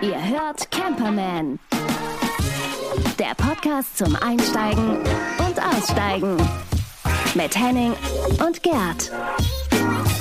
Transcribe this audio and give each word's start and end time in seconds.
Ihr 0.00 0.28
hört 0.28 0.70
Camperman. 0.70 1.58
Der 3.18 3.34
Podcast 3.36 3.98
zum 3.98 4.16
Einsteigen 4.16 4.98
und 5.38 5.62
Aussteigen. 5.62 6.36
Mit 7.34 7.54
Henning 7.58 7.92
und 8.46 8.62
Gerd. 8.62 9.12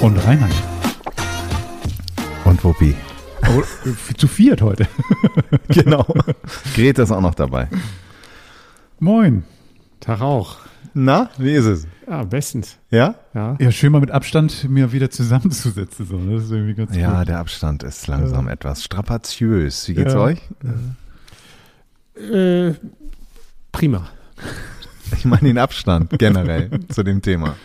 Und 0.01 0.17
Reinhard. 0.25 0.51
Und 2.43 2.61
Wuppi. 2.63 2.95
Oh, 3.47 3.61
zu 4.17 4.27
viert 4.27 4.61
heute. 4.61 4.87
Genau. 5.69 6.05
Greta 6.75 7.03
ist 7.03 7.11
auch 7.11 7.21
noch 7.21 7.35
dabei. 7.35 7.69
Moin. 8.99 9.43
Tag 10.01 10.21
auch. 10.21 10.57
Na, 10.93 11.29
wie 11.37 11.53
ist 11.53 11.65
es? 11.65 11.87
Ja, 12.07 12.23
bestens. 12.23 12.77
Ja? 12.91 13.15
Ja. 13.33 13.55
Ja, 13.59 13.71
schön 13.71 13.91
mal 13.91 14.01
mit 14.01 14.11
Abstand 14.11 14.69
mir 14.69 14.91
wieder 14.91 15.09
zusammenzusetzen. 15.09 16.05
So. 16.05 16.17
ne? 16.17 16.35
Das 16.35 16.45
ist 16.45 16.51
irgendwie 16.51 16.73
ganz 16.73 16.95
Ja, 16.95 17.19
gut. 17.19 17.27
der 17.29 17.39
Abstand 17.39 17.83
ist 17.83 18.07
langsam 18.07 18.47
etwas 18.47 18.83
strapaziös. 18.83 19.87
Wie 19.87 19.93
geht's 19.93 20.13
Ja. 20.13 20.19
euch? 20.19 20.39
Äh, 22.15 22.73
prima. 23.71 24.07
Ich 25.17 25.25
meine 25.25 25.41
den 25.43 25.57
Abstand 25.57 26.11
generell 26.19 26.69
zu 26.89 27.03
dem 27.03 27.21
Thema. 27.21 27.55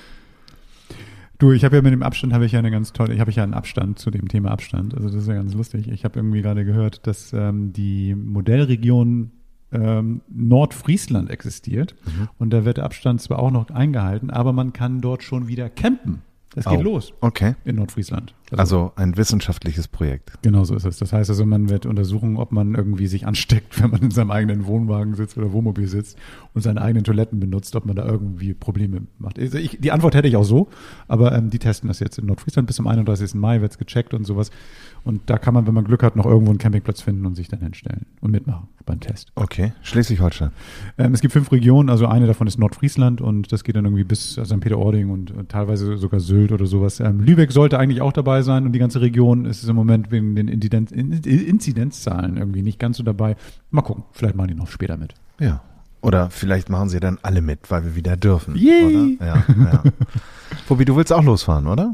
Du, 1.39 1.53
ich 1.53 1.65
habe 1.65 1.77
ja 1.77 1.83
mit 1.83 1.93
dem 1.93 2.03
Abstand 2.03 2.33
habe 2.33 2.47
ich 2.47 2.53
ja 2.53 2.59
eine 2.59 2.71
ganz 2.71 2.93
tolle, 2.93 3.15
ich 3.15 3.21
habe 3.21 3.31
ja 3.31 3.43
einen 3.45 3.55
Abstand 3.55 3.99
zu 3.99 4.11
dem 4.11 4.27
Thema 4.29 4.51
Abstand. 4.51 4.95
Also 4.95 5.09
das 5.09 5.23
ist 5.23 5.29
ja 5.29 5.35
ganz 5.35 5.55
lustig. 5.55 5.89
Ich 5.89 6.05
habe 6.05 6.19
irgendwie 6.19 6.43
gerade 6.43 6.65
gehört, 6.65 7.07
dass 7.07 7.33
ähm, 7.33 7.73
die 7.73 8.15
Modellregion 8.15 9.31
ähm, 9.73 10.23
Nordfriesland 10.29 11.31
existiert 11.31 11.95
und 12.39 12.51
da 12.51 12.65
wird 12.65 12.79
der 12.79 12.85
Abstand 12.85 13.21
zwar 13.21 13.39
auch 13.39 13.51
noch 13.51 13.71
eingehalten, 13.71 14.31
aber 14.31 14.53
man 14.53 14.73
kann 14.73 15.01
dort 15.01 15.23
schon 15.23 15.49
wieder 15.49 15.69
campen. 15.69 16.23
Das 16.55 16.65
geht 16.65 16.79
Oh. 16.79 16.83
los 16.83 17.13
Okay. 17.21 17.55
in 17.65 17.77
Nordfriesland. 17.77 18.35
Also 18.57 18.93
ein 18.97 19.17
wissenschaftliches 19.19 19.89
Projekt. 19.89 20.33
Genau 20.41 20.65
so 20.65 20.75
ist 20.75 20.87
es. 20.87 20.97
Das 20.99 21.13
heißt 21.13 21.29
also, 21.29 21.45
man 21.45 21.69
wird 21.69 21.85
untersuchen, 21.85 22.39
ob 22.39 22.51
man 22.51 22.75
irgendwie 22.75 23.07
sich 23.07 23.27
ansteckt, 23.27 23.79
wenn 23.83 23.91
man 23.91 24.01
in 24.01 24.11
seinem 24.11 24.31
eigenen 24.31 24.65
Wohnwagen 24.67 25.15
sitzt 25.15 25.37
oder 25.37 25.53
Wohnmobil 25.53 25.87
sitzt 25.87 26.17
und 26.55 26.63
seine 26.63 26.81
eigenen 26.81 27.05
Toiletten 27.05 27.39
benutzt, 27.39 27.77
ob 27.77 27.85
man 27.85 27.95
da 27.95 28.07
irgendwie 28.07 28.55
Probleme 28.55 29.03
macht. 29.19 29.39
Also 29.39 29.59
ich, 29.59 29.79
die 29.79 29.93
Antwort 29.93 30.15
hätte 30.15 30.27
ich 30.29 30.37
auch 30.37 30.45
so, 30.45 30.69
aber 31.07 31.33
ähm, 31.37 31.51
die 31.51 31.59
testen 31.59 31.89
das 31.89 32.01
jetzt 32.01 32.19
in 32.19 32.25
Nordfriesland. 32.27 32.67
Bis 32.67 32.77
zum 32.77 32.87
31. 32.87 33.35
Mai 33.35 33.61
wird's 33.61 33.77
gecheckt 33.77 34.15
und 34.15 34.25
sowas. 34.25 34.51
Und 35.05 35.21
da 35.27 35.39
kann 35.39 35.53
man, 35.55 35.67
wenn 35.67 35.75
man 35.75 35.85
Glück 35.85 36.03
hat, 36.03 36.17
noch 36.17 36.27
irgendwo 36.27 36.51
einen 36.51 36.59
Campingplatz 36.59 37.03
finden 37.03 37.27
und 37.27 37.35
sich 37.35 37.49
dann 37.49 37.61
hinstellen 37.61 38.07
und 38.23 38.31
mitmachen 38.31 38.69
beim 38.87 39.01
Test. 39.01 39.31
Okay. 39.35 39.73
Schleswig-Holstein. 39.83 40.51
Ähm, 40.97 41.13
es 41.13 41.21
gibt 41.21 41.33
fünf 41.35 41.53
Regionen, 41.53 41.91
also 41.91 42.07
eine 42.07 42.27
davon 42.27 42.47
ist 42.47 42.59
Nordfriesland 42.59 43.21
und 43.21 43.53
das 43.53 43.63
geht 43.65 43.77
dann 43.77 43.85
irgendwie 43.85 44.05
bis 44.05 44.33
St. 44.43 44.61
Peter-Ording 44.61 45.11
und, 45.11 45.31
und 45.31 45.51
teilweise 45.51 45.99
sogar 45.99 46.21
Sylt 46.39 46.53
oder 46.53 46.67
sowas. 46.67 47.01
Ähm, 47.01 47.21
Lübeck 47.21 47.51
sollte 47.53 47.79
eigentlich 47.79 48.01
auch 48.01 48.13
dabei 48.13 48.43
sein 48.43 48.65
und 48.65 48.73
die 48.73 48.79
ganze 48.79 49.01
Region 49.01 49.45
ist 49.45 49.65
im 49.69 49.75
Moment 49.75 50.11
wegen 50.11 50.37
den 50.37 50.47
Inzidenz, 50.49 50.93
In- 50.93 51.13
Inzidenzzahlen 51.13 52.37
irgendwie 52.37 52.63
nicht 52.63 52.79
ganz 52.79 52.99
so 52.99 53.03
dabei. 53.03 53.37
Mal 53.71 53.83
gucken, 53.83 54.05
vielleicht 54.13 54.37
machen 54.37 54.49
die 54.49 54.55
noch 54.55 54.69
später 54.69 54.97
mit. 54.97 55.15
Ja. 55.41 55.63
Oder 56.01 56.31
vielleicht 56.31 56.71
machen 56.71 56.89
sie 56.89 57.01
dann 57.01 57.19
alle 57.23 57.41
mit, 57.43 57.71
weil 57.71 57.83
wir 57.85 57.97
wieder 57.97 58.17
dürfen. 58.17 58.55
Yay. 58.55 59.17
Oder? 59.19 59.27
Ja, 59.27 59.45
ja. 59.49 59.83
Wuppi, 60.69 60.85
du 60.85 60.95
willst 60.95 61.13
auch 61.13 61.25
losfahren, 61.25 61.67
oder? 61.67 61.93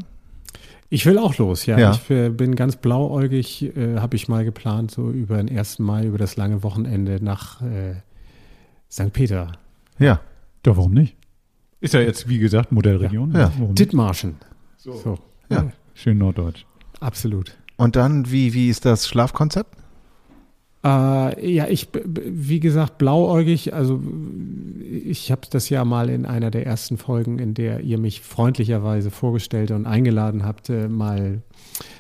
Ich 0.91 1.07
will 1.07 1.19
auch 1.19 1.39
los, 1.39 1.65
ja. 1.65 1.79
Ja. 1.79 1.93
Ich 1.93 2.11
äh, 2.11 2.29
bin 2.29 2.55
ganz 2.55 2.77
blauäugig, 2.77 3.75
äh, 3.77 3.97
habe 3.99 4.15
ich 4.17 4.29
mal 4.29 4.45
geplant, 4.45 4.91
so 4.91 5.11
über 5.11 5.39
den 5.39 5.49
1. 5.57 5.79
Mai, 5.79 6.05
über 6.05 6.19
das 6.19 6.37
lange 6.37 6.63
Wochenende 6.63 7.19
nach 7.25 7.63
äh, 7.63 7.95
St. 8.93 9.13
Peter. 9.13 9.53
Ja. 9.99 10.21
Doch, 10.63 10.77
warum 10.77 10.93
nicht? 10.93 11.17
Ist 11.85 11.93
ja 11.93 12.01
jetzt, 12.01 12.31
wie 12.31 12.39
gesagt, 12.39 12.73
Modellregion. 12.73 13.33
Ja. 13.33 13.41
Ja. 13.41 13.53
Warum 13.57 13.67
nicht? 13.69 13.79
Dithmarschen. 13.79 14.37
So. 14.79 15.19
Ja. 15.51 15.71
Schön 15.93 16.17
norddeutsch. 16.17 16.65
Absolut. 16.99 17.59
Und 17.77 17.95
dann, 17.95 18.31
wie, 18.31 18.55
wie 18.55 18.71
ist 18.71 18.87
das 18.87 19.07
Schlafkonzept? 19.07 19.77
Äh, 20.83 21.53
ja, 21.53 21.67
ich, 21.69 21.89
wie 21.93 22.61
gesagt, 22.61 22.97
blauäugig, 22.97 23.75
also 23.75 24.01
ich 24.83 25.31
habe 25.31 25.43
das 25.51 25.69
ja 25.69 25.85
mal 25.85 26.09
in 26.09 26.25
einer 26.25 26.51
der 26.51 26.67
ersten 26.67 26.97
Folgen, 26.97 27.39
in 27.39 27.53
der 27.53 27.81
ihr 27.81 27.99
mich 27.99 28.23
freundlicherweise 28.23 29.11
vorgestellt 29.11 29.71
und 29.71 29.85
eingeladen 29.85 30.43
habt, 30.43 30.71
äh, 30.71 30.89
mal 30.89 31.43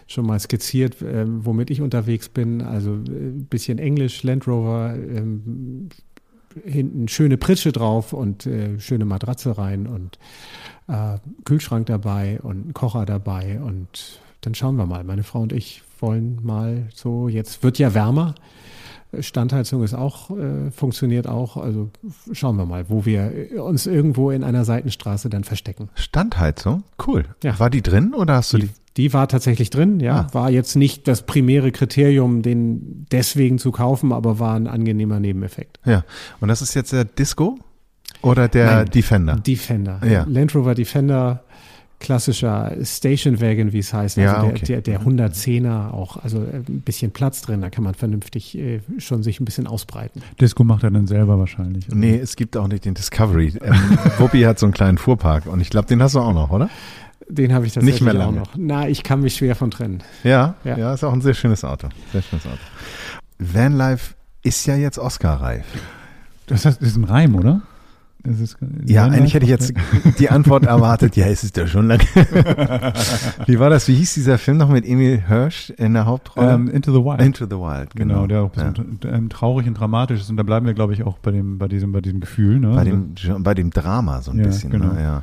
schon 0.06 0.25
mal 0.25 0.41
skizziert, 0.41 1.03
äh, 1.03 1.26
womit 1.26 1.69
ich 1.69 1.82
unterwegs 1.82 2.31
bin. 2.31 2.62
Also 2.62 2.92
ein 2.92 3.48
bisschen 3.50 3.78
Englisch, 3.78 4.22
Land 4.22 4.48
Rover, 4.48 4.94
ähm, 4.94 5.91
hinten 6.65 7.09
schöne 7.09 7.37
Pritsche 7.37 7.72
drauf 7.72 8.12
und 8.12 8.47
äh, 8.47 8.78
schöne 8.81 9.04
Matratze 9.04 9.56
rein 9.56 9.87
und 9.87 10.19
äh, 10.88 11.19
Kühlschrank 11.44 11.87
dabei 11.87 12.41
und 12.42 12.75
Kocher 12.75 13.06
dabei 13.06 13.60
und 13.60 14.20
dann 14.42 14.54
schauen 14.54 14.76
wir 14.76 14.87
mal. 14.87 15.04
Meine 15.04 15.22
Frau 15.22 15.41
und 15.41 15.53
ich 15.53 15.82
wollen 16.00 16.38
mal 16.43 16.88
so, 16.94 17.28
jetzt 17.28 17.62
wird 17.62 17.78
ja 17.78 17.94
wärmer. 17.94 18.34
Standheizung 19.20 19.82
ist 19.84 19.94
auch, 19.94 20.31
äh, 20.31 20.70
funktioniert 20.70 21.26
auch. 21.26 21.56
Also 21.56 21.91
schauen 22.32 22.56
wir 22.56 22.66
mal, 22.66 22.88
wo 22.88 23.04
wir 23.04 23.62
uns 23.62 23.87
irgendwo 23.87 24.31
in 24.31 24.43
einer 24.44 24.64
Seitenstraße 24.64 25.31
dann 25.31 25.44
verstecken. 25.44 25.88
Standheizung? 25.94 26.82
Cool. 27.06 27.25
Ja. 27.43 27.59
War 27.59 27.70
die 27.70 27.82
drin 27.82 28.12
oder 28.14 28.34
hast 28.34 28.53
du 28.53 28.59
Die, 28.59 28.70
die? 28.97 29.12
war 29.12 29.28
tatsächlich 29.28 29.71
drin, 29.71 30.00
ja. 30.00 30.27
Ah. 30.31 30.34
War 30.34 30.50
jetzt 30.50 30.77
nicht 30.77 31.09
das 31.09 31.22
primäre 31.22 31.72
Kriterium, 31.72 32.43
den 32.43 33.06
deswegen 33.10 33.59
zu 33.59 33.72
kaufen, 33.72 34.12
aber 34.12 34.38
war 34.38 34.55
ein 34.55 34.66
angenehmer 34.66 35.21
Nebeneffekt. 35.21 35.81
Ja. 35.84 36.05
Und 36.41 36.49
das 36.49 36.62
ist 36.62 36.75
jetzt 36.75 36.93
der 36.93 37.05
Disco 37.05 37.59
oder 38.22 38.49
der 38.49 38.66
Nein. 38.66 38.91
Defender? 38.91 39.37
Defender. 39.37 40.00
Ja. 40.06 40.25
Land 40.28 40.55
Rover 40.55 40.75
Defender, 40.75 41.44
klassischer 42.00 42.72
Station 42.82 43.41
Wagon, 43.41 43.72
wie 43.72 43.78
es 43.78 43.93
heißt. 43.93 44.19
Also 44.19 44.31
Ja, 44.31 44.43
der, 44.43 44.50
okay. 44.50 44.65
der, 44.66 44.81
der 44.82 45.00
110er 45.00 45.91
auch, 45.91 46.22
also 46.22 46.38
äh, 46.38 46.56
ein 46.69 46.82
bisschen 46.82 47.12
Platz 47.12 47.43
drin, 47.43 47.62
da 47.62 47.71
kann 47.71 47.84
man 47.84 47.94
vernünftig 47.94 48.56
äh, 48.59 48.81
schon 48.99 49.22
sich 49.22 49.41
ein 49.41 49.44
bisschen 49.44 49.66
ausbreiten. 49.66 50.22
Disco 50.41 50.65
macht 50.65 50.84
er 50.84 50.91
dann 50.91 51.06
selber 51.06 51.38
wahrscheinlich. 51.38 51.87
Also 51.87 51.97
Nee, 51.97 52.16
es 52.16 52.37
gibt 52.37 52.56
auch 52.56 52.69
nicht 52.69 52.84
den 52.84 52.94
Discovery. 52.94 53.55
Ähm, 53.62 53.75
Wuppi 54.19 54.43
hat 54.43 54.59
so 54.59 54.66
einen 54.66 54.75
kleinen 54.75 54.99
Fuhrpark 54.99 55.47
und 55.47 55.61
ich 55.61 55.71
glaube, 55.71 55.88
den 55.88 56.03
hast 56.03 56.15
du 56.15 56.21
auch 56.21 56.34
noch, 56.34 56.50
oder? 56.50 56.69
Den 57.28 57.52
habe 57.54 57.66
ich 57.66 57.72
tatsächlich 57.72 58.00
mehr 58.02 58.12
auch 58.14 58.18
lange. 58.18 58.38
noch. 58.40 58.50
Na, 58.56 58.88
ich 58.88 59.02
kann 59.02 59.20
mich 59.20 59.34
schwer 59.36 59.56
von 59.56 59.70
trennen. 59.70 60.02
Ja, 60.24 60.54
ja, 60.64 60.76
Ja. 60.76 60.94
ist 60.94 61.04
auch 61.04 61.12
ein 61.12 61.20
sehr 61.22 61.34
schönes 61.34 61.64
Auto. 61.64 61.88
Sehr 62.12 62.22
schönes 62.22 62.46
Auto. 62.46 62.58
Vanlife 63.38 64.14
ist 64.42 64.66
ja 64.66 64.76
jetzt 64.76 64.98
Oscar-reif. 64.98 65.64
Das 66.46 66.64
heißt, 66.66 66.80
das 66.82 66.88
ist 66.90 66.96
ein 66.96 67.04
Reim, 67.04 67.34
oder? 67.34 67.62
Ja, 68.86 69.04
eigentlich 69.04 69.34
hätte 69.34 69.44
ich 69.44 69.50
jetzt 69.50 69.72
die 70.18 70.30
Antwort 70.30 70.64
erwartet, 70.64 71.14
ja, 71.16 71.26
es 71.26 71.44
ist 71.44 71.56
ja 71.56 71.66
schon 71.66 71.88
lange. 71.88 72.02
Wie 73.46 73.58
war 73.58 73.70
das? 73.70 73.86
Wie 73.88 73.94
hieß 73.94 74.14
dieser 74.14 74.38
Film 74.38 74.56
noch 74.56 74.68
mit 74.70 74.86
Emil 74.86 75.22
Hirsch 75.26 75.70
in 75.70 75.92
der 75.94 76.06
Hauptrolle? 76.06 76.52
ähm, 76.54 76.68
Into 76.68 76.92
the 76.92 76.98
Wild. 77.04 77.20
Into 77.20 77.44
the 77.44 77.52
Wild, 77.56 77.90
Genau, 77.94 78.22
genau. 78.22 78.26
der 78.26 78.42
auch 78.42 78.56
ja. 78.56 78.72
so 78.74 79.08
ähm, 79.08 79.28
traurig 79.28 79.66
und 79.66 79.74
dramatisch 79.74 80.20
ist. 80.20 80.30
Und 80.30 80.36
da 80.38 80.42
bleiben 80.42 80.64
wir, 80.66 80.74
glaube 80.74 80.94
ich, 80.94 81.02
auch 81.04 81.18
bei 81.18 81.30
dem, 81.32 81.58
bei 81.58 81.68
diesem, 81.68 81.92
bei 81.92 82.00
diesem 82.00 82.20
Gefühl. 82.20 82.60
Ne? 82.60 82.68
Bei 82.74 82.84
dem, 82.84 83.14
bei 83.40 83.54
dem 83.54 83.70
Drama 83.70 84.22
so 84.22 84.30
ein 84.30 84.38
Ja, 84.38 84.44
bisschen. 84.46 84.70
genau. 84.70 84.92
Ne? 84.94 85.02
Ja, 85.02 85.22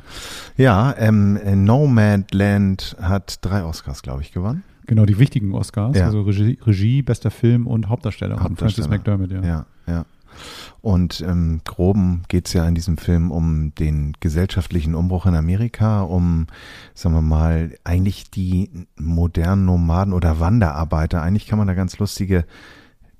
ja 0.56 0.94
ähm, 0.98 1.38
Nomadland 1.64 2.96
hat 3.00 3.38
drei 3.42 3.64
Oscars, 3.64 4.02
glaube 4.02 4.22
ich, 4.22 4.32
gewonnen. 4.32 4.62
genau, 4.86 5.04
die 5.06 5.18
wichtigen 5.18 5.54
Oscars. 5.54 5.96
Ja. 5.96 6.06
Also 6.06 6.22
Regie, 6.22 6.58
Regie, 6.66 7.02
bester 7.02 7.30
Film 7.30 7.66
und 7.66 7.88
Hauptdarsteller. 7.88 8.34
Und 8.36 8.58
Francis 8.58 8.86
Hauptdarsteller. 8.86 9.18
McDermott, 9.18 9.30
ja. 9.44 9.66
Ja, 9.86 9.92
ja. 9.92 10.04
Und 10.80 11.20
im 11.20 11.60
Groben 11.64 12.22
geht's 12.28 12.52
ja 12.52 12.66
in 12.66 12.74
diesem 12.74 12.96
Film 12.96 13.30
um 13.30 13.74
den 13.74 14.14
gesellschaftlichen 14.20 14.94
Umbruch 14.94 15.26
in 15.26 15.34
Amerika, 15.34 16.02
um, 16.02 16.46
sagen 16.94 17.14
wir 17.14 17.22
mal, 17.22 17.74
eigentlich 17.84 18.30
die 18.30 18.86
modernen 18.98 19.64
Nomaden 19.64 20.12
oder 20.12 20.40
Wanderarbeiter. 20.40 21.22
Eigentlich 21.22 21.46
kann 21.46 21.58
man 21.58 21.68
da 21.68 21.74
ganz 21.74 21.98
lustige 21.98 22.44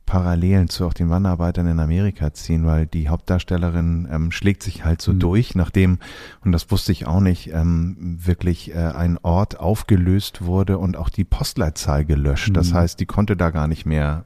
Parallelen 0.05 0.69
zu 0.69 0.84
auch 0.87 0.93
den 0.93 1.09
Wanderarbeitern 1.11 1.67
in 1.69 1.78
Amerika 1.78 2.34
ziehen, 2.34 2.67
weil 2.67 2.87
die 2.87 3.09
Hauptdarstellerin 3.09 4.09
ähm, 4.11 4.31
schlägt 4.33 4.62
sich 4.62 4.84
halt 4.84 5.01
so 5.01 5.12
Mhm. 5.12 5.21
durch, 5.21 5.55
nachdem, 5.55 6.01
und 6.45 6.53
das 6.53 6.71
wusste 6.71 6.93
ich 6.93 7.06
auch 7.06 7.21
nicht, 7.21 7.51
ähm, 7.53 7.97
wirklich 8.21 8.75
äh, 8.75 8.78
ein 8.78 9.17
Ort 9.22 9.61
aufgelöst 9.61 10.45
wurde 10.45 10.78
und 10.78 10.97
auch 10.97 11.09
die 11.09 11.25
Postleitzahl 11.25 12.05
gelöscht. 12.05 12.55
Das 12.56 12.71
Mhm. 12.72 12.75
heißt, 12.75 13.01
die 13.01 13.07
konnte 13.07 13.36
da 13.36 13.51
gar 13.51 13.69
nicht 13.69 13.86
mehr 13.86 14.25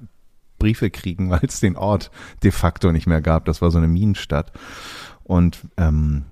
Briefe 0.58 0.90
kriegen, 0.90 1.30
weil 1.30 1.40
es 1.46 1.60
den 1.60 1.76
Ort 1.76 2.10
de 2.42 2.50
facto 2.50 2.92
nicht 2.92 3.06
mehr 3.06 3.20
gab. 3.22 3.44
Das 3.44 3.62
war 3.62 3.70
so 3.70 3.78
eine 3.78 3.88
Minenstadt. 3.88 4.52
Und 5.24 5.58
ähm, 5.76 6.24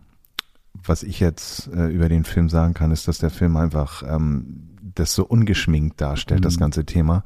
was 0.72 1.02
ich 1.02 1.20
jetzt 1.20 1.68
äh, 1.68 1.86
über 1.88 2.08
den 2.08 2.24
Film 2.24 2.48
sagen 2.48 2.74
kann, 2.74 2.90
ist, 2.90 3.08
dass 3.08 3.18
der 3.18 3.30
Film 3.30 3.56
einfach 3.56 4.02
ähm, 4.06 4.70
das 4.94 5.14
so 5.14 5.24
ungeschminkt 5.24 6.00
darstellt, 6.00 6.44
das 6.44 6.56
Mhm. 6.56 6.60
ganze 6.60 6.84
Thema. 6.84 7.24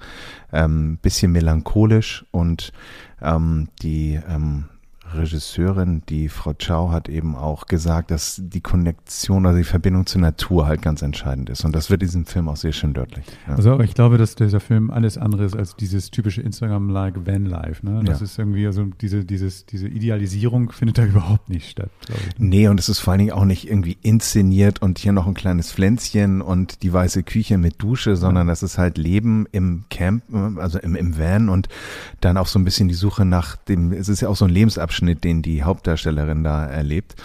Ähm, 0.52 0.98
bisschen 1.02 1.32
melancholisch 1.32 2.24
und 2.30 2.72
ähm, 3.20 3.68
die 3.82 4.20
ähm, 4.28 4.66
Regisseurin, 5.14 6.02
die 6.08 6.28
Frau 6.28 6.54
Chow, 6.54 6.90
hat 6.90 7.08
eben 7.08 7.36
auch 7.36 7.66
gesagt, 7.66 8.10
dass 8.10 8.40
die 8.42 8.60
Konnektion, 8.60 9.46
also 9.46 9.58
die 9.58 9.64
Verbindung 9.64 10.06
zur 10.06 10.20
Natur 10.20 10.66
halt 10.66 10.82
ganz 10.82 11.02
entscheidend 11.02 11.50
ist. 11.50 11.64
Und 11.64 11.74
das 11.74 11.90
wird 11.90 12.02
diesem 12.02 12.26
Film 12.26 12.48
auch 12.48 12.56
sehr 12.56 12.72
schön 12.72 12.94
deutlich. 12.94 13.24
Ja. 13.46 13.56
Also 13.56 13.80
ich 13.80 13.94
glaube, 13.94 14.18
dass 14.18 14.34
dieser 14.34 14.60
Film 14.60 14.90
alles 14.90 15.18
andere 15.18 15.44
ist 15.44 15.56
als 15.56 15.76
dieses 15.76 16.10
typische 16.10 16.42
Instagram-like 16.42 17.26
Vanlife. 17.26 17.84
Ne? 17.84 18.02
Das 18.04 18.20
ja. 18.20 18.24
ist 18.24 18.38
irgendwie, 18.38 18.66
also 18.66 18.84
diese, 19.00 19.24
dieses, 19.24 19.66
diese 19.66 19.88
Idealisierung 19.88 20.72
findet 20.72 20.98
da 20.98 21.04
überhaupt 21.06 21.48
nicht 21.48 21.70
statt, 21.70 21.90
ich. 22.08 22.38
Nee, 22.38 22.68
und 22.68 22.78
es 22.78 22.88
ist 22.88 22.98
vor 22.98 23.12
allen 23.12 23.20
Dingen 23.20 23.32
auch 23.32 23.44
nicht 23.44 23.68
irgendwie 23.68 23.98
inszeniert 24.02 24.82
und 24.82 24.98
hier 24.98 25.12
noch 25.12 25.26
ein 25.26 25.34
kleines 25.34 25.72
Pflänzchen 25.72 26.42
und 26.42 26.82
die 26.82 26.92
weiße 26.92 27.22
Küche 27.22 27.58
mit 27.58 27.82
Dusche, 27.82 28.16
sondern 28.16 28.46
ja. 28.46 28.52
das 28.52 28.62
ist 28.62 28.78
halt 28.78 28.98
Leben 28.98 29.46
im 29.52 29.84
Camp, 29.90 30.22
also 30.56 30.78
im, 30.78 30.94
im 30.94 31.18
Van 31.18 31.48
und 31.48 31.68
dann 32.20 32.36
auch 32.36 32.46
so 32.46 32.58
ein 32.58 32.64
bisschen 32.64 32.88
die 32.88 32.94
Suche 32.94 33.24
nach 33.24 33.56
dem, 33.56 33.92
es 33.92 34.08
ist 34.08 34.20
ja 34.20 34.28
auch 34.28 34.36
so 34.36 34.44
ein 34.44 34.50
Lebensabschnitt, 34.50 34.97
den 35.02 35.42
die 35.42 35.62
Hauptdarstellerin 35.62 36.44
da 36.44 36.66
erlebt. 36.66 37.16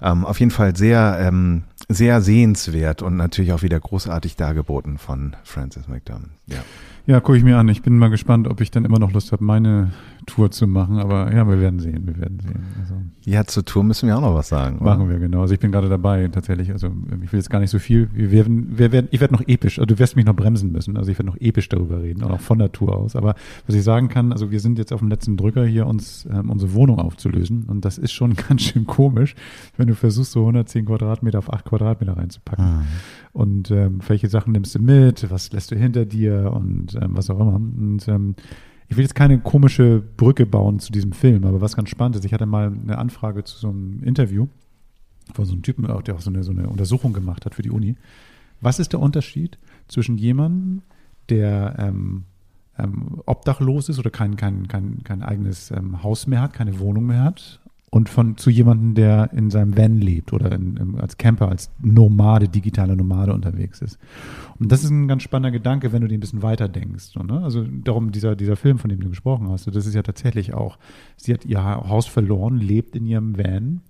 Ähm, 0.00 0.24
auf 0.24 0.40
jeden 0.40 0.50
Fall 0.50 0.76
sehr, 0.76 1.18
ähm, 1.20 1.64
sehr 1.88 2.20
sehenswert 2.20 3.02
und 3.02 3.16
natürlich 3.16 3.52
auch 3.52 3.62
wieder 3.62 3.80
großartig 3.80 4.36
dargeboten 4.36 4.98
von 4.98 5.36
Francis 5.44 5.88
McDermott. 5.88 6.30
Ja. 6.46 6.58
Ja, 7.04 7.18
gucke 7.18 7.36
ich 7.36 7.44
mir 7.44 7.58
an. 7.58 7.68
Ich 7.68 7.82
bin 7.82 7.98
mal 7.98 8.10
gespannt, 8.10 8.46
ob 8.46 8.60
ich 8.60 8.70
dann 8.70 8.84
immer 8.84 9.00
noch 9.00 9.12
Lust 9.12 9.32
habe, 9.32 9.42
meine 9.42 9.90
Tour 10.26 10.50
zu 10.50 10.66
machen. 10.66 10.98
Aber 10.98 11.32
ja, 11.32 11.46
wir 11.48 11.60
werden 11.60 11.80
sehen, 11.80 12.06
wir 12.06 12.16
werden 12.18 12.40
sehen. 12.40 12.64
Also, 12.80 12.94
ja, 13.24 13.44
zur 13.44 13.64
Tour 13.64 13.84
müssen 13.84 14.08
wir 14.08 14.16
auch 14.16 14.20
noch 14.20 14.34
was 14.34 14.48
sagen. 14.48 14.82
Machen 14.82 15.02
oder? 15.02 15.10
wir, 15.10 15.18
genau. 15.18 15.42
Also 15.42 15.54
ich 15.54 15.60
bin 15.60 15.72
gerade 15.72 15.88
dabei, 15.88 16.28
tatsächlich. 16.28 16.72
Also 16.72 16.88
ich 17.22 17.32
will 17.32 17.38
jetzt 17.38 17.50
gar 17.50 17.60
nicht 17.60 17.70
so 17.70 17.78
viel. 17.78 18.08
Wir 18.12 18.30
werden, 18.32 18.78
wir 18.78 18.92
werden, 18.92 19.08
ich 19.10 19.20
werde 19.20 19.34
noch 19.34 19.42
episch, 19.46 19.78
also 19.78 19.86
du 19.86 19.98
wirst 19.98 20.16
mich 20.16 20.24
noch 20.24 20.34
bremsen 20.34 20.72
müssen. 20.72 20.96
Also 20.96 21.10
ich 21.10 21.18
werde 21.18 21.30
noch 21.30 21.40
episch 21.40 21.68
darüber 21.68 22.02
reden, 22.02 22.22
auch 22.22 22.30
noch 22.30 22.40
von 22.40 22.58
der 22.58 22.72
Tour 22.72 22.96
aus. 22.96 23.16
Aber 23.16 23.34
was 23.66 23.74
ich 23.74 23.84
sagen 23.84 24.08
kann, 24.08 24.32
also 24.32 24.50
wir 24.50 24.60
sind 24.60 24.78
jetzt 24.78 24.92
auf 24.92 25.00
dem 25.00 25.08
letzten 25.08 25.36
Drücker 25.36 25.64
hier, 25.64 25.86
uns 25.86 26.26
ähm, 26.30 26.50
unsere 26.50 26.74
Wohnung 26.74 26.98
aufzulösen. 26.98 27.64
Und 27.64 27.84
das 27.84 27.98
ist 27.98 28.12
schon 28.12 28.34
ganz 28.48 28.62
schön 28.62 28.86
komisch, 28.86 29.34
wenn 29.76 29.88
du 29.88 29.94
versuchst, 29.94 30.32
so 30.32 30.40
110 30.40 30.86
Quadratmeter 30.86 31.38
auf 31.38 31.52
8 31.52 31.64
Quadratmeter 31.64 32.16
reinzupacken. 32.16 32.64
Mhm. 32.64 32.82
Und 33.32 33.70
ähm, 33.70 34.00
welche 34.06 34.28
Sachen 34.28 34.52
nimmst 34.52 34.74
du 34.74 34.78
mit, 34.78 35.30
was 35.30 35.52
lässt 35.52 35.70
du 35.70 35.76
hinter 35.76 36.04
dir 36.04 36.52
und 36.54 36.94
ähm, 37.00 37.16
was 37.16 37.30
auch 37.30 37.40
immer. 37.40 37.54
Und 37.54 38.06
ähm, 38.08 38.34
ich 38.88 38.96
will 38.96 39.04
jetzt 39.04 39.14
keine 39.14 39.38
komische 39.38 40.02
Brücke 40.16 40.46
bauen 40.46 40.78
zu 40.78 40.92
diesem 40.92 41.12
Film, 41.12 41.44
aber 41.44 41.60
was 41.60 41.76
ganz 41.76 41.88
spannend 41.88 42.16
ist, 42.16 42.24
ich 42.24 42.32
hatte 42.32 42.46
mal 42.46 42.66
eine 42.66 42.98
Anfrage 42.98 43.44
zu 43.44 43.56
so 43.56 43.68
einem 43.68 44.02
Interview 44.02 44.48
von 45.34 45.44
so 45.44 45.52
einem 45.52 45.62
Typen, 45.62 45.86
der 45.86 46.14
auch 46.14 46.20
so 46.20 46.30
eine, 46.30 46.42
so 46.42 46.52
eine 46.52 46.68
Untersuchung 46.68 47.12
gemacht 47.12 47.46
hat 47.46 47.54
für 47.54 47.62
die 47.62 47.70
Uni. 47.70 47.96
Was 48.60 48.78
ist 48.78 48.92
der 48.92 49.00
Unterschied 49.00 49.58
zwischen 49.88 50.18
jemandem, 50.18 50.82
der 51.28 51.76
ähm, 51.78 52.24
ähm, 52.78 53.22
obdachlos 53.26 53.88
ist 53.88 53.98
oder 53.98 54.10
kein, 54.10 54.36
kein, 54.36 54.68
kein, 54.68 55.02
kein 55.04 55.22
eigenes 55.22 55.70
ähm, 55.70 56.02
Haus 56.02 56.26
mehr 56.26 56.42
hat, 56.42 56.52
keine 56.52 56.78
Wohnung 56.78 57.06
mehr 57.06 57.22
hat 57.22 57.61
und 57.94 58.08
von 58.08 58.38
zu 58.38 58.48
jemandem, 58.48 58.94
der 58.94 59.34
in 59.34 59.50
seinem 59.50 59.76
Van 59.76 59.98
lebt 59.98 60.32
oder 60.32 60.50
in, 60.50 60.96
als 60.98 61.18
Camper, 61.18 61.50
als 61.50 61.70
Nomade, 61.82 62.48
digitaler 62.48 62.96
Nomade 62.96 63.34
unterwegs 63.34 63.82
ist. 63.82 63.98
Und 64.58 64.72
das 64.72 64.82
ist 64.82 64.88
ein 64.88 65.08
ganz 65.08 65.22
spannender 65.22 65.50
Gedanke, 65.50 65.92
wenn 65.92 66.00
du 66.00 66.08
den 66.08 66.16
ein 66.16 66.20
bisschen 66.20 66.42
weiter 66.42 66.68
denkst. 66.68 67.04
So, 67.12 67.22
ne? 67.22 67.42
Also 67.42 67.66
darum 67.84 68.10
dieser, 68.10 68.34
dieser 68.34 68.56
Film, 68.56 68.78
von 68.78 68.88
dem 68.88 69.00
du 69.00 69.10
gesprochen 69.10 69.50
hast, 69.50 69.66
das 69.66 69.84
ist 69.84 69.94
ja 69.94 70.02
tatsächlich 70.02 70.54
auch, 70.54 70.78
sie 71.18 71.34
hat 71.34 71.44
ihr 71.44 71.62
Haus 71.62 72.06
verloren, 72.06 72.56
lebt 72.56 72.96
in 72.96 73.04
ihrem 73.04 73.36
Van 73.36 73.82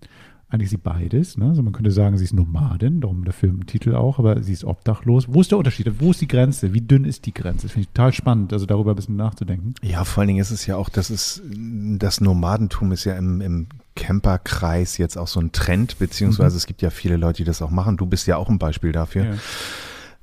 eigentlich 0.53 0.71
sie 0.71 0.77
beides. 0.77 1.39
Ne? 1.39 1.47
Also 1.47 1.63
man 1.63 1.73
könnte 1.73 1.91
sagen, 1.91 2.19
sie 2.19 2.25
ist 2.25 2.35
Nomadin, 2.35 3.01
darum 3.01 3.25
der 3.25 3.33
Filmtitel 3.33 3.95
auch, 3.95 4.19
aber 4.19 4.43
sie 4.43 4.53
ist 4.53 4.65
obdachlos. 4.65 5.27
Wo 5.29 5.41
ist 5.41 5.51
der 5.51 5.59
Unterschied? 5.59 5.91
Wo 6.01 6.11
ist 6.11 6.21
die 6.21 6.29
Grenze? 6.29 6.75
Wie 6.75 6.83
dünn 6.83 7.05
ist 7.05 7.25
die 7.25 7.33
Grenze? 7.33 7.63
Das 7.63 7.73
finde 7.73 7.89
ich 7.89 7.95
total 7.95 8.13
spannend, 8.13 8.53
also 8.53 8.67
darüber 8.67 8.93
ein 8.93 8.97
bisschen 8.97 9.17
nachzudenken. 9.17 9.75
Ja, 9.83 10.05
vor 10.05 10.21
allen 10.21 10.29
Dingen 10.29 10.41
ist 10.41 10.51
es 10.51 10.67
ja 10.67 10.77
auch, 10.77 10.91
das 10.91 11.11
ist, 11.11 11.43
das 11.47 12.21
Nomadentum 12.21 12.93
ist 12.93 13.05
ja 13.05 13.15
im, 13.15 13.41
im 13.41 13.67
Camperkreis 13.97 14.99
jetzt 14.99 15.17
auch 15.17 15.29
so 15.29 15.41
ein 15.41 15.53
Trend, 15.53 15.99
beziehungsweise 15.99 16.55
mhm. 16.55 16.59
es 16.59 16.67
gibt 16.67 16.83
ja 16.83 16.91
viele 16.91 17.17
Leute, 17.17 17.39
die 17.39 17.45
das 17.45 17.63
auch 17.63 17.71
machen. 17.71 17.97
Du 17.97 18.05
bist 18.05 18.27
ja 18.27 18.37
auch 18.37 18.51
ein 18.51 18.59
Beispiel 18.59 18.93
dafür. 18.93 19.25
Ja. 19.25 19.35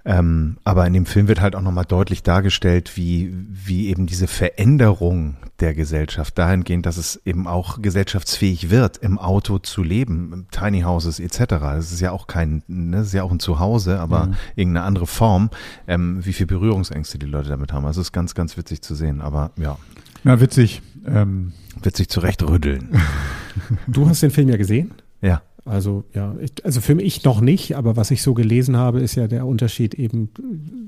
Ähm, 0.05 0.57
aber 0.63 0.87
in 0.87 0.93
dem 0.93 1.05
Film 1.05 1.27
wird 1.27 1.41
halt 1.41 1.55
auch 1.55 1.61
nochmal 1.61 1.85
deutlich 1.85 2.23
dargestellt, 2.23 2.95
wie, 2.95 3.33
wie 3.49 3.89
eben 3.89 4.07
diese 4.07 4.27
Veränderung 4.27 5.35
der 5.59 5.73
Gesellschaft 5.73 6.37
dahingehend, 6.37 6.85
dass 6.85 6.97
es 6.97 7.21
eben 7.25 7.47
auch 7.47 7.81
gesellschaftsfähig 7.81 8.69
wird, 8.69 8.97
im 8.97 9.19
Auto 9.19 9.59
zu 9.59 9.83
leben, 9.83 10.47
Tiny 10.51 10.81
Houses 10.81 11.19
etc. 11.19 11.37
Das 11.59 11.91
ist 11.91 11.99
ja 11.99 12.11
auch 12.11 12.27
kein, 12.27 12.63
ne, 12.67 12.97
das 12.97 13.07
ist 13.07 13.13
ja 13.13 13.23
auch 13.23 13.31
ein 13.31 13.39
Zuhause, 13.39 13.99
aber 13.99 14.27
mhm. 14.27 14.35
irgendeine 14.55 14.85
andere 14.85 15.07
Form, 15.07 15.49
ähm, 15.87 16.25
wie 16.25 16.33
viel 16.33 16.45
Berührungsängste 16.45 17.19
die 17.19 17.25
Leute 17.25 17.49
damit 17.49 17.73
haben. 17.73 17.85
Also 17.85 17.99
es 17.99 18.07
ist 18.07 18.13
ganz, 18.13 18.35
ganz 18.35 18.57
witzig 18.57 18.81
zu 18.81 18.95
sehen, 18.95 19.21
aber 19.21 19.51
ja. 19.57 19.77
Ja, 20.23 20.39
witzig. 20.39 20.81
Ähm. 21.05 21.53
Witzig 21.81 22.09
zurecht 22.09 22.43
rütteln. 22.43 22.89
Du 23.87 24.07
hast 24.07 24.23
den 24.23 24.31
Film 24.31 24.47
ja 24.47 24.55
gesehen? 24.55 24.91
Also 25.65 26.03
ja, 26.13 26.35
ich, 26.39 26.63
also 26.63 26.81
für 26.81 26.95
mich 26.95 27.23
noch 27.23 27.41
nicht, 27.41 27.75
aber 27.75 27.95
was 27.95 28.11
ich 28.11 28.21
so 28.21 28.33
gelesen 28.33 28.77
habe, 28.77 29.01
ist 29.01 29.15
ja 29.15 29.27
der 29.27 29.45
Unterschied 29.45 29.94
eben 29.94 30.29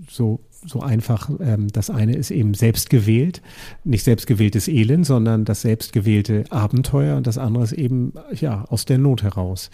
so 0.09 0.39
so 0.65 0.81
einfach. 0.81 1.29
Ähm, 1.39 1.67
das 1.71 1.89
eine 1.89 2.15
ist 2.15 2.31
eben 2.31 2.53
selbstgewählt, 2.53 3.41
nicht 3.83 4.03
selbstgewähltes 4.03 4.67
Elend, 4.67 5.05
sondern 5.05 5.45
das 5.45 5.61
selbstgewählte 5.61 6.45
Abenteuer 6.49 7.17
und 7.17 7.27
das 7.27 7.37
andere 7.37 7.63
ist 7.63 7.73
eben 7.73 8.13
ja 8.33 8.65
aus 8.69 8.85
der 8.85 8.97
Not 8.97 9.23
heraus. 9.23 9.69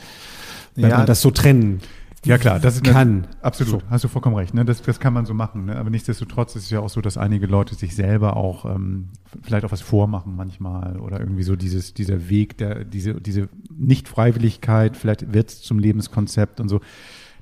Wenn 0.75 0.89
ja, 0.89 0.97
man 0.97 1.07
das 1.07 1.21
so 1.21 1.31
trennen 1.31 1.81
ja 2.27 2.37
klar, 2.37 2.59
das 2.59 2.75
ist 2.75 2.83
kann. 2.83 3.25
Eine, 3.25 3.27
absolut, 3.41 3.81
so. 3.81 3.89
hast 3.89 4.03
du 4.03 4.07
vollkommen 4.07 4.35
recht. 4.35 4.53
Ne? 4.53 4.65
Das, 4.65 4.81
das 4.81 4.99
kann 4.99 5.13
man 5.13 5.25
so 5.25 5.33
machen. 5.33 5.65
Ne? 5.65 5.75
Aber 5.75 5.89
nichtsdestotrotz 5.89 6.55
ist 6.55 6.63
es 6.63 6.69
ja 6.69 6.79
auch 6.79 6.89
so, 6.89 7.01
dass 7.01 7.17
einige 7.17 7.47
Leute 7.47 7.75
sich 7.75 7.95
selber 7.95 8.37
auch 8.37 8.65
ähm, 8.65 9.09
vielleicht 9.41 9.65
auch 9.65 9.71
was 9.71 9.81
vormachen 9.81 10.35
manchmal 10.35 10.99
oder 10.99 11.19
irgendwie 11.19 11.43
so 11.43 11.55
dieses, 11.55 11.93
dieser 11.93 12.29
Weg, 12.29 12.57
der, 12.57 12.83
diese, 12.83 13.15
diese 13.21 13.49
Nicht-Freiwilligkeit, 13.75 14.97
vielleicht 14.97 15.33
wird 15.33 15.49
es 15.49 15.61
zum 15.61 15.79
Lebenskonzept 15.79 16.59
und 16.59 16.69
so. 16.69 16.81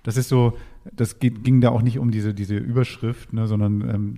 Das 0.04 0.18
ist 0.18 0.30
so, 0.30 0.54
das 0.94 1.20
geht, 1.20 1.44
ging 1.44 1.62
da 1.62 1.70
auch 1.70 1.82
nicht 1.82 1.98
um 1.98 2.12
diese, 2.12 2.34
diese 2.34 2.56
Überschrift, 2.56 3.34
ne, 3.34 3.48
sondern 3.48 3.82
ähm, 3.82 4.18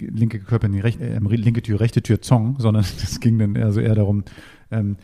linke 0.00 0.40
Körper 0.40 0.66
in 0.66 0.72
die 0.72 0.80
rechte, 0.80 1.04
äh, 1.04 1.18
linke 1.18 1.62
Tür, 1.62 1.80
rechte 1.80 2.02
Tür 2.02 2.20
Zong, 2.20 2.56
sondern 2.58 2.84
das 3.00 3.20
ging 3.20 3.38
dann 3.38 3.54
eher 3.54 3.72
so 3.72 3.80
eher 3.80 3.94
darum, 3.94 4.24
ähm, 4.70 4.96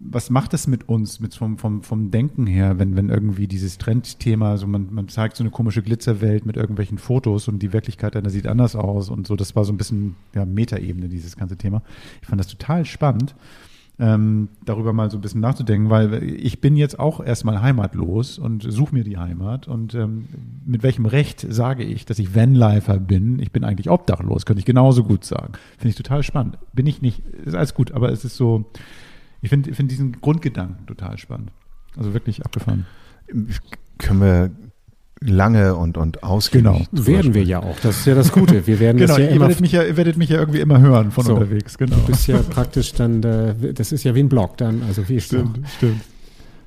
was 0.00 0.30
macht 0.30 0.52
das 0.52 0.66
mit 0.66 0.88
uns, 0.88 1.18
mit 1.18 1.34
vom, 1.34 1.58
vom, 1.58 1.82
vom 1.82 2.10
Denken 2.10 2.46
her, 2.46 2.78
wenn, 2.78 2.96
wenn 2.96 3.08
irgendwie 3.08 3.48
dieses 3.48 3.78
Trendthema, 3.78 4.50
also 4.50 4.66
man, 4.66 4.92
man 4.92 5.08
zeigt 5.08 5.36
so 5.36 5.42
eine 5.42 5.50
komische 5.50 5.82
Glitzerwelt 5.82 6.46
mit 6.46 6.56
irgendwelchen 6.56 6.98
Fotos 6.98 7.48
und 7.48 7.60
die 7.60 7.72
Wirklichkeit 7.72 8.14
dann 8.14 8.28
sieht 8.28 8.46
anders 8.46 8.76
aus 8.76 9.10
und 9.10 9.26
so, 9.26 9.34
das 9.34 9.56
war 9.56 9.64
so 9.64 9.72
ein 9.72 9.76
bisschen 9.76 10.14
ja, 10.34 10.44
Metaebene, 10.44 11.08
dieses 11.08 11.36
ganze 11.36 11.56
Thema. 11.56 11.82
Ich 12.22 12.28
fand 12.28 12.38
das 12.38 12.46
total 12.46 12.84
spannend, 12.84 13.34
ähm, 13.98 14.48
darüber 14.64 14.92
mal 14.92 15.10
so 15.10 15.18
ein 15.18 15.20
bisschen 15.20 15.40
nachzudenken, 15.40 15.90
weil 15.90 16.22
ich 16.22 16.60
bin 16.60 16.76
jetzt 16.76 17.00
auch 17.00 17.18
erstmal 17.20 17.60
heimatlos 17.60 18.38
und 18.38 18.62
suche 18.62 18.94
mir 18.94 19.02
die 19.02 19.18
Heimat 19.18 19.66
und 19.66 19.94
ähm, 19.94 20.26
mit 20.64 20.84
welchem 20.84 21.06
Recht 21.06 21.44
sage 21.48 21.82
ich, 21.82 22.04
dass 22.04 22.20
ich 22.20 22.36
Vanlifer 22.36 23.00
bin? 23.00 23.40
Ich 23.40 23.50
bin 23.50 23.64
eigentlich 23.64 23.90
obdachlos, 23.90 24.46
könnte 24.46 24.60
ich 24.60 24.66
genauso 24.66 25.02
gut 25.02 25.24
sagen. 25.24 25.54
Finde 25.76 25.88
ich 25.88 25.96
total 25.96 26.22
spannend. 26.22 26.58
Bin 26.72 26.86
ich 26.86 27.02
nicht, 27.02 27.26
ist 27.44 27.56
alles 27.56 27.74
gut, 27.74 27.90
aber 27.90 28.12
es 28.12 28.24
ist 28.24 28.36
so, 28.36 28.70
ich 29.40 29.50
finde 29.50 29.74
find 29.74 29.90
diesen 29.90 30.20
Grundgedanken 30.20 30.86
total 30.86 31.18
spannend. 31.18 31.50
Also 31.96 32.14
wirklich 32.14 32.44
abgefahren. 32.44 32.86
Können 33.98 34.20
wir 34.20 34.50
lange 35.20 35.74
und, 35.74 35.96
und 35.96 36.22
ausgiebig. 36.22 36.88
Genau. 36.90 37.06
Werden 37.06 37.34
wir 37.34 37.42
ja 37.42 37.60
auch. 37.60 37.78
Das 37.80 37.98
ist 37.98 38.06
ja 38.06 38.14
das 38.14 38.32
Gute. 38.32 38.66
Wir 38.66 38.78
werden 38.78 38.98
genau, 38.98 39.14
das 39.14 39.18
ja 39.18 39.24
ihr 39.24 39.30
immer. 39.30 39.46
Werdet 39.46 39.60
mich 39.60 39.72
ja, 39.72 39.82
ihr 39.82 39.96
werdet 39.96 40.16
mich 40.16 40.28
ja 40.28 40.38
irgendwie 40.38 40.60
immer 40.60 40.80
hören 40.80 41.10
von 41.10 41.24
so, 41.24 41.34
unterwegs. 41.34 41.78
Genau. 41.78 41.96
Du 41.96 42.02
bist 42.02 42.26
ja 42.26 42.38
praktisch 42.42 42.92
dann, 42.94 43.22
äh, 43.22 43.74
das 43.74 43.92
ist 43.92 44.04
ja 44.04 44.14
wie 44.14 44.20
ein 44.20 44.28
Blog 44.28 44.56
dann. 44.56 44.82
Also 44.82 45.08
wie 45.08 45.20
stimmt, 45.20 45.60
stimmt. 45.76 46.02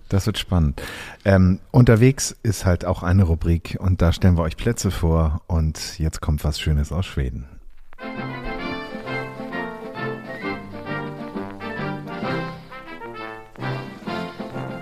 Das 0.10 0.26
wird 0.26 0.38
spannend. 0.38 0.82
Ähm, 1.24 1.60
unterwegs 1.72 2.36
ist 2.44 2.66
halt 2.66 2.84
auch 2.84 3.02
eine 3.02 3.24
Rubrik 3.24 3.78
und 3.80 4.02
da 4.02 4.12
stellen 4.12 4.38
wir 4.38 4.42
euch 4.42 4.58
Plätze 4.58 4.92
vor 4.92 5.42
und 5.48 6.00
jetzt 6.00 6.20
kommt 6.20 6.44
was 6.44 6.60
Schönes 6.60 6.92
aus 6.92 7.06
Schweden. 7.06 7.46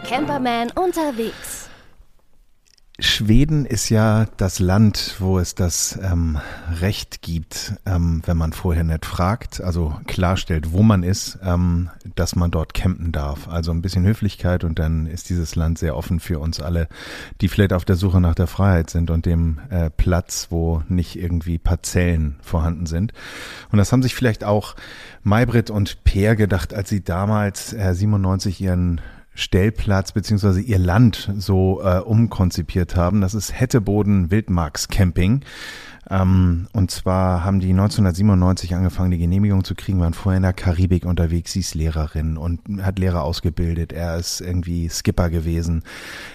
Camperman 0.09 0.71
unterwegs. 0.71 1.69
Schweden 2.97 3.65
ist 3.65 3.89
ja 3.89 4.25
das 4.37 4.57
Land, 4.57 5.17
wo 5.19 5.37
es 5.37 5.53
das 5.53 5.99
ähm, 6.01 6.39
Recht 6.81 7.21
gibt, 7.21 7.75
ähm, 7.85 8.23
wenn 8.25 8.35
man 8.35 8.51
vorher 8.51 8.83
nicht 8.83 9.05
fragt, 9.05 9.61
also 9.61 9.95
klarstellt, 10.07 10.73
wo 10.73 10.81
man 10.81 11.03
ist, 11.03 11.37
ähm, 11.43 11.91
dass 12.15 12.35
man 12.35 12.49
dort 12.49 12.73
campen 12.73 13.11
darf. 13.11 13.47
Also 13.47 13.71
ein 13.71 13.83
bisschen 13.83 14.03
Höflichkeit 14.03 14.63
und 14.63 14.79
dann 14.79 15.05
ist 15.05 15.29
dieses 15.29 15.55
Land 15.55 15.77
sehr 15.77 15.95
offen 15.95 16.19
für 16.19 16.39
uns 16.39 16.59
alle, 16.59 16.87
die 17.39 17.47
vielleicht 17.47 17.73
auf 17.73 17.85
der 17.85 17.95
Suche 17.95 18.19
nach 18.19 18.35
der 18.35 18.47
Freiheit 18.47 18.89
sind 18.89 19.11
und 19.11 19.27
dem 19.27 19.59
äh, 19.69 19.91
Platz, 19.91 20.47
wo 20.49 20.81
nicht 20.89 21.17
irgendwie 21.17 21.59
Parzellen 21.59 22.39
vorhanden 22.41 22.87
sind. 22.87 23.13
Und 23.71 23.77
das 23.77 23.91
haben 23.91 24.01
sich 24.01 24.15
vielleicht 24.15 24.43
auch 24.43 24.75
Maybrit 25.21 25.69
und 25.69 26.03
Peer 26.03 26.35
gedacht, 26.35 26.73
als 26.73 26.89
sie 26.89 27.03
damals 27.03 27.73
äh, 27.73 27.93
97 27.93 28.59
ihren 28.59 28.99
Stellplatz 29.39 30.11
beziehungsweise 30.11 30.61
ihr 30.61 30.79
Land 30.79 31.31
so 31.37 31.81
äh, 31.81 31.99
umkonzipiert 31.99 32.95
haben. 32.95 33.21
Das 33.21 33.33
ist 33.33 33.57
Hetteboden 33.59 34.31
Wildmarkscamping. 34.31 35.41
Ähm, 36.09 36.67
und 36.73 36.91
zwar 36.91 37.43
haben 37.43 37.59
die 37.59 37.71
1997 37.71 38.75
angefangen, 38.75 39.11
die 39.11 39.17
Genehmigung 39.17 39.63
zu 39.63 39.75
kriegen, 39.75 39.99
waren 39.99 40.13
vorher 40.13 40.37
in 40.37 40.43
der 40.43 40.53
Karibik 40.53 41.05
unterwegs, 41.05 41.53
sie 41.53 41.59
ist 41.59 41.75
Lehrerin 41.75 42.37
und 42.37 42.61
hat 42.81 42.99
Lehrer 42.99 43.23
ausgebildet. 43.23 43.93
Er 43.93 44.17
ist 44.17 44.41
irgendwie 44.41 44.89
Skipper 44.89 45.29
gewesen. 45.29 45.83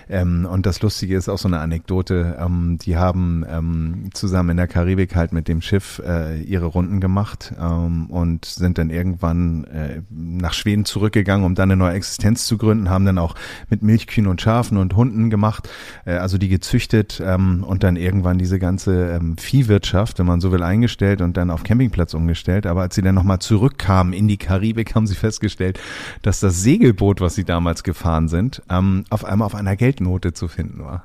Ähm, 0.08 0.46
und 0.50 0.66
das 0.66 0.82
Lustige 0.82 1.16
ist 1.16 1.28
auch 1.28 1.38
so 1.38 1.48
eine 1.48 1.60
Anekdote. 1.60 2.36
Ähm, 2.38 2.78
die 2.80 2.96
haben 2.96 3.44
ähm, 3.48 4.10
zusammen 4.12 4.50
in 4.50 4.56
der 4.58 4.68
Karibik 4.68 5.14
halt 5.16 5.32
mit 5.32 5.48
dem 5.48 5.60
Schiff 5.60 6.00
äh, 6.04 6.40
ihre 6.42 6.66
Runden 6.66 7.00
gemacht 7.00 7.52
ähm, 7.58 8.06
und 8.10 8.44
sind 8.44 8.78
dann 8.78 8.90
irgendwann 8.90 9.64
äh, 9.64 10.02
nach 10.10 10.52
Schweden 10.52 10.84
zurückgegangen, 10.84 11.44
um 11.44 11.54
dann 11.54 11.70
eine 11.70 11.76
neue 11.76 11.94
Existenz 11.94 12.46
zu 12.46 12.58
gründen, 12.58 12.90
haben 12.90 13.04
dann 13.04 13.18
auch 13.18 13.34
mit 13.70 13.82
Milchkühen 13.82 14.26
und 14.26 14.40
Schafen 14.40 14.76
und 14.78 14.96
Hunden 14.96 15.30
gemacht, 15.30 15.68
äh, 16.04 16.14
also 16.14 16.38
die 16.38 16.48
gezüchtet 16.48 17.22
ähm, 17.24 17.64
und 17.64 17.82
dann 17.82 17.96
irgendwann 17.96 18.38
diese 18.38 18.58
ganze 18.58 19.12
ähm, 19.12 19.36
Viehwirtschaft, 19.54 20.18
wenn 20.18 20.26
man 20.26 20.40
so 20.40 20.50
will, 20.50 20.64
eingestellt 20.64 21.20
und 21.20 21.36
dann 21.36 21.48
auf 21.48 21.62
Campingplatz 21.62 22.12
umgestellt. 22.12 22.66
Aber 22.66 22.80
als 22.80 22.96
sie 22.96 23.02
dann 23.02 23.14
nochmal 23.14 23.38
zurückkamen 23.38 24.12
in 24.12 24.26
die 24.26 24.36
Karibik, 24.36 24.96
haben 24.96 25.06
sie 25.06 25.14
festgestellt, 25.14 25.78
dass 26.22 26.40
das 26.40 26.62
Segelboot, 26.62 27.20
was 27.20 27.36
sie 27.36 27.44
damals 27.44 27.84
gefahren 27.84 28.26
sind, 28.26 28.62
ähm, 28.68 29.04
auf 29.10 29.24
einmal 29.24 29.46
auf 29.46 29.54
einer 29.54 29.76
Geldnote 29.76 30.32
zu 30.32 30.48
finden 30.48 30.82
war. 30.82 31.04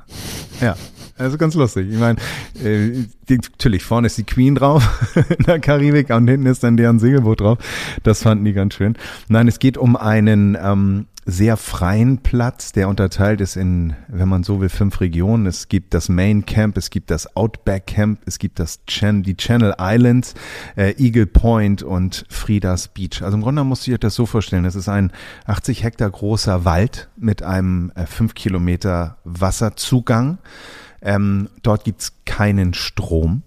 Ja, 0.62 0.76
also 1.16 1.38
ganz 1.38 1.54
lustig. 1.54 1.92
Ich 1.92 2.00
meine, 2.00 2.18
äh, 2.64 3.04
natürlich 3.30 3.84
vorne 3.84 4.08
ist 4.08 4.18
die 4.18 4.24
Queen 4.24 4.56
drauf 4.56 4.84
in 5.38 5.46
der 5.46 5.60
Karibik 5.60 6.10
und 6.10 6.28
hinten 6.28 6.48
ist 6.48 6.64
dann 6.64 6.76
deren 6.76 6.98
Segelboot 6.98 7.42
drauf. 7.42 7.60
Das 8.02 8.24
fanden 8.24 8.46
die 8.46 8.54
ganz 8.54 8.74
schön. 8.74 8.96
Nein, 9.28 9.48
es 9.48 9.60
geht 9.60 9.78
um 9.78 9.96
einen 9.96 10.58
ähm, 10.60 11.06
sehr 11.26 11.58
freien 11.58 12.20
Platz, 12.20 12.72
der 12.72 12.90
unterteilt 12.90 13.42
ist 13.42 13.56
in, 13.56 13.94
wenn 14.08 14.28
man 14.28 14.44
so 14.44 14.62
will, 14.62 14.70
fünf 14.70 15.00
Regionen. 15.02 15.46
Es 15.46 15.68
gibt 15.68 15.94
das 15.94 16.10
Main 16.10 16.46
Camp, 16.46 16.78
es 16.78 16.90
gibt 16.90 17.12
das 17.12 17.36
Outback 17.36 17.88
Camp, 17.88 18.22
es 18.26 18.40
gibt 18.40 18.60
das 18.60 18.86
Chan 18.86 19.24
die 19.24 19.36
Channel 19.36 19.76
Islands, 19.80 20.34
äh, 20.76 20.96
Eagle 20.98 21.28
Point 21.28 21.84
und 21.84 22.26
Fridas 22.30 22.88
Beach. 22.88 23.22
Also 23.22 23.38
im 23.38 23.44
Grunde 23.44 23.64
musst 23.64 23.86
du 23.86 23.92
dir 23.92 23.98
das 23.98 24.16
so 24.16 24.26
vorstellen. 24.26 24.66
Es 24.66 24.76
ist 24.76 24.90
ein 24.90 25.12
80 25.46 25.84
Hektar 25.84 26.10
großer 26.10 26.66
Wald 26.66 27.10
mit 27.16 27.44
einem 27.44 27.92
äh, 27.96 28.06
fünf 28.06 28.34
Kilometer 28.34 29.18
Wasserzugang. 29.24 30.40
Ähm, 31.02 31.50
dort 31.62 31.84
gibt's 31.84 32.14
keinen 32.26 32.74
Strom. 32.74 33.44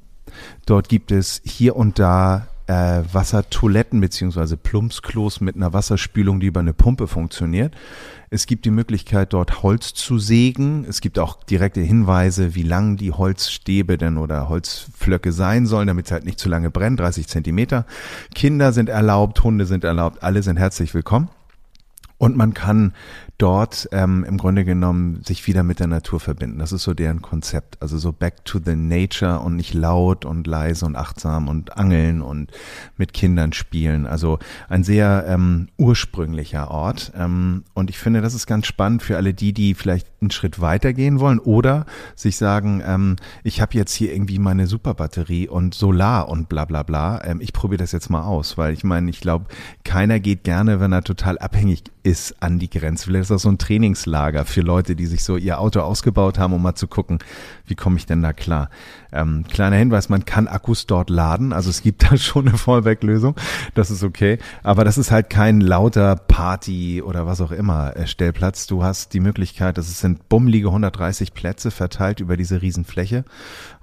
Dort 0.66 0.88
gibt 0.88 1.10
es 1.10 1.42
hier 1.44 1.76
und 1.76 1.98
da 1.98 2.46
äh, 2.66 3.02
Wassertoiletten 3.12 4.00
beziehungsweise 4.00 4.56
Plumpsklos 4.56 5.40
mit 5.40 5.56
einer 5.56 5.72
Wasserspülung, 5.72 6.40
die 6.40 6.46
über 6.46 6.60
eine 6.60 6.72
Pumpe 6.72 7.06
funktioniert. 7.06 7.74
Es 8.30 8.46
gibt 8.46 8.64
die 8.64 8.70
Möglichkeit, 8.70 9.32
dort 9.32 9.62
Holz 9.62 9.92
zu 9.92 10.18
sägen. 10.18 10.86
Es 10.88 11.00
gibt 11.00 11.18
auch 11.18 11.42
direkte 11.42 11.80
Hinweise, 11.80 12.54
wie 12.54 12.62
lang 12.62 12.96
die 12.96 13.12
Holzstäbe 13.12 13.98
denn 13.98 14.16
oder 14.16 14.48
Holzflöcke 14.48 15.32
sein 15.32 15.66
sollen, 15.66 15.86
damit 15.88 16.06
es 16.06 16.12
halt 16.12 16.24
nicht 16.24 16.38
zu 16.38 16.48
lange 16.48 16.70
brennt. 16.70 16.98
30 17.00 17.28
Zentimeter. 17.28 17.84
Kinder 18.34 18.72
sind 18.72 18.88
erlaubt, 18.88 19.42
Hunde 19.44 19.66
sind 19.66 19.84
erlaubt, 19.84 20.22
alle 20.22 20.42
sind 20.42 20.56
herzlich 20.56 20.94
willkommen. 20.94 21.28
Und 22.22 22.36
man 22.36 22.54
kann 22.54 22.92
dort 23.36 23.88
ähm, 23.90 24.22
im 24.22 24.38
Grunde 24.38 24.64
genommen 24.64 25.24
sich 25.24 25.48
wieder 25.48 25.64
mit 25.64 25.80
der 25.80 25.88
Natur 25.88 26.20
verbinden. 26.20 26.60
Das 26.60 26.70
ist 26.70 26.84
so 26.84 26.94
deren 26.94 27.20
Konzept. 27.20 27.82
Also 27.82 27.98
so 27.98 28.12
back 28.12 28.44
to 28.44 28.60
the 28.64 28.76
nature 28.76 29.40
und 29.40 29.56
nicht 29.56 29.74
laut 29.74 30.24
und 30.24 30.46
leise 30.46 30.86
und 30.86 30.94
achtsam 30.94 31.48
und 31.48 31.76
angeln 31.76 32.22
und 32.22 32.52
mit 32.96 33.12
Kindern 33.12 33.52
spielen. 33.52 34.06
Also 34.06 34.38
ein 34.68 34.84
sehr 34.84 35.24
ähm, 35.26 35.66
ursprünglicher 35.78 36.70
Ort. 36.70 37.10
Ähm, 37.16 37.64
und 37.74 37.90
ich 37.90 37.98
finde, 37.98 38.20
das 38.20 38.34
ist 38.34 38.46
ganz 38.46 38.68
spannend 38.68 39.02
für 39.02 39.16
alle 39.16 39.34
die, 39.34 39.52
die 39.52 39.74
vielleicht 39.74 40.06
einen 40.20 40.30
Schritt 40.30 40.60
weiter 40.60 40.92
gehen 40.92 41.18
wollen 41.18 41.40
oder 41.40 41.86
sich 42.14 42.36
sagen, 42.36 42.80
ähm, 42.86 43.16
ich 43.42 43.60
habe 43.60 43.74
jetzt 43.74 43.94
hier 43.94 44.12
irgendwie 44.12 44.38
meine 44.38 44.68
Superbatterie 44.68 45.48
und 45.48 45.74
Solar 45.74 46.28
und 46.28 46.48
bla 46.48 46.66
bla 46.66 46.84
bla. 46.84 47.20
Ähm, 47.24 47.40
ich 47.40 47.52
probiere 47.52 47.78
das 47.78 47.90
jetzt 47.90 48.10
mal 48.10 48.22
aus, 48.22 48.56
weil 48.56 48.72
ich 48.74 48.84
meine, 48.84 49.10
ich 49.10 49.20
glaube, 49.20 49.46
keiner 49.82 50.20
geht 50.20 50.44
gerne, 50.44 50.78
wenn 50.78 50.92
er 50.92 51.02
total 51.02 51.36
abhängig 51.38 51.82
ist 52.02 52.42
an 52.42 52.58
die 52.58 52.68
Grenze. 52.68 53.04
Vielleicht 53.04 53.22
ist 53.22 53.30
das 53.30 53.42
so 53.42 53.48
ein 53.48 53.58
Trainingslager 53.58 54.44
für 54.44 54.60
Leute, 54.60 54.96
die 54.96 55.06
sich 55.06 55.22
so 55.22 55.36
ihr 55.36 55.60
Auto 55.60 55.80
ausgebaut 55.80 56.38
haben, 56.38 56.52
um 56.52 56.62
mal 56.62 56.74
zu 56.74 56.88
gucken, 56.88 57.18
wie 57.66 57.74
komme 57.74 57.96
ich 57.96 58.06
denn 58.06 58.22
da 58.22 58.32
klar. 58.32 58.70
Ähm, 59.12 59.44
kleiner 59.48 59.76
Hinweis, 59.76 60.08
man 60.08 60.24
kann 60.24 60.48
Akkus 60.48 60.86
dort 60.86 61.10
laden, 61.10 61.52
also 61.52 61.70
es 61.70 61.82
gibt 61.82 62.02
da 62.10 62.16
schon 62.16 62.48
eine 62.48 62.58
Fallback-Lösung, 62.58 63.36
das 63.74 63.90
ist 63.90 64.02
okay, 64.02 64.38
aber 64.62 64.84
das 64.84 64.98
ist 64.98 65.10
halt 65.10 65.30
kein 65.30 65.60
lauter 65.60 66.16
Party 66.16 67.02
oder 67.02 67.26
was 67.26 67.40
auch 67.40 67.52
immer 67.52 67.96
äh, 67.96 68.06
Stellplatz. 68.06 68.66
Du 68.66 68.82
hast 68.82 69.12
die 69.12 69.20
Möglichkeit, 69.20 69.78
das 69.78 70.00
sind 70.00 70.28
bummelige 70.28 70.68
130 70.68 71.34
Plätze 71.34 71.70
verteilt 71.70 72.20
über 72.20 72.36
diese 72.36 72.62
Riesenfläche 72.62 73.24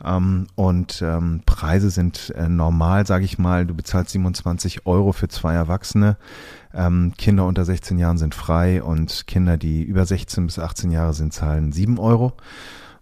ähm, 0.03 0.47
und 0.55 1.01
ähm, 1.01 1.41
Preise 1.45 1.89
sind 1.89 2.33
äh, 2.35 2.49
normal, 2.49 3.05
sage 3.05 3.25
ich 3.25 3.37
mal, 3.37 3.65
du 3.65 3.75
bezahlst 3.75 4.11
27 4.11 4.85
Euro 4.85 5.11
für 5.11 5.27
zwei 5.27 5.53
Erwachsene. 5.53 6.17
Ähm, 6.73 7.13
Kinder 7.17 7.45
unter 7.45 7.65
16 7.65 7.97
Jahren 7.97 8.17
sind 8.17 8.35
frei 8.35 8.83
und 8.83 9.25
Kinder, 9.27 9.57
die 9.57 9.81
über 9.83 10.05
16 10.05 10.45
bis 10.45 10.59
18 10.59 10.91
Jahre 10.91 11.13
sind, 11.13 11.33
zahlen 11.33 11.71
7 11.71 11.99
Euro. 11.99 12.33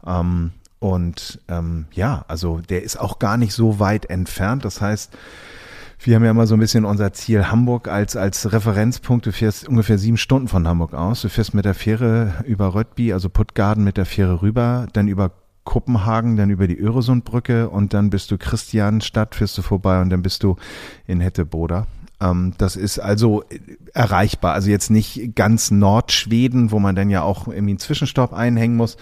Ähm, 0.05 0.51
und 0.79 1.39
ähm, 1.47 1.85
ja, 1.91 2.23
also 2.27 2.59
der 2.59 2.83
ist 2.83 2.99
auch 2.99 3.19
gar 3.19 3.37
nicht 3.37 3.53
so 3.53 3.79
weit 3.79 4.05
entfernt. 4.09 4.63
Das 4.63 4.79
heißt, 4.79 5.17
wir 5.99 6.15
haben 6.15 6.23
ja 6.23 6.31
immer 6.31 6.45
so 6.45 6.55
ein 6.55 6.59
bisschen 6.59 6.85
unser 6.85 7.11
Ziel 7.13 7.49
Hamburg 7.49 7.87
als, 7.87 8.15
als 8.15 8.51
Referenzpunkt. 8.51 9.25
Du 9.25 9.31
fährst 9.31 9.67
ungefähr 9.67 9.97
sieben 9.97 10.17
Stunden 10.17 10.47
von 10.47 10.67
Hamburg 10.67 10.93
aus. 10.93 11.21
Du 11.21 11.29
fährst 11.29 11.53
mit 11.53 11.65
der 11.65 11.73
Fähre 11.73 12.43
über 12.45 12.75
Röttby, 12.75 13.13
also 13.13 13.29
Puttgarden 13.29 13.83
mit 13.83 13.97
der 13.97 14.05
Fähre 14.05 14.41
rüber, 14.41 14.87
dann 14.93 15.07
über 15.07 15.31
Kopenhagen, 15.63 16.37
dann 16.37 16.49
über 16.49 16.67
die 16.67 16.79
Öresundbrücke 16.79 17.69
und 17.69 17.93
dann 17.93 18.09
bist 18.09 18.31
du 18.31 18.37
Christianstadt, 18.37 19.35
fährst 19.35 19.57
du 19.57 19.61
vorbei 19.61 19.99
und 20.01 20.09
dann 20.11 20.21
bist 20.21 20.43
du 20.43 20.55
in 21.07 21.19
Hetteboda. 21.19 21.87
Ähm, 22.21 22.53
das 22.57 22.75
ist 22.75 22.99
also 22.99 23.43
erreichbar. 23.93 24.53
Also 24.53 24.69
jetzt 24.69 24.89
nicht 24.89 25.35
ganz 25.35 25.71
Nordschweden, 25.71 26.71
wo 26.71 26.79
man 26.79 26.95
dann 26.95 27.09
ja 27.09 27.21
auch 27.21 27.47
irgendwie 27.47 27.71
einen 27.71 27.79
Zwischenstopp 27.79 28.33
einhängen 28.33 28.77
muss, 28.77 28.97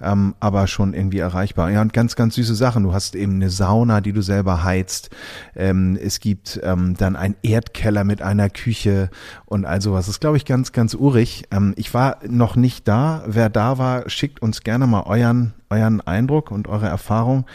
ähm, 0.00 0.34
aber 0.40 0.66
schon 0.66 0.94
irgendwie 0.94 1.18
erreichbar. 1.18 1.70
Ja, 1.70 1.80
und 1.80 1.92
ganz, 1.92 2.16
ganz 2.16 2.34
süße 2.36 2.54
Sachen. 2.54 2.84
Du 2.84 2.92
hast 2.92 3.14
eben 3.14 3.34
eine 3.34 3.50
Sauna, 3.50 4.00
die 4.00 4.12
du 4.12 4.22
selber 4.22 4.64
heizt. 4.64 5.10
Ähm, 5.56 5.98
es 6.00 6.20
gibt 6.20 6.60
ähm, 6.62 6.94
dann 6.96 7.16
einen 7.16 7.36
Erdkeller 7.42 8.04
mit 8.04 8.22
einer 8.22 8.50
Küche 8.50 9.10
und 9.46 9.64
all 9.64 9.80
sowas. 9.80 10.06
Das 10.06 10.16
ist, 10.16 10.20
glaube 10.20 10.36
ich, 10.36 10.44
ganz, 10.44 10.72
ganz 10.72 10.94
urig. 10.94 11.44
Ähm, 11.50 11.74
ich 11.76 11.94
war 11.94 12.18
noch 12.28 12.56
nicht 12.56 12.86
da. 12.86 13.22
Wer 13.26 13.50
da 13.50 13.78
war, 13.78 14.08
schickt 14.08 14.40
uns 14.40 14.62
gerne 14.62 14.86
mal 14.86 15.02
euren, 15.02 15.54
euren 15.70 16.00
Eindruck 16.00 16.50
und 16.50 16.68
eure 16.68 16.86
Erfahrung. 16.86 17.46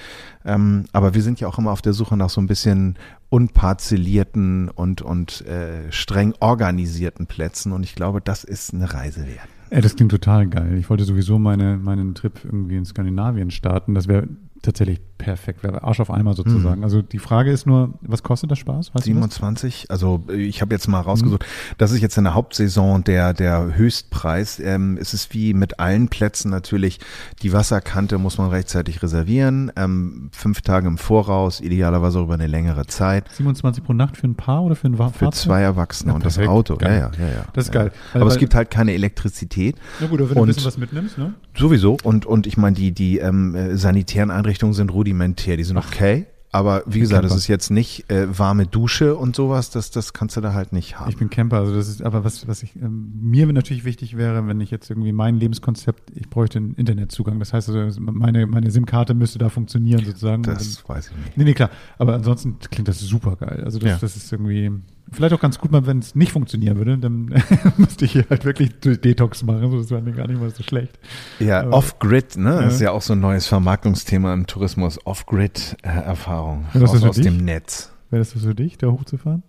Ähm, 0.45 0.85
aber 0.91 1.13
wir 1.13 1.21
sind 1.21 1.39
ja 1.39 1.47
auch 1.47 1.57
immer 1.57 1.71
auf 1.71 1.81
der 1.81 1.93
Suche 1.93 2.17
nach 2.17 2.29
so 2.29 2.41
ein 2.41 2.47
bisschen 2.47 2.97
unparzellierten 3.33 4.69
und, 4.69 5.01
und 5.01 5.43
äh, 5.47 5.91
streng 5.91 6.35
organisierten 6.39 7.25
Plätzen. 7.25 7.71
Und 7.71 7.81
ich 7.81 7.95
glaube, 7.95 8.21
das 8.21 8.43
ist 8.43 8.75
eine 8.75 8.93
Reise 8.93 9.25
wert. 9.25 9.47
Ja, 9.71 9.81
das 9.81 9.95
klingt 9.95 10.11
total 10.11 10.45
geil. 10.45 10.77
Ich 10.77 10.87
wollte 10.87 11.03
sowieso 11.03 11.39
meine, 11.39 11.77
meinen 11.77 12.13
Trip 12.13 12.39
irgendwie 12.45 12.75
in 12.75 12.85
Skandinavien 12.85 13.49
starten. 13.49 13.95
Das 13.95 14.07
wäre 14.07 14.27
tatsächlich 14.63 14.99
perfekt, 15.17 15.63
wäre 15.63 15.83
Arsch 15.83 15.99
auf 15.99 16.09
einmal 16.09 16.35
sozusagen. 16.35 16.79
Mhm. 16.79 16.83
Also 16.83 17.01
die 17.01 17.19
Frage 17.19 17.51
ist 17.51 17.65
nur, 17.65 17.93
was 18.01 18.23
kostet 18.23 18.51
das 18.51 18.59
Spaß? 18.59 18.93
Weißt 18.93 19.05
27, 19.05 19.89
also 19.89 20.23
ich 20.27 20.61
habe 20.61 20.73
jetzt 20.73 20.87
mal 20.87 20.99
rausgesucht, 20.99 21.43
mhm. 21.43 21.75
das 21.77 21.91
ist 21.91 22.01
jetzt 22.01 22.17
in 22.17 22.23
der 22.23 22.33
Hauptsaison 22.33 23.03
der, 23.03 23.33
der 23.33 23.75
Höchstpreis. 23.75 24.59
Ähm, 24.59 24.97
es 24.99 25.13
ist 25.13 25.33
wie 25.33 25.53
mit 25.53 25.79
allen 25.79 26.09
Plätzen 26.09 26.49
natürlich, 26.49 26.99
die 27.41 27.53
Wasserkante 27.53 28.17
muss 28.17 28.37
man 28.37 28.49
rechtzeitig 28.49 29.03
reservieren, 29.03 29.71
ähm, 29.75 30.29
fünf 30.33 30.61
Tage 30.61 30.87
im 30.87 30.97
Voraus, 30.97 31.61
idealerweise 31.61 32.19
auch 32.19 32.23
über 32.23 32.33
eine 32.33 32.47
längere 32.47 32.85
Zeit. 32.87 33.25
27 33.33 33.83
pro 33.83 33.93
Nacht 33.93 34.17
für 34.17 34.27
ein 34.27 34.35
Paar 34.35 34.63
oder 34.63 34.75
für 34.75 34.87
ein 34.87 34.95
Fahrzeug? 34.95 35.19
Für 35.19 35.31
zwei 35.31 35.61
Erwachsene 35.61 36.11
ja, 36.11 36.15
und 36.15 36.25
das 36.25 36.39
Auto, 36.39 36.77
ja, 36.81 36.89
ja, 36.89 37.11
ja, 37.17 37.27
ja. 37.27 37.45
Das 37.53 37.65
ist 37.65 37.71
geil. 37.71 37.91
Ja. 37.93 38.15
Aber 38.15 38.25
weil, 38.25 38.31
es 38.33 38.37
gibt 38.37 38.55
halt 38.55 38.71
keine 38.71 38.93
Elektrizität. 38.93 39.77
Na 39.99 40.07
gut, 40.07 40.19
aber 40.19 40.29
wenn 40.29 40.35
du 40.35 40.43
ein 40.43 40.47
bisschen 40.47 40.65
was 40.65 40.77
mitnimmst, 40.77 41.17
ne? 41.17 41.33
Sowieso 41.55 41.97
und, 42.03 42.25
und 42.25 42.47
ich 42.47 42.57
meine, 42.57 42.75
die, 42.75 42.91
die 42.91 43.19
ähm, 43.19 43.77
sanitären 43.77 44.31
Einrichtungen 44.31 44.52
sind 44.59 44.91
rudimentär, 44.91 45.57
die 45.57 45.63
sind 45.63 45.77
okay. 45.77 46.27
Aber 46.53 46.83
wie 46.85 46.99
gesagt, 46.99 47.25
das 47.25 47.35
ist 47.35 47.47
jetzt 47.47 47.71
nicht 47.71 48.11
äh, 48.11 48.37
warme 48.37 48.67
Dusche 48.67 49.15
und 49.15 49.35
sowas, 49.35 49.71
das, 49.71 49.89
das 49.89 50.13
kannst 50.13 50.37
du 50.37 50.41
da 50.41 50.53
halt 50.53 50.71
nicht 50.71 50.99
haben. 50.99 51.09
Ich 51.09 51.17
bin 51.17 51.31
Camper, 51.31 51.57
also 51.57 51.73
das 51.73 51.87
ist, 51.87 52.03
aber 52.03 52.23
was, 52.23 52.47
was 52.47 52.61
ich, 52.61 52.75
ähm, 52.75 53.11
mir 53.19 53.51
natürlich 53.51 53.85
wichtig 53.85 54.17
wäre, 54.17 54.45
wenn 54.47 54.61
ich 54.61 54.69
jetzt 54.69 54.91
irgendwie 54.91 55.13
mein 55.13 55.39
Lebenskonzept, 55.39 56.11
ich 56.13 56.29
bräuchte 56.29 56.59
einen 56.59 56.75
Internetzugang. 56.75 57.39
Das 57.39 57.53
heißt 57.53 57.69
also, 57.69 57.99
meine, 57.99 58.45
meine 58.45 58.69
SIM-Karte 58.69 59.15
müsste 59.15 59.39
da 59.39 59.49
funktionieren 59.49 60.05
sozusagen. 60.05 60.43
Das 60.43 60.75
dann, 60.75 60.95
weiß 60.95 61.09
ich 61.09 61.17
nicht. 61.17 61.37
Nee, 61.37 61.43
nee, 61.45 61.53
klar. 61.55 61.71
Aber 61.97 62.13
ansonsten 62.13 62.59
klingt 62.69 62.87
das 62.87 62.99
super 62.99 63.35
geil. 63.35 63.63
Also 63.65 63.79
das, 63.79 63.89
ja. 63.89 63.97
das 63.99 64.15
ist 64.15 64.31
irgendwie, 64.31 64.69
Vielleicht 65.13 65.33
auch 65.33 65.39
ganz 65.39 65.59
gut 65.59 65.71
wenn 65.71 65.99
es 65.99 66.15
nicht 66.15 66.31
funktionieren 66.31 66.77
würde, 66.77 66.97
dann 66.97 67.25
müsste 67.77 68.05
ich 68.05 68.11
hier 68.11 68.25
halt 68.29 68.45
wirklich 68.45 68.71
Detox 68.79 69.43
machen. 69.43 69.71
Das 69.77 69.89
wäre 69.89 70.01
mir 70.01 70.13
gar 70.13 70.27
nicht 70.27 70.39
mal 70.39 70.49
so 70.49 70.63
schlecht. 70.63 70.99
Ja, 71.39 71.67
Off-Grid, 71.69 72.37
ne? 72.37 72.55
Ja. 72.55 72.61
Das 72.61 72.75
ist 72.75 72.81
ja 72.81 72.91
auch 72.91 73.01
so 73.01 73.13
ein 73.13 73.19
neues 73.19 73.47
Vermarktungsthema 73.47 74.33
im 74.33 74.47
Tourismus. 74.47 74.99
Off-Grid-Erfahrung. 75.05 76.65
Aus, 76.73 77.03
aus 77.03 77.15
dem 77.17 77.37
Netz. 77.37 77.91
Wäre 78.09 78.21
das 78.21 78.33
für 78.33 78.53
dich, 78.53 78.77
da 78.77 78.87
hochzufahren? 78.87 79.43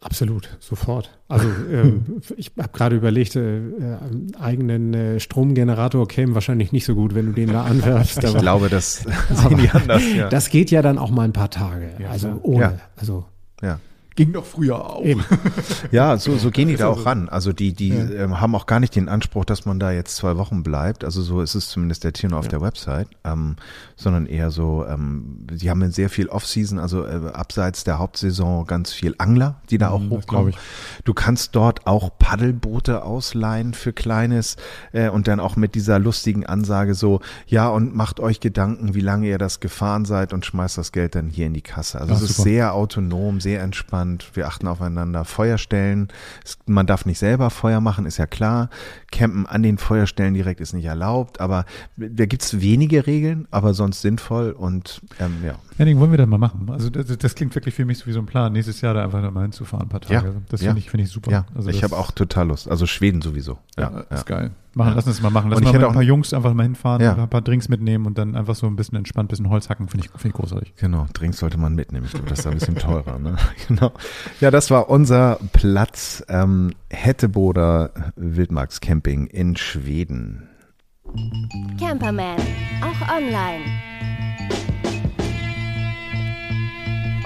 Absolut, 0.00 0.56
sofort. 0.60 1.18
Also 1.28 1.48
äh, 1.48 1.92
ich 2.36 2.52
habe 2.58 2.68
gerade 2.72 2.96
überlegt, 2.96 3.34
äh, 3.34 3.58
äh, 3.58 3.98
eigenen 4.38 4.94
äh, 4.94 5.20
Stromgenerator 5.20 6.06
käme 6.06 6.34
wahrscheinlich 6.34 6.70
nicht 6.70 6.84
so 6.84 6.94
gut, 6.94 7.14
wenn 7.14 7.26
du 7.26 7.32
den 7.32 7.52
da 7.52 7.64
anwerfst. 7.64 8.22
ich 8.24 8.36
glaube, 8.36 8.68
das 8.68 9.04
sehen 9.30 9.58
die 9.58 9.70
anders. 9.70 10.02
Ja. 10.14 10.28
Das 10.28 10.50
geht 10.50 10.70
ja 10.70 10.82
dann 10.82 10.98
auch 10.98 11.10
mal 11.10 11.22
ein 11.22 11.32
paar 11.32 11.50
Tage. 11.50 11.90
Ja, 11.98 12.10
also 12.10 12.38
ohne. 12.42 12.60
Ja. 12.60 12.78
Also 12.96 13.24
ja. 13.62 13.80
Ging 14.16 14.32
doch 14.32 14.46
früher 14.46 14.84
auch. 14.84 15.04
Eben. 15.04 15.24
Ja, 15.92 16.16
so, 16.16 16.36
so 16.36 16.50
gehen 16.50 16.68
die 16.68 16.76
da 16.76 16.88
auch 16.88 17.06
ran. 17.06 17.28
Also 17.28 17.52
die, 17.52 17.72
die 17.72 17.90
ja. 17.90 18.10
ähm, 18.10 18.40
haben 18.40 18.54
auch 18.54 18.66
gar 18.66 18.80
nicht 18.80 18.96
den 18.96 19.08
Anspruch, 19.08 19.44
dass 19.44 19.66
man 19.66 19.78
da 19.78 19.92
jetzt 19.92 20.16
zwei 20.16 20.36
Wochen 20.36 20.62
bleibt. 20.62 21.04
Also 21.04 21.22
so 21.22 21.40
ist 21.40 21.54
es 21.54 21.68
zumindest 21.68 22.02
der 22.02 22.12
Tier 22.12 22.32
auf 22.32 22.46
ja. 22.46 22.50
der 22.50 22.60
Website, 22.60 23.08
ähm, 23.24 23.56
sondern 23.94 24.26
eher 24.26 24.50
so, 24.50 24.84
ähm, 24.86 25.46
die 25.50 25.70
haben 25.70 25.90
sehr 25.90 26.10
viel 26.10 26.28
Off-Season, 26.28 26.78
also 26.78 27.04
äh, 27.04 27.30
abseits 27.32 27.84
der 27.84 27.98
Hauptsaison 27.98 28.66
ganz 28.66 28.92
viel 28.92 29.14
Angler, 29.18 29.60
die 29.70 29.78
da 29.78 29.90
auch 29.90 30.00
mhm, 30.00 30.10
hochkommen. 30.10 30.54
Du 31.04 31.14
kannst 31.14 31.54
dort 31.54 31.86
auch 31.86 32.10
Paddelboote 32.18 33.04
ausleihen 33.04 33.74
für 33.74 33.92
Kleines 33.92 34.56
äh, 34.92 35.08
und 35.08 35.28
dann 35.28 35.40
auch 35.40 35.56
mit 35.56 35.74
dieser 35.74 35.98
lustigen 35.98 36.46
Ansage 36.46 36.94
so, 36.94 37.20
ja 37.46 37.68
und 37.68 37.94
macht 37.94 38.18
euch 38.18 38.40
Gedanken, 38.40 38.94
wie 38.94 39.00
lange 39.00 39.28
ihr 39.28 39.38
das 39.38 39.60
gefahren 39.60 40.04
seid 40.04 40.32
und 40.32 40.44
schmeißt 40.44 40.78
das 40.78 40.92
Geld 40.92 41.14
dann 41.14 41.28
hier 41.28 41.46
in 41.46 41.54
die 41.54 41.62
Kasse. 41.62 42.00
Also 42.00 42.14
es 42.14 42.22
ist 42.22 42.36
sehr 42.38 42.74
autonom, 42.74 43.40
sehr 43.40 43.62
entspannt 43.62 44.05
Abstand, 44.06 44.36
wir 44.36 44.46
achten 44.46 44.68
aufeinander. 44.68 45.24
Feuerstellen, 45.24 46.08
man 46.66 46.86
darf 46.86 47.06
nicht 47.06 47.18
selber 47.18 47.50
Feuer 47.50 47.80
machen, 47.80 48.06
ist 48.06 48.18
ja 48.18 48.26
klar. 48.26 48.70
Campen 49.10 49.46
an 49.46 49.62
den 49.62 49.78
Feuerstellen 49.78 50.34
direkt 50.34 50.60
ist 50.60 50.72
nicht 50.72 50.84
erlaubt, 50.84 51.40
aber 51.40 51.64
da 51.96 52.26
gibt's 52.26 52.60
wenige 52.60 53.06
Regeln, 53.06 53.48
aber 53.50 53.74
sonst 53.74 54.02
sinnvoll 54.02 54.52
und 54.52 55.00
ähm, 55.18 55.36
ja. 55.44 55.54
Henning, 55.76 55.98
wollen 55.98 56.10
wir 56.10 56.18
das 56.18 56.28
mal 56.28 56.38
machen? 56.38 56.68
Also 56.70 56.90
das, 56.90 57.06
das, 57.18 57.34
klingt 57.34 57.54
wirklich 57.54 57.74
für 57.74 57.84
mich 57.84 57.98
so 57.98 58.06
wie 58.06 58.12
so 58.12 58.20
ein 58.20 58.26
Plan, 58.26 58.52
nächstes 58.52 58.80
Jahr 58.80 58.94
da 58.94 59.04
einfach 59.04 59.30
mal 59.30 59.42
hinzufahren, 59.42 59.86
ein 59.86 59.88
paar 59.88 60.00
Tage. 60.00 60.28
Ja, 60.28 60.34
das 60.48 60.60
ja. 60.60 60.68
finde 60.68 60.80
ich, 60.80 60.90
finde 60.90 61.04
ich 61.04 61.10
super. 61.10 61.30
Ja, 61.30 61.46
also 61.54 61.68
ich 61.70 61.82
habe 61.82 61.96
auch 61.96 62.10
total 62.10 62.48
Lust. 62.48 62.68
Also 62.68 62.86
Schweden 62.86 63.22
sowieso. 63.22 63.58
Ja, 63.76 63.90
ja 64.10 64.16
ist 64.16 64.26
geil. 64.26 64.52
Machen, 64.76 64.92
lass 64.94 65.06
uns 65.06 65.22
mal 65.22 65.30
machen. 65.30 65.48
Lass 65.48 65.60
uns 65.60 65.72
mal 65.72 65.78
mit 65.78 65.88
ein 65.88 65.94
paar 65.94 66.02
Jungs 66.02 66.34
einfach 66.34 66.52
mal 66.52 66.64
hinfahren, 66.64 67.00
ja. 67.00 67.16
ein 67.16 67.30
paar 67.30 67.40
Drinks 67.40 67.70
mitnehmen 67.70 68.04
und 68.04 68.18
dann 68.18 68.36
einfach 68.36 68.54
so 68.54 68.66
ein 68.66 68.76
bisschen 68.76 68.98
entspannt, 68.98 69.28
ein 69.28 69.30
bisschen 69.30 69.48
Holz 69.48 69.70
hacken, 69.70 69.88
finde 69.88 70.04
ich, 70.04 70.10
finde 70.10 70.28
ich 70.28 70.34
großartig. 70.34 70.74
Genau, 70.76 71.06
Drinks 71.14 71.38
sollte 71.38 71.56
man 71.56 71.74
mitnehmen. 71.74 72.04
Ich 72.04 72.12
glaube, 72.12 72.28
das 72.28 72.40
ist 72.40 72.46
ein 72.46 72.52
bisschen 72.52 72.74
teurer. 72.74 73.18
Ne? 73.18 73.36
genau. 73.68 73.92
Ja, 74.38 74.50
das 74.50 74.70
war 74.70 74.90
unser 74.90 75.38
Platz 75.54 76.22
ähm, 76.28 76.74
Hetteboder 76.90 78.12
Wildmarkscamping 78.16 79.28
in 79.28 79.56
Schweden. 79.56 80.46
Camperman, 81.80 82.36
auch 82.82 83.16
online. 83.16 83.64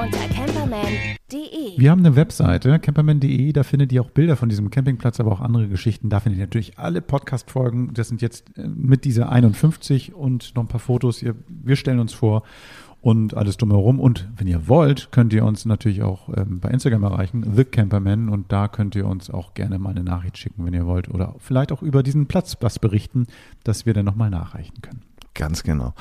Unter 0.00 0.28
camperman.de. 0.28 1.78
Wir 1.78 1.90
haben 1.90 1.98
eine 1.98 2.16
Webseite, 2.16 2.78
camperman.de, 2.78 3.52
da 3.52 3.62
findet 3.64 3.92
ihr 3.92 4.00
auch 4.00 4.08
Bilder 4.08 4.34
von 4.34 4.48
diesem 4.48 4.70
Campingplatz, 4.70 5.20
aber 5.20 5.30
auch 5.30 5.42
andere 5.42 5.68
Geschichten. 5.68 6.08
Da 6.08 6.20
findet 6.20 6.38
ihr 6.38 6.46
natürlich 6.46 6.78
alle 6.78 7.02
Podcast-Folgen. 7.02 7.92
Das 7.92 8.08
sind 8.08 8.22
jetzt 8.22 8.56
äh, 8.56 8.66
mit 8.66 9.04
dieser 9.04 9.28
51 9.28 10.14
und 10.14 10.54
noch 10.56 10.62
ein 10.62 10.68
paar 10.68 10.80
Fotos. 10.80 11.22
Wir 11.48 11.76
stellen 11.76 11.98
uns 11.98 12.14
vor 12.14 12.44
und 13.02 13.36
alles 13.36 13.58
drumherum. 13.58 14.00
Und 14.00 14.26
wenn 14.38 14.46
ihr 14.46 14.68
wollt, 14.68 15.12
könnt 15.12 15.34
ihr 15.34 15.44
uns 15.44 15.66
natürlich 15.66 16.02
auch 16.02 16.30
ähm, 16.34 16.60
bei 16.60 16.70
Instagram 16.70 17.02
erreichen, 17.02 17.52
The 17.54 17.64
Camperman. 17.64 18.30
Und 18.30 18.50
da 18.52 18.68
könnt 18.68 18.94
ihr 18.94 19.06
uns 19.06 19.28
auch 19.28 19.52
gerne 19.52 19.78
mal 19.78 19.90
eine 19.90 20.02
Nachricht 20.02 20.38
schicken, 20.38 20.64
wenn 20.64 20.72
ihr 20.72 20.86
wollt. 20.86 21.10
Oder 21.10 21.34
vielleicht 21.40 21.72
auch 21.72 21.82
über 21.82 22.02
diesen 22.02 22.24
Platz 22.24 22.56
was 22.60 22.78
berichten, 22.78 23.26
dass 23.64 23.84
wir 23.84 23.92
dann 23.92 24.06
nochmal 24.06 24.30
nachreichen 24.30 24.80
können. 24.80 25.02
Ganz 25.34 25.62
genau. 25.62 25.92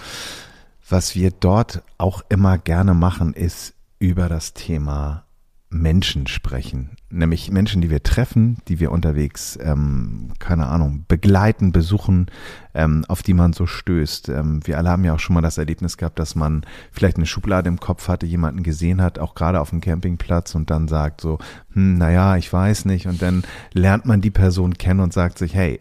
Was 0.88 1.16
wir 1.16 1.32
dort 1.32 1.84
auch 1.98 2.24
immer 2.30 2.58
gerne 2.58 2.94
machen, 2.94 3.34
ist 3.34 3.76
über 4.00 4.30
das 4.30 4.54
Thema 4.54 5.26
Menschen 5.72 6.26
sprechen. 6.26 6.98
Nämlich 7.12 7.52
Menschen, 7.52 7.82
die 7.82 7.92
wir 7.92 8.02
treffen, 8.02 8.58
die 8.68 8.80
wir 8.80 8.92
unterwegs, 8.92 9.58
ähm, 9.62 10.32
keine 10.40 10.68
Ahnung, 10.68 11.06
begleiten, 11.08 11.72
besuchen, 11.72 12.28
ähm, 12.74 13.06
auf 13.08 13.22
die 13.22 13.36
man 13.36 13.54
so 13.54 13.68
stößt. 13.68 14.30
Ähm, 14.30 14.66
wir 14.66 14.80
alle 14.80 14.90
haben 14.90 15.04
ja 15.04 15.14
auch 15.14 15.20
schon 15.20 15.36
mal 15.36 15.42
das 15.42 15.60
Erlebnis 15.60 15.98
gehabt, 15.98 16.18
dass 16.18 16.34
man 16.34 16.66
vielleicht 16.92 17.18
eine 17.18 17.28
Schublade 17.28 17.68
im 17.70 17.80
Kopf 17.80 18.08
hatte, 18.08 18.26
jemanden 18.26 18.64
gesehen 18.64 19.02
hat, 19.02 19.20
auch 19.20 19.36
gerade 19.36 19.62
auf 19.62 19.70
dem 19.70 19.82
Campingplatz 19.82 20.56
und 20.56 20.72
dann 20.72 20.88
sagt 20.88 21.22
so, 21.22 21.38
hm, 21.74 22.00
naja, 22.00 22.36
ich 22.36 22.52
weiß 22.52 22.86
nicht. 22.86 23.06
Und 23.06 23.22
dann 23.22 23.44
lernt 23.74 24.06
man 24.06 24.22
die 24.22 24.32
Person 24.32 24.76
kennen 24.76 25.02
und 25.02 25.14
sagt 25.14 25.38
sich, 25.38 25.54
hey, 25.54 25.80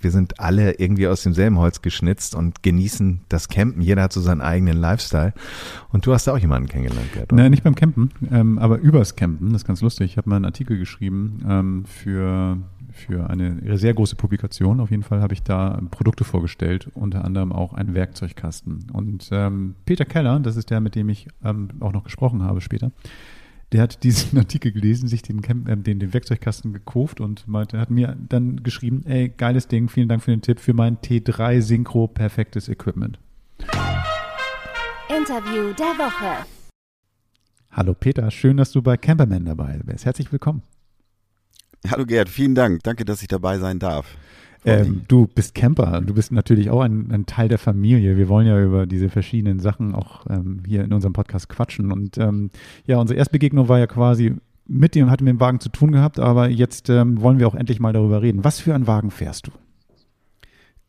wir 0.00 0.10
sind 0.10 0.40
alle 0.40 0.72
irgendwie 0.78 1.06
aus 1.06 1.22
demselben 1.22 1.58
Holz 1.58 1.82
geschnitzt 1.82 2.34
und 2.34 2.62
genießen 2.62 3.20
das 3.28 3.48
Campen. 3.48 3.82
Jeder 3.82 4.02
hat 4.02 4.12
so 4.12 4.20
seinen 4.20 4.40
eigenen 4.40 4.78
Lifestyle. 4.78 5.32
Und 5.90 6.06
du 6.06 6.12
hast 6.12 6.26
da 6.26 6.32
auch 6.32 6.38
jemanden 6.38 6.68
kennengelernt, 6.68 7.12
Gerd, 7.12 7.32
Nein, 7.32 7.50
nicht 7.50 7.62
beim 7.62 7.74
Campen, 7.74 8.10
ähm, 8.30 8.58
aber 8.58 8.78
übers 8.78 9.16
Campen. 9.16 9.52
Das 9.52 9.62
ist 9.62 9.66
ganz 9.66 9.82
lustig. 9.82 10.12
Ich 10.12 10.16
habe 10.16 10.28
mal 10.28 10.36
einen 10.36 10.44
Artikel 10.44 10.78
geschrieben 10.78 11.44
ähm, 11.48 11.84
für, 11.84 12.58
für 12.92 13.28
eine 13.28 13.78
sehr 13.78 13.94
große 13.94 14.16
Publikation. 14.16 14.80
Auf 14.80 14.90
jeden 14.90 15.02
Fall 15.02 15.20
habe 15.20 15.34
ich 15.34 15.42
da 15.42 15.80
Produkte 15.90 16.24
vorgestellt, 16.24 16.88
unter 16.94 17.24
anderem 17.24 17.52
auch 17.52 17.74
einen 17.74 17.94
Werkzeugkasten. 17.94 18.86
Und 18.92 19.28
ähm, 19.32 19.74
Peter 19.84 20.04
Keller, 20.04 20.40
das 20.40 20.56
ist 20.56 20.70
der, 20.70 20.80
mit 20.80 20.94
dem 20.94 21.08
ich 21.08 21.28
ähm, 21.44 21.68
auch 21.80 21.92
noch 21.92 22.04
gesprochen 22.04 22.42
habe 22.42 22.60
später, 22.60 22.92
der 23.72 23.82
hat 23.82 24.02
diesen 24.02 24.38
Artikel 24.38 24.72
gelesen, 24.72 25.08
sich 25.08 25.22
den, 25.22 25.42
äh, 25.44 25.76
den, 25.76 25.98
den 25.98 26.12
Werkzeugkasten 26.12 26.72
gekauft 26.72 27.20
und 27.20 27.46
meinte, 27.46 27.78
hat 27.78 27.90
mir 27.90 28.16
dann 28.28 28.62
geschrieben, 28.62 29.04
ey, 29.06 29.28
geiles 29.28 29.68
Ding, 29.68 29.88
vielen 29.88 30.08
Dank 30.08 30.22
für 30.22 30.30
den 30.30 30.42
Tipp 30.42 30.60
für 30.60 30.74
mein 30.74 30.98
T3 30.98 31.60
Synchro 31.60 32.08
perfektes 32.08 32.68
Equipment. 32.68 33.18
Interview 35.08 35.72
der 35.74 35.98
Woche. 35.98 36.46
Hallo 37.70 37.94
Peter, 37.94 38.30
schön, 38.30 38.56
dass 38.56 38.72
du 38.72 38.82
bei 38.82 38.96
Camperman 38.96 39.44
dabei 39.44 39.80
bist. 39.84 40.04
Herzlich 40.04 40.32
willkommen. 40.32 40.62
Hallo 41.88 42.04
Gerd, 42.04 42.28
vielen 42.28 42.54
Dank. 42.54 42.82
Danke, 42.82 43.04
dass 43.04 43.22
ich 43.22 43.28
dabei 43.28 43.58
sein 43.58 43.78
darf. 43.78 44.16
Ähm, 44.64 45.02
du 45.08 45.26
bist 45.26 45.54
Camper, 45.54 46.02
du 46.02 46.12
bist 46.12 46.32
natürlich 46.32 46.70
auch 46.70 46.82
ein, 46.82 47.10
ein, 47.10 47.26
Teil 47.26 47.48
der 47.48 47.58
Familie. 47.58 48.16
Wir 48.16 48.28
wollen 48.28 48.46
ja 48.46 48.62
über 48.62 48.86
diese 48.86 49.08
verschiedenen 49.08 49.58
Sachen 49.58 49.94
auch 49.94 50.26
ähm, 50.28 50.62
hier 50.66 50.84
in 50.84 50.92
unserem 50.92 51.14
Podcast 51.14 51.48
quatschen. 51.48 51.92
Und 51.92 52.18
ähm, 52.18 52.50
ja, 52.86 52.98
unsere 52.98 53.18
Erstbegegnung 53.18 53.68
war 53.68 53.78
ja 53.78 53.86
quasi 53.86 54.34
mit 54.66 54.94
dem, 54.94 55.10
hatte 55.10 55.24
mit 55.24 55.32
dem 55.32 55.40
Wagen 55.40 55.60
zu 55.60 55.68
tun 55.70 55.92
gehabt, 55.92 56.18
aber 56.18 56.48
jetzt 56.48 56.90
ähm, 56.90 57.20
wollen 57.20 57.38
wir 57.38 57.48
auch 57.48 57.54
endlich 57.54 57.80
mal 57.80 57.92
darüber 57.92 58.22
reden. 58.22 58.44
Was 58.44 58.60
für 58.60 58.74
einen 58.74 58.86
Wagen 58.86 59.10
fährst 59.10 59.46
du? 59.46 59.50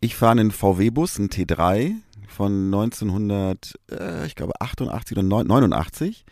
Ich 0.02 0.16
fahre 0.16 0.32
einen 0.32 0.52
VW-Bus, 0.52 1.20
einen 1.20 1.30
T3 1.30 1.94
von 2.28 2.66
1900, 2.66 3.80
äh, 3.92 4.26
ich 4.26 4.36
glaube 4.36 4.54
88 4.60 5.18
oder 5.18 5.24
89. 5.24 6.26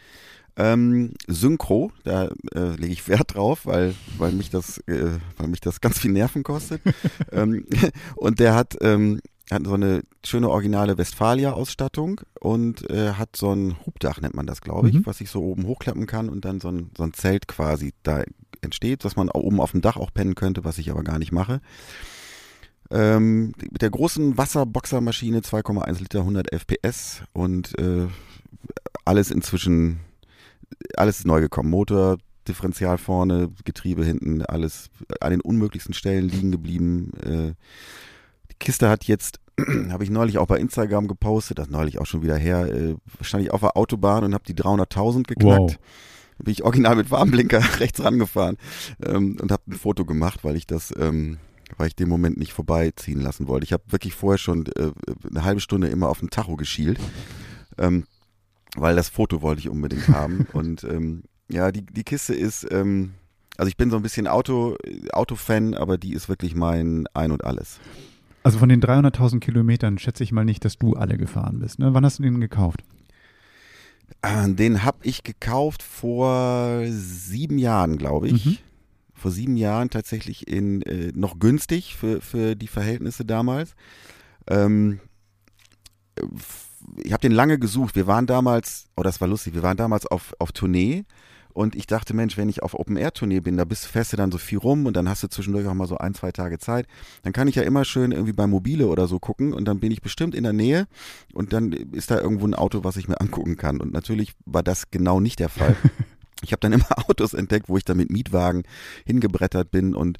Ähm, 0.60 1.14
Synchro, 1.28 1.94
da 2.04 2.26
äh, 2.54 2.76
lege 2.76 2.92
ich 2.92 3.08
Wert 3.08 3.34
drauf, 3.34 3.66
weil, 3.66 3.96
weil, 4.18 4.34
mich 4.34 4.50
das, 4.50 4.80
äh, 4.88 5.18
weil 5.38 5.48
mich 5.48 5.62
das 5.62 5.80
ganz 5.80 6.00
viel 6.00 6.12
Nerven 6.12 6.44
kostet. 6.44 6.82
ähm, 7.32 7.66
und 8.18 8.42
der 8.42 8.56
hat, 8.56 8.76
ähm, 8.82 9.22
hat 9.50 9.66
so 9.66 9.76
eine 9.76 10.02
schöne 10.26 10.50
originale 10.50 10.98
Westfalia-Ausstattung 10.98 12.20
und 12.42 12.90
äh, 12.90 13.14
hat 13.14 13.38
so 13.38 13.54
ein 13.54 13.78
Hubdach, 13.86 14.20
nennt 14.20 14.36
man 14.36 14.48
das, 14.48 14.60
glaube 14.60 14.90
ich, 14.90 14.96
mhm. 14.96 15.06
was 15.06 15.22
ich 15.22 15.30
so 15.30 15.42
oben 15.42 15.66
hochklappen 15.66 16.08
kann 16.08 16.28
und 16.28 16.44
dann 16.44 16.60
so 16.60 16.68
ein, 16.68 16.92
so 16.98 17.04
ein 17.04 17.14
Zelt 17.14 17.48
quasi 17.48 17.94
da 18.04 18.24
entsteht, 18.60 19.06
dass 19.06 19.16
man 19.16 19.30
oben 19.30 19.62
auf 19.62 19.72
dem 19.72 19.80
Dach 19.80 19.96
auch 19.96 20.14
pennen 20.14 20.36
könnte, 20.36 20.66
was 20.66 20.78
ich 20.78 20.92
aber 20.92 21.04
gar 21.04 21.20
nicht 21.20 21.32
mache. 21.32 21.62
Ähm, 22.92 23.54
mit 23.72 23.82
der 23.82 23.92
großen 23.92 24.38
Wasserboxermaschine 24.38 25.40
2,1 25.40 26.00
Liter 26.00 26.20
111 26.20 26.68
PS 26.68 27.22
und 27.32 27.80
äh, 27.80 28.08
alles 29.06 29.32
inzwischen 29.32 30.02
alles 30.96 31.20
ist 31.20 31.26
neu 31.26 31.42
gekommen. 31.42 31.70
Motor, 31.70 32.18
Differential 32.48 32.98
vorne, 32.98 33.50
Getriebe 33.64 34.04
hinten, 34.04 34.42
alles 34.44 34.90
an 35.22 35.32
den 35.32 35.42
unmöglichsten 35.42 35.94
Stellen 35.94 36.28
liegen 36.28 36.52
geblieben. 36.52 37.12
Äh, 37.24 37.54
die 38.52 38.56
Kiste 38.60 38.90
hat 38.90 39.06
jetzt, 39.06 39.40
habe 39.90 40.04
ich 40.04 40.10
neulich 40.10 40.38
auch 40.38 40.48
bei 40.48 40.58
Instagram 40.58 41.08
gepostet, 41.08 41.60
das 41.60 41.70
neulich 41.70 42.00
auch 42.00 42.06
schon 42.06 42.24
wieder 42.24 42.38
her, 42.38 42.66
äh, 42.66 42.96
stand 43.22 43.44
ich 43.44 43.52
auf 43.52 43.62
der 43.62 43.78
Autobahn 43.78 44.24
und 44.24 44.34
habe 44.34 44.44
die 44.46 44.56
300.000 44.56 45.24
geknackt. 45.24 45.60
Wow. 45.60 45.78
Bin 46.40 46.54
ich 46.54 46.64
original 46.64 46.96
mit 46.96 47.12
Warnblinker 47.12 47.62
rechts 47.80 48.02
rangefahren 48.04 48.58
ähm, 49.06 49.38
und 49.42 49.52
habe 49.52 49.64
ein 49.68 49.74
Foto 49.74 50.06
gemacht, 50.06 50.44
weil 50.44 50.56
ich 50.56 50.66
das, 50.66 50.94
ähm, 50.98 51.38
weil 51.78 51.88
ich 51.88 51.96
den 51.96 52.08
Moment 52.08 52.38
nicht 52.38 52.54
vorbeiziehen 52.54 53.20
lassen 53.20 53.48
wollte. 53.48 53.66
Ich 53.66 53.74
habe 53.74 53.84
wirklich 53.90 54.14
vorher 54.14 54.38
schon 54.38 54.66
äh, 54.68 54.92
eine 55.30 55.44
halbe 55.44 55.60
Stunde 55.60 55.90
immer 55.90 56.08
auf 56.08 56.20
den 56.20 56.30
Tacho 56.30 56.56
geschielt. 56.56 56.98
Ähm, 57.78 58.06
weil 58.76 58.96
das 58.96 59.10
Foto 59.10 59.42
wollte 59.42 59.60
ich 59.60 59.70
unbedingt 59.70 60.08
haben. 60.08 60.48
Und 60.54 60.84
ähm, 60.84 61.24
ja, 61.50 61.72
die, 61.72 61.86
die 61.86 62.04
Kiste 62.04 62.34
ist, 62.34 62.68
ähm, 62.72 63.14
also 63.58 63.70
ich 63.70 63.78
bin 63.78 63.90
so 63.90 63.98
ein 63.98 64.04
bisschen 64.04 64.28
Auto, 64.28 64.78
Autofan, 65.12 65.74
aber 65.74 65.98
die 65.98 66.14
ist 66.14 66.30
wirklich 66.30 66.56
mein 66.56 67.08
Ein 67.14 67.32
und 67.32 67.44
Alles. 67.44 67.80
Also 68.44 68.58
von 68.60 68.70
den 68.70 68.82
300.000 68.82 69.40
Kilometern 69.40 69.98
schätze 69.98 70.24
ich 70.24 70.32
mal 70.32 70.46
nicht, 70.46 70.64
dass 70.64 70.78
du 70.78 70.94
alle 70.94 71.18
gefahren 71.18 71.60
bist. 71.60 71.80
Ne? 71.80 71.94
Wann 71.94 72.06
hast 72.06 72.20
du 72.20 72.24
den 72.24 72.40
gekauft? 72.40 72.84
Äh, 74.22 74.50
den 74.50 74.84
habe 74.84 75.00
ich 75.04 75.24
gekauft 75.24 75.84
vor 75.84 76.84
sieben 76.88 77.58
Jahren, 77.58 77.98
glaube 77.98 78.30
ich. 78.30 78.46
Mhm. 78.46 78.58
Vor 79.14 79.32
sieben 79.32 79.58
Jahren 79.58 79.90
tatsächlich 79.90 80.48
in 80.48 80.82
äh, 80.84 81.12
noch 81.14 81.40
günstig 81.40 81.96
für, 81.98 82.22
für 82.22 82.56
die 82.56 82.68
Verhältnisse 82.68 83.26
damals. 83.26 83.76
Ähm, 84.48 85.02
ich 86.98 87.14
habe 87.14 87.22
den 87.22 87.32
lange 87.32 87.60
gesucht. 87.60 87.96
Wir 87.96 88.08
waren 88.08 88.26
damals, 88.28 88.86
oh, 88.96 89.04
das 89.04 89.22
war 89.22 89.28
lustig, 89.28 89.54
wir 89.54 89.64
waren 89.64 89.78
damals 89.78 90.06
auf, 90.06 90.34
auf 90.40 90.52
Tournee 90.52 91.06
Und 91.54 91.76
ich 91.76 91.88
dachte, 91.88 92.14
Mensch, 92.14 92.38
wenn 92.38 92.50
ich 92.50 92.64
auf 92.64 92.74
Open-Air-Tournee 92.74 93.40
bin, 93.40 93.58
da 93.58 93.66
bist, 93.66 93.88
fährst 93.88 94.14
du 94.14 94.18
dann 94.18 94.32
so 94.32 94.38
viel 94.38 94.60
rum 94.60 94.86
und 94.86 94.96
dann 94.96 95.10
hast 95.10 95.24
du 95.24 95.28
zwischendurch 95.28 95.68
auch 95.68 95.74
mal 95.74 95.88
so 95.88 95.98
ein, 95.98 96.14
zwei 96.14 96.32
Tage 96.32 96.60
Zeit. 96.60 96.88
Dann 97.24 97.34
kann 97.34 97.48
ich 97.48 97.56
ja 97.56 97.64
immer 97.64 97.86
schön 97.86 98.12
irgendwie 98.12 98.34
bei 98.34 98.48
Mobile 98.48 98.88
oder 98.88 99.08
so 99.08 99.20
gucken 99.20 99.54
und 99.54 99.66
dann 99.66 99.80
bin 99.80 99.92
ich 99.92 100.02
bestimmt 100.02 100.36
in 100.36 100.44
der 100.44 100.54
Nähe 100.54 100.88
und 101.34 101.52
dann 101.54 101.72
ist 101.72 102.12
da 102.12 102.20
irgendwo 102.20 102.46
ein 102.46 102.54
Auto, 102.54 102.84
was 102.84 102.98
ich 102.98 103.08
mir 103.08 103.20
angucken 103.20 103.58
kann. 103.58 103.82
Und 103.82 103.92
natürlich 103.92 104.34
war 104.46 104.64
das 104.64 104.92
genau 104.92 105.20
nicht 105.20 105.40
der 105.40 105.50
Fall. 105.50 105.76
Ich 106.42 106.54
habe 106.54 106.62
dann 106.62 106.72
immer 106.72 106.86
Autos 107.10 107.34
entdeckt, 107.34 107.68
wo 107.68 107.76
ich 107.76 107.84
dann 107.84 107.98
mit 107.98 108.12
Mietwagen 108.12 108.64
hingebrettert 109.06 109.72
bin 109.72 109.94
und 109.94 110.20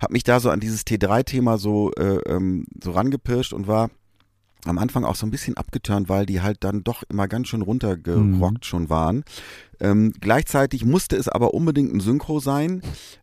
habe 0.00 0.12
mich 0.12 0.24
da 0.24 0.40
so 0.40 0.50
an 0.50 0.58
dieses 0.58 0.84
T3-Thema 0.84 1.58
so, 1.58 1.92
äh, 1.92 2.16
ähm, 2.26 2.66
so 2.82 2.90
rangepirscht 2.90 3.52
und 3.52 3.68
war 3.68 3.90
am 4.64 4.78
Anfang 4.78 5.04
auch 5.04 5.16
so 5.16 5.26
ein 5.26 5.30
bisschen 5.30 5.56
abgeturnt, 5.56 6.08
weil 6.08 6.26
die 6.26 6.40
halt 6.40 6.64
dann 6.64 6.84
doch 6.84 7.02
immer 7.08 7.28
ganz 7.28 7.48
schön 7.48 7.62
runtergerockt 7.62 8.58
mhm. 8.58 8.62
schon 8.62 8.90
waren. 8.90 9.24
Ähm, 9.80 10.12
gleichzeitig 10.20 10.84
musste 10.84 11.16
es 11.16 11.28
aber 11.28 11.54
unbedingt 11.54 11.92
ein 11.92 12.00
Synchro 12.00 12.38
sein 12.38 12.82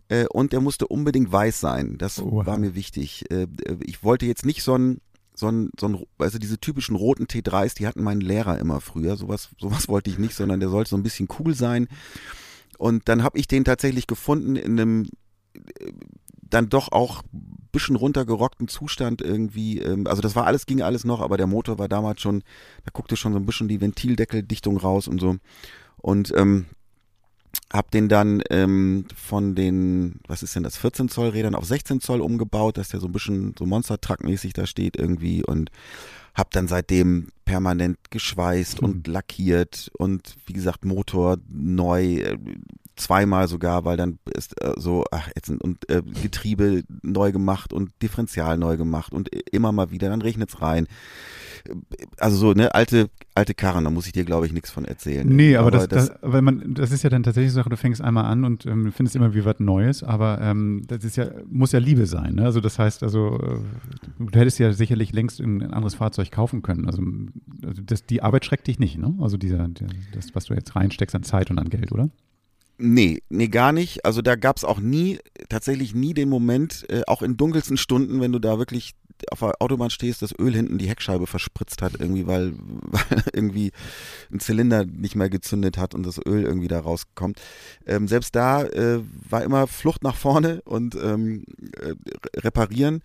äh, 0.10 0.26
und 0.28 0.54
er 0.54 0.62
musste 0.62 0.88
unbedingt 0.88 1.32
weiß 1.32 1.60
sein. 1.60 1.98
Das 1.98 2.22
Oha. 2.22 2.46
war 2.46 2.58
mir 2.58 2.76
wichtig. 2.76 3.32
Äh, 3.32 3.48
ich 3.82 4.04
wollte 4.04 4.26
jetzt 4.26 4.46
nicht 4.46 4.64
so 4.64 4.76
ein 4.76 5.02
so 5.40 5.48
ein, 5.48 5.70
so 5.80 5.88
ein, 5.88 6.04
also 6.18 6.38
diese 6.38 6.60
typischen 6.60 6.98
roten 6.98 7.26
T3s, 7.26 7.76
die 7.76 7.88
hatten 7.88 8.04
meinen 8.04 8.20
Lehrer 8.20 8.60
immer 8.60 8.82
früher. 8.82 9.16
Sowas, 9.16 9.48
sowas 9.58 9.88
wollte 9.88 10.10
ich 10.10 10.20
nicht, 10.20 10.36
sondern 10.36 10.60
der 10.60 10.68
sollte 10.68 10.90
so 10.90 10.98
ein 10.98 11.04
bisschen 11.04 11.30
cool 11.40 11.56
sein. 11.56 11.88
Und 12.78 13.08
dann 13.08 13.24
habe 13.24 13.40
ich 13.40 13.48
den 13.48 13.64
tatsächlich 13.64 14.06
gefunden 14.06 14.58
in 14.58 14.80
einem 14.80 15.06
äh, 15.54 15.94
dann 16.42 16.68
doch 16.68 16.92
auch 16.92 17.24
bisschen 17.72 17.96
runtergerockten 17.96 18.68
Zustand 18.68 19.22
irgendwie. 19.22 19.80
Ähm, 19.80 20.08
also 20.08 20.22
das 20.22 20.36
war 20.36 20.46
alles, 20.46 20.66
ging 20.66 20.82
alles 20.82 21.04
noch, 21.04 21.22
aber 21.22 21.38
der 21.38 21.48
Motor 21.48 21.78
war 21.78 21.88
damals 21.88 22.22
schon, 22.22 22.44
da 22.86 22.92
guckte 22.92 23.16
schon 23.16 23.34
so 23.34 23.40
ein 23.40 23.46
bisschen 23.46 23.68
die 23.68 23.82
Ventildeckeldichtung 23.82 24.78
raus 24.78 25.08
und 25.08 25.20
so. 25.20 25.38
Und 25.98 26.34
ähm, 26.36 26.66
hab 27.72 27.92
den 27.92 28.10
dann 28.10 28.42
ähm, 28.50 29.06
von 29.16 29.56
den, 29.56 30.20
was 30.28 30.44
ist 30.44 30.56
denn 30.56 30.64
das, 30.64 30.78
14 30.78 31.10
Zoll 31.10 31.30
Rädern 31.30 31.56
auf 31.56 31.66
16 31.66 32.02
Zoll 32.02 32.22
umgebaut, 32.22 32.78
dass 32.78 32.90
der 32.90 33.00
so 33.00 33.08
ein 33.08 33.12
bisschen 33.12 33.56
so 33.58 33.66
Monster 33.66 34.00
Truck 34.02 34.24
mäßig 34.24 34.54
da 34.54 34.66
steht 34.66 34.98
irgendwie 34.98 35.44
und 35.44 35.70
hab 36.36 36.52
dann 36.52 36.68
seitdem 36.68 37.30
permanent 37.46 37.98
geschweißt 38.12 38.80
und 38.82 39.08
mhm. 39.08 39.14
lackiert 39.14 39.92
und 39.98 40.38
wie 40.46 40.54
gesagt 40.54 40.86
Motor 40.86 41.38
neu, 41.48 42.18
äh, 42.18 42.38
zweimal 43.00 43.48
sogar, 43.48 43.86
weil 43.86 43.98
dann 43.98 44.20
ist 44.36 44.62
äh, 44.62 44.74
so, 44.78 45.06
ach, 45.12 45.30
jetzt 45.36 45.50
und 45.50 45.90
äh, 45.90 46.02
Getriebe 46.22 46.84
neu 47.02 47.32
gemacht 47.32 47.74
und 47.74 47.92
Differential 48.02 48.58
neu 48.58 48.78
gemacht 48.78 49.14
und 49.14 49.30
immer 49.52 49.72
mal 49.72 49.92
wieder, 49.92 50.10
dann 50.10 50.22
regnet's 50.22 50.62
rein. 50.62 50.88
Also 52.18 52.38
so, 52.38 52.54
ne, 52.54 52.74
alte, 52.74 53.10
alte 53.36 53.54
Karren, 53.54 53.84
da 53.84 53.90
muss 53.90 54.06
ich 54.06 54.14
dir, 54.14 54.24
glaube 54.24 54.46
ich, 54.46 54.54
nichts 54.54 54.72
von 54.72 54.86
erzählen. 54.86 55.28
Nee, 55.28 55.58
aber, 55.58 55.68
aber 55.68 55.88
das, 55.88 56.10
das, 56.10 56.12
weil 56.22 56.42
man, 56.42 56.74
das 56.74 56.92
ist 56.92 57.04
ja 57.04 57.10
dann 57.10 57.24
tatsächlich 57.24 57.52
so 57.52 57.60
Sache, 57.60 57.70
du 57.70 57.78
fängst 57.78 58.02
einmal 58.02 58.26
an 58.26 58.46
und 58.46 58.66
ähm, 58.66 58.92
findest 58.94 59.16
immer 59.16 59.34
wie 59.34 59.44
was 59.44 59.60
Neues, 59.60 60.04
aber 60.04 60.40
ähm, 60.42 60.84
das 60.88 61.04
ist 61.04 61.18
ja, 61.18 61.30
muss 61.50 61.72
ja 61.72 61.80
Liebe 61.80 62.06
sein, 62.06 62.36
ne? 62.36 62.46
Also 62.46 62.62
das 62.62 62.80
heißt, 62.80 63.04
also 63.04 63.40
äh, 63.40 63.60
du 64.20 64.40
hättest 64.40 64.60
ja 64.60 64.72
sicherlich 64.72 65.12
längst 65.12 65.42
ein 65.42 65.74
anderes 65.74 65.96
Fahrzeug 65.96 66.32
kaufen 66.32 66.62
können. 66.62 66.86
Also, 66.86 67.02
also 67.66 67.82
das, 67.82 68.06
die 68.06 68.22
Arbeit 68.22 68.46
schreckt 68.46 68.68
dich 68.68 68.80
nicht, 68.80 68.98
ne? 68.98 69.14
Also 69.20 69.38
dieser, 69.38 69.68
der, 69.68 69.88
das, 70.14 70.34
was 70.36 70.46
du 70.46 70.54
jetzt 70.54 70.76
reinsteckst 70.76 71.16
an 71.16 71.24
Zeit 71.24 71.52
und 71.52 71.60
an 71.60 71.70
Geld, 71.70 71.92
oder? 71.92 72.10
Nee, 72.82 73.22
nee, 73.28 73.50
gar 73.50 73.74
nicht. 73.74 74.06
Also 74.06 74.22
da 74.22 74.38
gab 74.38 74.56
es 74.56 74.64
auch 74.64 74.80
nie, 74.80 75.20
tatsächlich 75.50 75.94
nie 75.94 76.14
den 76.14 76.30
Moment, 76.30 76.90
äh, 76.90 77.02
auch 77.08 77.22
in 77.22 77.36
dunkelsten 77.36 77.76
Stunden, 77.76 78.22
wenn 78.22 78.32
du 78.32 78.40
da 78.40 78.58
wirklich 78.58 78.96
auf 79.32 79.40
der 79.40 79.62
Autobahn 79.62 79.90
stehst, 79.90 80.22
das 80.22 80.34
Öl 80.40 80.56
hinten 80.56 80.78
die 80.78 80.88
Heckscheibe 80.88 81.28
verspritzt 81.28 81.82
hat, 81.82 82.00
irgendwie, 82.00 82.26
weil, 82.26 82.54
weil 82.82 83.24
irgendwie 83.34 83.74
ein 84.32 84.40
Zylinder 84.40 84.86
nicht 84.86 85.16
mehr 85.16 85.30
gezündet 85.30 85.78
hat 85.78 85.94
und 85.94 86.06
das 86.06 86.22
Öl 86.26 86.44
irgendwie 86.44 86.70
da 86.70 86.80
rauskommt. 86.80 87.42
Ähm, 87.86 88.08
selbst 88.08 88.34
da 88.34 88.64
äh, 88.64 89.02
war 89.30 89.44
immer 89.44 89.68
Flucht 89.68 90.02
nach 90.02 90.16
vorne 90.16 90.62
und 90.64 90.96
ähm, 90.96 91.44
äh, 91.82 91.96
reparieren. 92.38 93.02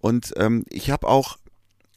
Und 0.00 0.34
ähm, 0.36 0.64
ich 0.68 0.90
habe 0.90 1.08
auch 1.08 1.38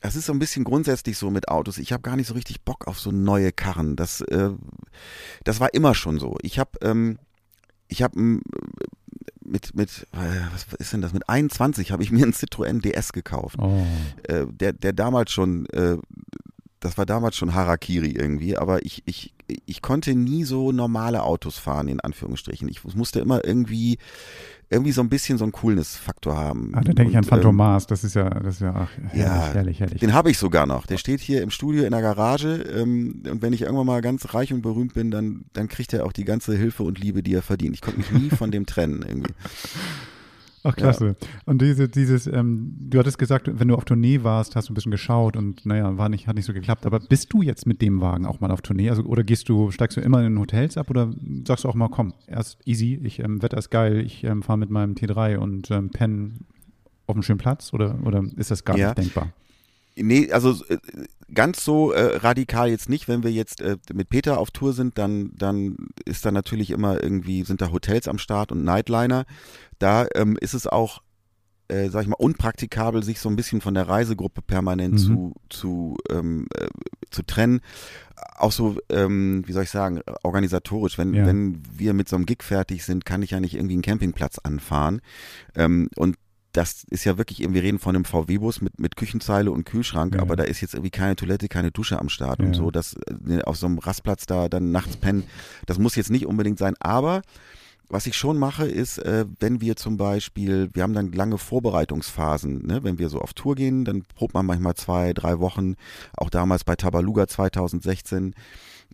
das 0.02 0.16
ist 0.16 0.26
so 0.26 0.34
ein 0.34 0.40
bisschen 0.40 0.64
grundsätzlich 0.64 1.18
so 1.18 1.30
mit 1.32 1.50
Autos. 1.50 1.78
Ich 1.78 1.92
habe 1.92 2.04
gar 2.04 2.16
nicht 2.16 2.28
so 2.28 2.34
richtig 2.34 2.62
Bock 2.62 2.88
auf 2.88 3.00
so 3.00 3.12
neue 3.12 3.52
Karren. 3.52 3.96
Das, 3.96 4.22
äh, 4.22 4.52
das 5.44 5.60
war 5.60 5.74
immer 5.74 5.96
schon 5.96 6.20
so. 6.20 6.38
Ich 6.42 6.60
habe, 6.60 6.72
ähm, 6.82 7.18
ich 7.88 8.04
habe 8.04 8.42
mit, 9.48 9.74
mit, 9.76 10.08
äh, 10.12 10.52
was 10.52 10.68
ist 10.80 10.94
denn 10.94 11.02
das? 11.02 11.14
Mit 11.14 11.28
21 11.30 11.92
habe 11.92 12.04
ich 12.04 12.12
mir 12.12 12.24
einen 12.24 12.34
Citroën 12.34 12.82
DS 12.82 13.12
gekauft. 13.14 13.58
Oh. 13.60 13.86
Äh, 14.24 14.46
der, 14.48 14.74
der 14.74 14.94
damals 14.94 15.32
schon, 15.32 15.66
äh, 15.68 15.98
das 16.80 16.98
war 16.98 17.06
damals 17.06 17.36
schon 17.36 17.56
Harakiri 17.56 18.12
irgendwie, 18.12 18.58
aber 18.58 18.86
ich, 18.86 19.02
ich, 19.06 19.34
ich 19.66 19.82
konnte 19.82 20.14
nie 20.14 20.44
so 20.44 20.72
normale 20.72 21.24
Autos 21.24 21.58
fahren, 21.58 21.88
in 21.88 22.00
Anführungsstrichen. 22.00 22.68
Ich 22.70 22.84
musste 22.84 23.20
immer 23.20 23.44
irgendwie 23.46 23.98
irgendwie 24.70 24.92
so 24.92 25.02
ein 25.02 25.10
bisschen 25.10 25.38
so 25.38 25.46
einen 25.46 25.54
Coolness-Faktor 25.54 26.36
haben. 26.36 26.72
Ah, 26.74 26.82
da 26.82 26.92
denke 26.92 27.12
ich 27.12 27.18
an 27.18 27.24
Phantomas, 27.24 27.84
ähm, 27.84 27.88
das 27.90 28.04
ist 28.04 28.16
ja, 28.16 28.30
das 28.30 28.56
ist 28.56 28.62
ja, 28.62 28.74
ach, 28.76 28.90
herrlich, 28.98 29.22
ja, 29.22 29.54
herrlich, 29.54 29.80
herrlich. 29.80 30.00
Den 30.00 30.14
habe 30.14 30.30
ich 30.30 30.38
sogar 30.38 30.66
noch. 30.66 30.86
Der 30.86 30.98
steht 30.98 31.22
hier 31.22 31.42
im 31.42 31.52
Studio 31.52 31.84
in 31.86 31.92
der 31.92 32.02
Garage 32.02 32.64
ähm, 32.64 33.24
und 33.30 33.42
wenn 33.42 33.54
ich 33.54 33.62
irgendwann 33.62 33.86
mal 33.86 34.02
ganz 34.02 34.34
reich 34.34 34.52
und 34.52 34.62
berühmt 34.62 34.94
bin, 34.94 35.10
dann, 35.10 35.46
dann 35.54 35.70
kriegt 35.70 35.94
er 35.94 36.06
auch 36.06 36.12
die 36.12 36.26
ganze 36.26 36.56
Hilfe 36.56 36.84
und 36.84 37.00
Liebe, 37.00 37.24
die 37.24 37.34
er 37.34 37.42
verdient. 37.42 37.76
Ich 37.76 37.82
konnte 37.82 38.00
mich 38.00 38.12
nie 38.12 38.30
von 38.30 38.52
dem 38.52 38.66
trennen 38.66 39.04
irgendwie. 39.08 39.34
Ach, 40.68 40.76
klasse. 40.76 41.16
Ja. 41.20 41.28
Und 41.46 41.62
diese, 41.62 41.88
dieses, 41.88 42.28
ähm, 42.28 42.76
du 42.78 43.00
hattest 43.00 43.18
gesagt, 43.18 43.50
wenn 43.52 43.70
du 43.70 43.76
auf 43.76 43.86
Tournee 43.86 44.24
warst, 44.24 44.56
hast 44.56 44.68
du 44.68 44.74
ein 44.74 44.76
bisschen 44.76 44.92
geschaut 44.92 45.38
und 45.38 45.66
naja, 45.66 45.98
war 45.98 46.10
nicht, 46.10 46.28
hat 46.28 46.36
nicht 46.36 46.46
so 46.46 46.54
geklappt. 46.54 46.86
Aber 46.86 47.00
bist 47.00 47.32
du 47.32 47.42
jetzt 47.42 47.66
mit 47.66 47.82
dem 47.82 48.02
Wagen 48.02 48.26
auch 48.26 48.42
mal 48.42 48.52
auf 48.52 48.62
Tournee? 48.62 48.90
Also, 48.90 49.04
oder 49.04 49.24
gehst 49.24 49.48
du, 49.48 49.72
steigst 49.72 49.96
du 49.96 50.02
immer 50.02 50.26
in 50.26 50.38
Hotels 50.38 50.78
ab 50.78 50.90
oder 50.90 51.14
sagst 51.46 51.64
du 51.64 51.70
auch 51.70 51.76
mal, 51.76 51.88
komm, 51.88 52.14
erst 52.28 52.60
easy, 52.66 53.00
ich, 53.02 53.20
ähm, 53.20 53.42
Wetter 53.42 53.58
ist 53.58 53.70
geil, 53.70 54.02
ich 54.02 54.24
ähm, 54.24 54.44
fahre 54.44 54.60
mit 54.60 54.70
meinem 54.70 54.96
T3 54.96 55.38
und 55.38 55.72
ähm, 55.72 55.90
penne 55.90 56.34
auf 57.06 57.16
einem 57.16 57.24
schönen 57.24 57.40
Platz 57.40 57.74
oder, 57.74 58.00
oder 58.04 58.24
ist 58.36 58.52
das 58.52 58.66
gar 58.66 58.78
ja. 58.78 58.88
nicht 58.88 58.98
denkbar? 58.98 59.32
Nee, 59.96 60.32
also 60.32 60.52
äh, 60.66 60.78
ganz 61.34 61.64
so 61.64 61.92
äh, 61.92 62.18
radikal 62.18 62.70
jetzt 62.70 62.90
nicht. 62.90 63.08
Wenn 63.08 63.24
wir 63.24 63.32
jetzt 63.32 63.62
äh, 63.62 63.78
mit 63.94 64.10
Peter 64.10 64.40
auf 64.40 64.52
Tour 64.52 64.74
sind, 64.74 64.98
dann, 64.98 65.32
dann 65.36 65.76
ist 66.06 66.26
da 66.26 66.32
natürlich 66.32 66.72
immer 66.72 67.02
irgendwie, 67.02 67.44
sind 67.44 67.62
da 67.62 67.72
Hotels 67.72 68.08
am 68.08 68.18
Start 68.18 68.52
und 68.52 68.64
Nightliner. 68.64 69.26
Da 69.80 70.08
ähm, 70.16 70.38
ist 70.40 70.54
es 70.54 70.68
auch, 70.68 71.02
äh, 71.68 71.90
sag 71.90 72.04
ich 72.04 72.08
mal, 72.08 72.16
unpraktikabel, 72.16 73.04
sich 73.04 73.20
so 73.20 73.30
ein 73.30 73.36
bisschen 73.36 73.62
von 73.62 73.74
der 73.74 73.90
Reisegruppe 73.90 74.42
permanent 74.42 74.94
mhm. 74.94 74.98
zu, 74.98 75.34
zu, 75.50 75.98
ähm, 76.10 76.48
äh, 76.56 76.68
zu 77.12 77.24
trennen. 77.24 77.62
Auch 78.38 78.52
so, 78.52 78.78
ähm, 78.90 79.44
wie 79.46 79.52
soll 79.52 79.64
ich 79.64 79.70
sagen, 79.70 80.02
organisatorisch. 80.24 80.98
Wenn, 80.98 81.14
ja. 81.14 81.26
wenn 81.26 81.62
wir 81.76 81.94
mit 81.94 82.08
so 82.08 82.16
einem 82.16 82.26
Gig 82.26 82.42
fertig 82.42 82.86
sind, 82.86 83.06
kann 83.06 83.22
ich 83.22 83.32
ja 83.32 83.40
nicht 83.40 83.56
irgendwie 83.56 83.76
einen 83.76 83.82
Campingplatz 83.82 84.40
anfahren. 84.40 85.02
Ähm, 85.56 85.90
und 85.96 86.16
das 86.58 86.84
ist 86.90 87.04
ja 87.04 87.20
wirklich, 87.20 87.40
wir 87.48 87.62
reden 87.62 87.78
von 87.78 87.96
einem 87.96 88.04
VW-Bus 88.04 88.62
mit, 88.62 88.80
mit 88.80 88.96
Küchenzeile 88.96 89.52
und 89.52 89.64
Kühlschrank, 89.64 90.16
ja. 90.16 90.22
aber 90.22 90.36
da 90.36 90.44
ist 90.44 90.60
jetzt 90.62 90.74
irgendwie 90.74 90.90
keine 90.90 91.16
Toilette, 91.16 91.48
keine 91.48 91.72
Dusche 91.72 92.00
am 92.00 92.10
Start 92.10 92.40
ja. 92.40 92.46
und 92.46 92.56
so, 92.56 92.72
dass 92.72 92.96
äh, 93.28 93.44
auf 93.44 93.58
so 93.58 93.68
einem 93.68 93.78
Rastplatz 93.78 94.26
da 94.26 94.50
dann 94.50 94.72
nachts 94.72 94.98
pennen, 94.98 95.24
das 95.68 95.78
muss 95.78 95.96
jetzt 95.96 96.10
nicht 96.10 96.26
unbedingt 96.26 96.58
sein, 96.58 96.74
aber 96.80 97.22
was 97.90 98.08
ich 98.08 98.18
schon 98.18 98.40
mache, 98.40 98.66
ist, 98.66 98.98
äh, 98.98 99.26
wenn 99.40 99.62
wir 99.62 99.76
zum 99.76 99.98
Beispiel, 99.98 100.70
wir 100.74 100.82
haben 100.82 100.96
dann 100.96 101.12
lange 101.12 101.38
Vorbereitungsphasen, 101.38 102.66
ne? 102.66 102.84
wenn 102.84 102.98
wir 102.98 103.10
so 103.10 103.20
auf 103.22 103.34
Tour 103.34 103.54
gehen, 103.54 103.86
dann 103.86 104.04
probt 104.16 104.34
man 104.34 104.46
manchmal 104.46 104.74
zwei, 104.74 105.14
drei 105.14 105.40
Wochen, 105.40 105.76
auch 106.14 106.32
damals 106.32 106.64
bei 106.64 106.76
Tabaluga 106.76 107.28
2016, 107.28 108.34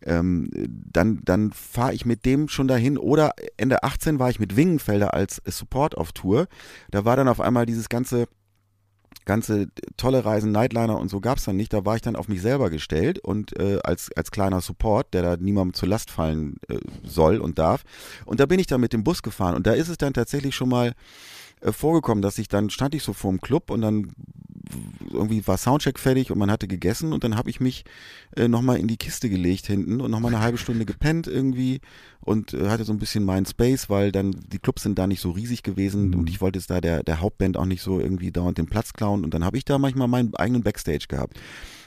ähm, 0.03 0.49
dann, 0.91 1.21
dann 1.23 1.51
fahre 1.51 1.93
ich 1.93 2.05
mit 2.05 2.25
dem 2.25 2.47
schon 2.47 2.67
dahin. 2.67 2.97
Oder 2.97 3.33
Ende 3.57 3.83
18 3.83 4.19
war 4.19 4.29
ich 4.29 4.39
mit 4.39 4.55
Wingenfelder 4.55 5.13
als 5.13 5.41
Support 5.45 5.97
auf 5.97 6.11
Tour. 6.11 6.47
Da 6.91 7.05
war 7.05 7.15
dann 7.15 7.27
auf 7.27 7.39
einmal 7.39 7.65
dieses 7.65 7.89
ganze 7.89 8.27
ganze 9.25 9.67
tolle 9.95 10.25
Reisen, 10.25 10.51
Nightliner 10.51 10.97
und 10.97 11.09
so 11.09 11.21
gab 11.21 11.37
es 11.37 11.45
dann 11.45 11.55
nicht. 11.55 11.73
Da 11.73 11.85
war 11.85 11.95
ich 11.95 12.01
dann 12.01 12.15
auf 12.15 12.27
mich 12.27 12.41
selber 12.41 12.69
gestellt 12.69 13.19
und 13.19 13.57
äh, 13.57 13.79
als, 13.83 14.11
als 14.15 14.31
kleiner 14.31 14.61
Support, 14.61 15.13
der 15.13 15.21
da 15.21 15.37
niemandem 15.37 15.73
zur 15.73 15.89
Last 15.89 16.11
fallen 16.11 16.57
äh, 16.67 16.79
soll 17.03 17.37
und 17.37 17.59
darf. 17.59 17.83
Und 18.25 18.39
da 18.39 18.45
bin 18.45 18.59
ich 18.59 18.67
dann 18.67 18.81
mit 18.81 18.91
dem 18.91 19.03
Bus 19.03 19.23
gefahren 19.23 19.55
und 19.55 19.67
da 19.67 19.73
ist 19.73 19.87
es 19.87 19.97
dann 19.97 20.13
tatsächlich 20.13 20.55
schon 20.55 20.69
mal 20.69 20.93
äh, 21.61 21.71
vorgekommen, 21.71 22.21
dass 22.21 22.37
ich 22.37 22.47
dann 22.47 22.69
stand 22.69 22.95
ich 22.95 23.03
so 23.03 23.13
vor 23.13 23.31
dem 23.31 23.41
Club 23.41 23.69
und 23.69 23.81
dann 23.81 24.11
irgendwie 25.11 25.45
war 25.45 25.57
Soundcheck 25.57 25.99
fertig 25.99 26.31
und 26.31 26.37
man 26.37 26.49
hatte 26.49 26.67
gegessen 26.67 27.13
und 27.13 27.23
dann 27.23 27.35
habe 27.35 27.49
ich 27.49 27.59
mich 27.59 27.83
äh, 28.35 28.47
nochmal 28.47 28.77
in 28.77 28.87
die 28.87 28.97
Kiste 28.97 29.29
gelegt 29.29 29.67
hinten 29.67 29.99
und 29.99 30.11
nochmal 30.11 30.33
eine 30.33 30.43
halbe 30.43 30.57
Stunde 30.57 30.85
gepennt 30.85 31.27
irgendwie 31.27 31.81
und 32.21 32.53
äh, 32.53 32.69
hatte 32.69 32.85
so 32.85 32.93
ein 32.93 32.99
bisschen 32.99 33.25
meinen 33.25 33.45
Space, 33.45 33.89
weil 33.89 34.11
dann 34.11 34.35
die 34.51 34.59
Clubs 34.59 34.83
sind 34.83 34.97
da 34.97 35.07
nicht 35.07 35.21
so 35.21 35.31
riesig 35.31 35.63
gewesen 35.63 36.09
mhm. 36.09 36.19
und 36.19 36.29
ich 36.29 36.39
wollte 36.39 36.59
es 36.59 36.67
da 36.67 36.79
der, 36.79 37.03
der 37.03 37.19
Hauptband 37.19 37.57
auch 37.57 37.65
nicht 37.65 37.81
so 37.81 37.99
irgendwie 37.99 38.31
dauernd 38.31 38.57
den 38.57 38.67
Platz 38.67 38.93
klauen 38.93 39.23
und 39.23 39.33
dann 39.33 39.43
habe 39.43 39.57
ich 39.57 39.65
da 39.65 39.77
manchmal 39.77 40.07
meinen 40.07 40.33
eigenen 40.35 40.63
Backstage 40.63 41.05
gehabt. 41.07 41.39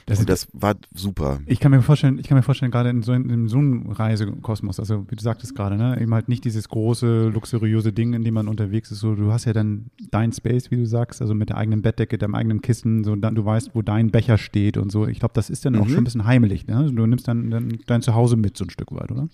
Das, 0.07 0.19
und 0.19 0.29
das 0.29 0.47
war 0.53 0.75
super. 0.93 1.41
Ich 1.47 1.59
kann 1.59 1.71
mir 1.71 1.81
vorstellen, 1.81 2.17
ich 2.17 2.27
kann 2.27 2.37
mir 2.37 2.41
vorstellen, 2.41 2.71
gerade 2.71 2.89
in 2.89 3.03
so, 3.03 3.11
in 3.11 3.49
so 3.49 3.57
einem 3.57 3.91
Reisekosmos, 3.91 4.79
also 4.79 5.05
wie 5.09 5.17
du 5.17 5.21
sagtest 5.21 5.53
gerade, 5.53 5.75
ne, 5.75 5.99
eben 5.99 6.13
halt 6.13 6.29
nicht 6.29 6.45
dieses 6.45 6.69
große, 6.69 7.27
luxuriöse 7.27 7.91
Ding, 7.91 8.13
in 8.13 8.23
dem 8.23 8.33
man 8.33 8.47
unterwegs 8.47 8.89
ist. 8.89 8.99
So, 8.99 9.15
du 9.15 9.33
hast 9.33 9.43
ja 9.43 9.51
dann 9.51 9.87
dein 10.09 10.31
Space, 10.31 10.71
wie 10.71 10.77
du 10.77 10.85
sagst, 10.85 11.21
also 11.21 11.35
mit 11.35 11.49
der 11.49 11.57
eigenen 11.57 11.81
Bettdecke, 11.81 12.17
deinem 12.17 12.35
eigenen 12.35 12.61
Kissen, 12.61 13.03
so 13.03 13.17
dann, 13.17 13.35
du 13.35 13.43
weißt, 13.43 13.71
wo 13.73 13.81
dein 13.81 14.09
Becher 14.09 14.37
steht 14.37 14.77
und 14.77 14.93
so. 14.93 15.07
Ich 15.07 15.19
glaube, 15.19 15.33
das 15.33 15.49
ist 15.49 15.65
dann 15.65 15.73
mhm. 15.73 15.81
auch 15.81 15.89
schon 15.89 15.97
ein 15.97 16.03
bisschen 16.05 16.25
heimelig. 16.25 16.65
Ne? 16.67 16.77
Also, 16.77 16.93
du 16.93 17.05
nimmst 17.05 17.27
dann, 17.27 17.49
dann 17.49 17.77
dein 17.85 18.01
Zuhause 18.01 18.37
mit 18.37 18.55
so 18.55 18.63
ein 18.63 18.69
Stück 18.69 18.93
weit, 18.93 19.11
oder? 19.11 19.27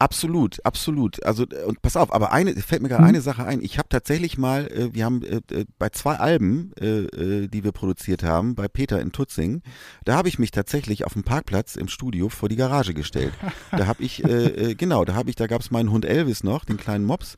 Absolut, 0.00 0.64
absolut. 0.64 1.22
Also 1.26 1.44
äh, 1.44 1.64
und 1.66 1.82
pass 1.82 1.94
auf, 1.94 2.10
aber 2.12 2.32
eine 2.32 2.54
fällt 2.56 2.80
mir 2.80 2.88
gerade 2.88 3.02
Hm. 3.02 3.08
eine 3.10 3.20
Sache 3.20 3.44
ein. 3.44 3.60
Ich 3.62 3.76
habe 3.76 3.88
tatsächlich 3.90 4.38
mal, 4.38 4.66
äh, 4.68 4.94
wir 4.94 5.04
haben 5.04 5.22
äh, 5.22 5.42
äh, 5.52 5.66
bei 5.78 5.90
zwei 5.90 6.16
Alben, 6.16 6.72
äh, 6.80 6.86
äh, 7.04 7.48
die 7.48 7.64
wir 7.64 7.72
produziert 7.72 8.22
haben, 8.22 8.54
bei 8.54 8.66
Peter 8.66 8.98
in 8.98 9.12
Tutzing, 9.12 9.60
da 10.06 10.16
habe 10.16 10.28
ich 10.28 10.38
mich 10.38 10.52
tatsächlich 10.52 11.04
auf 11.04 11.12
dem 11.12 11.22
Parkplatz 11.22 11.76
im 11.76 11.86
Studio 11.88 12.30
vor 12.30 12.48
die 12.48 12.56
Garage 12.56 12.94
gestellt. 12.94 13.32
Da 13.72 13.86
habe 13.86 14.02
ich, 14.02 14.24
äh, 14.24 14.70
äh, 14.70 14.74
genau, 14.74 15.04
da 15.04 15.14
habe 15.14 15.28
ich, 15.30 15.36
da 15.36 15.46
gab 15.46 15.60
es 15.60 15.70
meinen 15.70 15.90
Hund 15.90 16.04
Elvis 16.06 16.42
noch, 16.44 16.64
den 16.64 16.76
kleinen 16.78 17.04
Mops, 17.04 17.36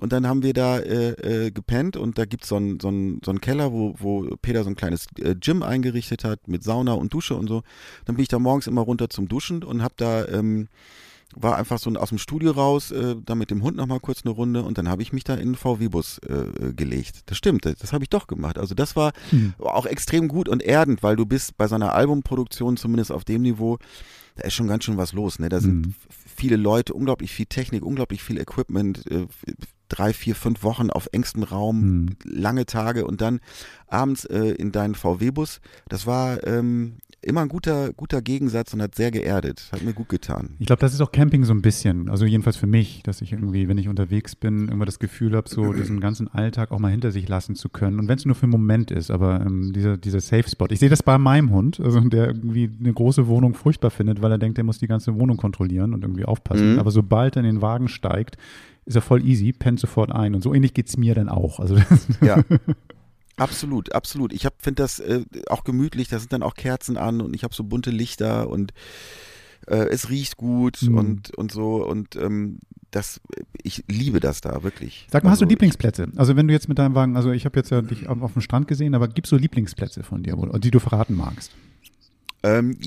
und 0.00 0.12
dann 0.12 0.26
haben 0.26 0.42
wir 0.42 0.52
da 0.54 0.78
äh, 0.78 1.10
äh, 1.46 1.50
gepennt 1.50 1.96
und 1.96 2.16
da 2.18 2.24
gibt's 2.24 2.48
so 2.48 2.56
einen 2.56 2.80
so 2.80 2.88
einen- 2.88 3.20
so 3.24 3.30
einen 3.30 3.40
Keller, 3.40 3.70
wo, 3.72 3.94
wo 3.98 4.22
Peter 4.42 4.64
so 4.64 4.70
ein 4.70 4.76
kleines 4.76 5.06
äh, 5.20 5.34
Gym 5.34 5.62
eingerichtet 5.62 6.24
hat 6.24 6.48
mit 6.48 6.64
Sauna 6.64 6.92
und 6.94 7.12
Dusche 7.12 7.34
und 7.36 7.48
so. 7.48 7.62
Dann 8.06 8.16
bin 8.16 8.22
ich 8.22 8.28
da 8.28 8.38
morgens 8.38 8.66
immer 8.66 8.80
runter 8.80 9.08
zum 9.10 9.28
Duschen 9.28 9.62
und 9.62 9.82
habe 9.82 9.94
da 9.98 10.26
ähm, 10.26 10.68
war 11.36 11.56
einfach 11.56 11.78
so 11.78 11.90
aus 11.90 12.08
dem 12.08 12.18
Studio 12.18 12.52
raus, 12.52 12.90
äh, 12.90 13.14
da 13.24 13.34
mit 13.34 13.50
dem 13.50 13.62
Hund 13.62 13.76
noch 13.76 13.86
mal 13.86 14.00
kurz 14.00 14.22
eine 14.24 14.30
Runde 14.32 14.62
und 14.62 14.78
dann 14.78 14.88
habe 14.88 15.02
ich 15.02 15.12
mich 15.12 15.24
da 15.24 15.34
in 15.34 15.40
einen 15.40 15.54
VW-Bus 15.56 16.18
äh, 16.26 16.32
äh, 16.32 16.72
gelegt. 16.72 17.22
Das 17.26 17.36
stimmt, 17.36 17.66
das, 17.66 17.92
habe 17.92 18.02
ich 18.04 18.10
doch 18.10 18.26
gemacht. 18.26 18.58
Also 18.58 18.74
das 18.74 18.96
war 18.96 19.12
Hm. 19.30 19.54
auch 19.58 19.86
extrem 19.86 20.28
gut 20.28 20.48
und 20.48 20.62
erdend, 20.62 21.02
weil 21.02 21.16
du 21.16 21.26
bist 21.26 21.56
bei 21.58 21.68
so 21.68 21.74
einer 21.74 21.94
Albumproduktion 21.94 22.76
zumindest 22.76 23.12
auf 23.12 23.24
dem 23.24 23.42
Niveau, 23.42 23.78
da 24.36 24.44
ist 24.44 24.54
schon 24.54 24.68
ganz 24.68 24.84
schön 24.84 24.96
was 24.96 25.12
los. 25.12 25.38
Ne? 25.38 25.48
Da 25.50 25.60
sind 25.60 25.88
f- 25.88 25.94
viele 26.36 26.56
Leute, 26.56 26.94
unglaublich 26.94 27.30
viel 27.32 27.46
Technik, 27.46 27.84
unglaublich 27.84 28.22
viel 28.22 28.38
Equipment, 28.40 29.04
äh, 29.10 29.26
drei, 29.88 30.12
vier, 30.12 30.34
fünf 30.34 30.62
Wochen 30.62 30.90
auf 30.90 31.08
engstem 31.12 31.42
Raum, 31.42 31.82
Hm. 31.82 32.16
lange 32.24 32.64
Tage 32.64 33.06
und 33.06 33.20
dann 33.20 33.40
abends 33.86 34.24
äh, 34.24 34.52
in 34.52 34.72
deinen 34.72 34.94
VW-Bus. 34.94 35.60
Das 35.88 36.06
war 36.06 36.42
ähm, 36.46 36.98
immer 37.20 37.40
ein 37.40 37.48
guter, 37.48 37.92
guter 37.92 38.22
Gegensatz 38.22 38.72
und 38.74 38.82
hat 38.82 38.94
sehr 38.94 39.10
geerdet. 39.10 39.68
Hat 39.72 39.82
mir 39.82 39.92
gut 39.92 40.08
getan. 40.08 40.50
Ich 40.58 40.66
glaube, 40.66 40.80
das 40.80 40.94
ist 40.94 41.00
auch 41.00 41.10
Camping 41.10 41.44
so 41.44 41.52
ein 41.52 41.62
bisschen, 41.62 42.08
also 42.08 42.24
jedenfalls 42.24 42.56
für 42.56 42.66
mich, 42.66 43.02
dass 43.02 43.20
ich 43.22 43.32
irgendwie, 43.32 43.68
wenn 43.68 43.78
ich 43.78 43.88
unterwegs 43.88 44.36
bin, 44.36 44.68
immer 44.68 44.84
das 44.84 44.98
Gefühl 44.98 45.34
habe, 45.34 45.48
so 45.48 45.72
diesen 45.72 46.00
ganzen 46.00 46.28
Alltag 46.28 46.70
auch 46.70 46.78
mal 46.78 46.90
hinter 46.90 47.10
sich 47.10 47.28
lassen 47.28 47.56
zu 47.56 47.68
können. 47.68 47.98
Und 47.98 48.08
wenn 48.08 48.18
es 48.18 48.24
nur 48.24 48.36
für 48.36 48.44
einen 48.44 48.52
Moment 48.52 48.90
ist, 48.90 49.10
aber 49.10 49.40
ähm, 49.40 49.72
dieser, 49.72 49.96
dieser 49.96 50.20
Safe 50.20 50.48
Spot. 50.48 50.66
Ich 50.70 50.78
sehe 50.78 50.88
das 50.88 51.02
bei 51.02 51.18
meinem 51.18 51.50
Hund, 51.50 51.80
also 51.80 52.00
der 52.00 52.28
irgendwie 52.28 52.70
eine 52.78 52.92
große 52.92 53.26
Wohnung 53.26 53.54
furchtbar 53.54 53.90
findet, 53.90 54.22
weil 54.22 54.30
er 54.30 54.38
denkt, 54.38 54.58
er 54.58 54.64
muss 54.64 54.78
die 54.78 54.86
ganze 54.86 55.14
Wohnung 55.16 55.36
kontrollieren 55.36 55.94
und 55.94 56.02
irgendwie 56.02 56.24
aufpassen. 56.24 56.74
Mhm. 56.74 56.78
Aber 56.78 56.92
sobald 56.92 57.36
er 57.36 57.40
in 57.40 57.46
den 57.46 57.62
Wagen 57.62 57.88
steigt, 57.88 58.36
ist 58.84 58.94
er 58.94 59.02
voll 59.02 59.24
easy, 59.26 59.52
pennt 59.52 59.80
sofort 59.80 60.12
ein. 60.12 60.34
Und 60.34 60.42
so 60.42 60.54
ähnlich 60.54 60.72
geht's 60.72 60.96
mir 60.96 61.14
dann 61.14 61.28
auch. 61.28 61.58
Also 61.58 61.76
Ja. 62.22 62.42
Absolut, 63.38 63.92
absolut. 63.94 64.32
Ich 64.32 64.42
finde 64.58 64.82
das 64.82 64.98
äh, 64.98 65.22
auch 65.48 65.64
gemütlich, 65.64 66.08
da 66.08 66.18
sind 66.18 66.32
dann 66.32 66.42
auch 66.42 66.54
Kerzen 66.54 66.96
an 66.96 67.20
und 67.20 67.34
ich 67.34 67.44
habe 67.44 67.54
so 67.54 67.64
bunte 67.64 67.90
Lichter 67.90 68.48
und 68.50 68.72
äh, 69.66 69.86
es 69.88 70.10
riecht 70.10 70.36
gut 70.36 70.82
Mhm. 70.82 70.98
und, 70.98 71.34
und 71.36 71.52
so 71.52 71.84
und 71.86 72.16
ähm, 72.16 72.58
das, 72.90 73.20
ich 73.62 73.84
liebe 73.88 74.18
das 74.18 74.40
da, 74.40 74.62
wirklich. 74.62 75.06
Sag 75.10 75.22
mal, 75.22 75.30
hast 75.30 75.40
du 75.40 75.44
Also, 75.44 75.50
Lieblingsplätze? 75.50 76.08
Also 76.16 76.36
wenn 76.36 76.48
du 76.48 76.54
jetzt 76.54 76.68
mit 76.68 76.78
deinem 76.78 76.94
Wagen, 76.94 77.16
also 77.16 77.32
ich 77.32 77.44
habe 77.44 77.58
jetzt 77.58 77.70
ja 77.70 77.82
dich 77.82 78.08
auf, 78.08 78.22
auf 78.22 78.32
dem 78.32 78.40
Strand 78.40 78.66
gesehen, 78.66 78.94
aber 78.94 79.08
gibt's 79.08 79.28
so 79.30 79.36
Lieblingsplätze 79.36 80.02
von 80.02 80.22
dir, 80.22 80.38
wo, 80.38 80.46
die 80.58 80.70
du 80.70 80.78
verraten 80.78 81.14
magst? 81.14 81.52
Ähm, 82.44 82.78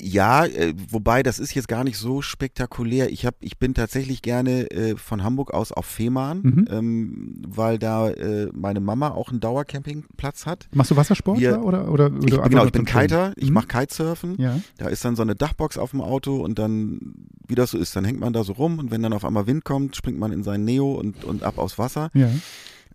ja, 0.00 0.44
äh, 0.46 0.74
wobei 0.90 1.22
das 1.22 1.38
ist 1.38 1.54
jetzt 1.54 1.68
gar 1.68 1.84
nicht 1.84 1.96
so 1.96 2.22
spektakulär. 2.22 3.10
Ich 3.12 3.24
hab, 3.24 3.36
ich 3.40 3.56
bin 3.58 3.72
tatsächlich 3.72 4.20
gerne 4.20 4.68
äh, 4.72 4.96
von 4.96 5.22
Hamburg 5.22 5.54
aus 5.54 5.70
auf 5.70 5.86
Fehmarn, 5.86 6.40
Mhm. 6.42 6.68
ähm, 6.70 7.42
weil 7.46 7.78
da 7.78 8.10
äh, 8.10 8.48
meine 8.52 8.80
Mama 8.80 9.10
auch 9.10 9.30
einen 9.30 9.38
Dauercampingplatz 9.38 10.44
hat. 10.46 10.66
Machst 10.74 10.90
du 10.90 10.96
Wassersport 10.96 11.38
Wir- 11.38 11.52
da, 11.52 11.60
oder 11.60 11.90
oder, 11.90 12.06
oder 12.06 12.18
Ich, 12.26 12.42
genau, 12.50 12.64
ich 12.66 12.72
bin? 12.72 12.84
Kiter, 12.84 13.32
ich 13.36 13.48
Mhm. 13.48 13.54
mache 13.54 13.68
Kitesurfen. 13.68 14.34
Ja. 14.40 14.60
Da 14.78 14.88
ist 14.88 15.04
dann 15.04 15.14
so 15.14 15.22
eine 15.22 15.36
Dachbox 15.36 15.78
auf 15.78 15.92
dem 15.92 16.00
Auto 16.00 16.36
und 16.42 16.58
dann, 16.58 17.14
wie 17.46 17.54
das 17.54 17.70
so 17.70 17.78
ist, 17.78 17.94
dann 17.94 18.04
hängt 18.04 18.18
man 18.20 18.32
da 18.32 18.42
so 18.42 18.54
rum 18.54 18.78
und 18.80 18.90
wenn 18.90 19.02
dann 19.02 19.12
auf 19.12 19.24
einmal 19.24 19.46
Wind 19.46 19.64
kommt, 19.64 19.94
springt 19.94 20.18
man 20.18 20.32
in 20.32 20.42
sein 20.42 20.64
Neo 20.64 20.92
und, 20.94 21.22
und 21.24 21.42
ab 21.44 21.58
aufs 21.58 21.78
Wasser. 21.78 22.10
Ja. 22.14 22.28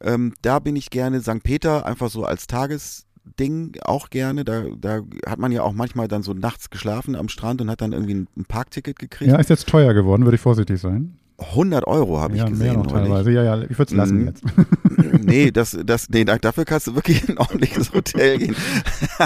Ähm, 0.02 0.34
da 0.42 0.60
bin 0.60 0.76
ich 0.76 0.90
gerne 0.90 1.22
St. 1.22 1.44
Peter, 1.44 1.86
einfach 1.86 2.10
so 2.10 2.26
als 2.26 2.48
Tagesding 3.26 3.74
auch 3.84 4.10
gerne. 4.10 4.44
Da, 4.46 4.64
da 4.80 5.02
hat 5.28 5.40
man 5.40 5.52
ja 5.52 5.64
auch 5.64 5.74
manchmal 5.74 6.08
dann 6.08 6.24
so 6.24 6.34
nachts 6.34 6.70
geschlafen 6.70 7.16
am 7.16 7.30
Strand 7.30 7.62
und 7.62 7.70
hat 7.70 7.82
dann 7.82 7.92
irgendwie 7.94 8.16
ein, 8.16 8.46
Parkticket 8.48 8.98
gekriegt. 9.00 9.32
ja, 9.32 9.38
ist 9.38 9.50
jetzt 9.50 9.68
teuer 9.68 9.94
geworden, 9.94 10.26
würde 10.26 10.36
ich 10.36 10.42
vorsichtig 10.42 10.80
sein. 10.80 11.18
100 11.38 11.88
Euro 11.88 12.20
habe 12.20 12.36
ja, 12.36 12.44
ich 12.44 12.52
gesehen 12.52 12.68
mehr 12.68 12.74
noch 12.76 12.92
teilweise. 12.92 13.32
Ja, 13.32 13.44
ja, 13.44 13.62
ich 13.64 13.72
würde 13.78 13.86
es 13.86 13.92
lassen 13.92 14.20
Mhm. 14.20 14.26
jetzt. 14.28 14.44
nee, 15.24 15.50
das, 15.52 15.76
das, 15.86 16.08
nee, 16.10 16.24
da- 16.24 16.38
dafür 16.38 16.66
kannst 16.66 16.88
du 16.88 16.96
wirklich 16.96 17.24
in 17.28 17.36
ein 17.36 17.38
ordentliches 17.40 17.92
Hotel 17.94 18.38
gehen. 18.38 18.56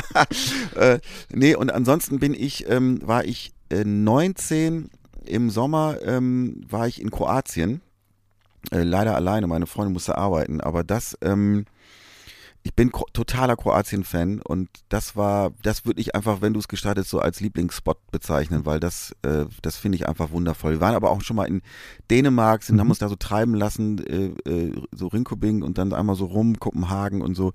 äh, 0.76 1.00
nee, 1.34 1.56
und 1.56 1.72
ansonsten 1.74 2.20
bin 2.20 2.34
ich, 2.34 2.70
ähm, 2.70 3.00
war 3.06 3.26
ich 3.26 3.52
äh, 3.70 3.84
19 3.84 4.90
im 5.26 5.50
Sommer, 5.50 5.98
ähm, 6.06 6.62
war 6.70 6.88
ich 6.88 7.02
in 7.02 7.12
Kroatien. 7.12 7.82
Äh, 8.72 8.84
leider 8.84 9.16
alleine, 9.16 9.48
meine 9.48 9.66
Freundin 9.66 9.94
musste 9.94 10.18
arbeiten, 10.18 10.62
aber 10.62 10.84
das, 10.86 11.18
ähm, 11.22 11.66
ich 12.66 12.74
bin 12.74 12.92
Kro 12.92 13.06
totaler 13.14 13.56
Kroatien-Fan 13.56 14.42
und 14.42 14.70
das 14.90 15.16
war, 15.16 15.52
das 15.62 15.86
würde 15.86 16.02
ich 16.02 16.16
einfach, 16.16 16.42
wenn 16.42 16.52
du 16.54 16.60
es 16.60 16.68
gestartet, 16.68 17.08
so 17.08 17.20
als 17.20 17.40
Lieblingsspot 17.40 18.00
bezeichnen, 18.12 18.66
weil 18.66 18.80
das, 18.80 19.16
äh, 19.22 19.46
das 19.62 19.78
finde 19.78 19.98
ich 19.98 20.08
einfach 20.10 20.32
wundervoll. 20.32 20.72
Wir 20.74 20.82
waren 20.82 20.96
aber 20.96 21.12
auch 21.12 21.22
schon 21.22 21.36
mal 21.36 21.46
in 21.46 21.62
Dänemark, 22.10 22.64
sind, 22.64 22.78
Mhm. 22.78 22.80
haben 22.80 22.90
uns 22.90 22.98
da 22.98 23.08
so 23.08 23.16
treiben 23.16 23.54
lassen, 23.54 24.00
äh, 24.08 24.50
äh, 24.50 24.74
so 24.92 25.06
Rinkobing 25.08 25.62
und 25.62 25.78
dann 25.78 25.94
einmal 25.94 26.16
so 26.16 26.26
rum, 26.26 26.60
Kopenhagen 26.60 27.22
und 27.22 27.36
so. 27.36 27.54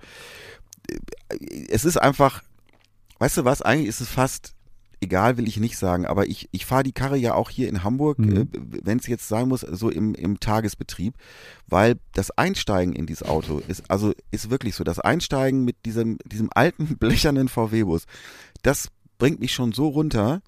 Äh, 0.89 0.97
Es 1.69 1.85
ist 1.85 1.97
einfach, 1.97 2.43
weißt 3.19 3.39
du 3.39 3.45
was, 3.45 3.63
eigentlich 3.63 3.89
ist 3.89 4.01
es 4.01 4.09
fast 4.09 4.55
egal, 5.01 5.37
will 5.37 5.49
ich 5.49 5.59
nicht 5.59 5.79
sagen, 5.79 6.07
aber 6.07 6.27
ich, 6.29 6.49
ich 6.53 6.67
fahre 6.67 6.83
die 6.83 6.93
Karre 6.93 7.17
ja 7.17 7.35
auch 7.35 7.51
hier 7.51 7.69
in 7.69 7.83
Hamburg, 7.85 8.19
Mhm. 8.19 8.37
äh, 8.37 8.47
wenn 8.85 8.99
es 8.99 9.07
jetzt 9.07 9.29
sein 9.29 9.49
muss, 9.49 9.61
so 9.63 9.89
im, 9.91 10.15
im 10.15 10.41
Tagesbetrieb, 10.41 11.15
weil 11.67 11.97
das 12.13 12.31
Einsteigen 12.33 12.95
in 12.95 13.07
dieses 13.07 13.23
Auto 13.23 13.61
ist, 13.67 13.91
also 13.91 14.13
ist 14.31 14.51
wirklich 14.51 14.75
so, 14.75 14.85
das 14.85 14.99
Einsteigen 15.01 15.65
mit 15.65 15.85
diesem, 15.87 16.19
diesem 16.27 16.51
alten 16.55 16.97
blechernen 16.99 17.49
VW-Bus, 17.49 18.05
das 18.63 18.89
bringt 19.19 19.41
mich 19.41 19.53
schon 19.53 19.73
so 19.73 19.89
runter 19.89 20.43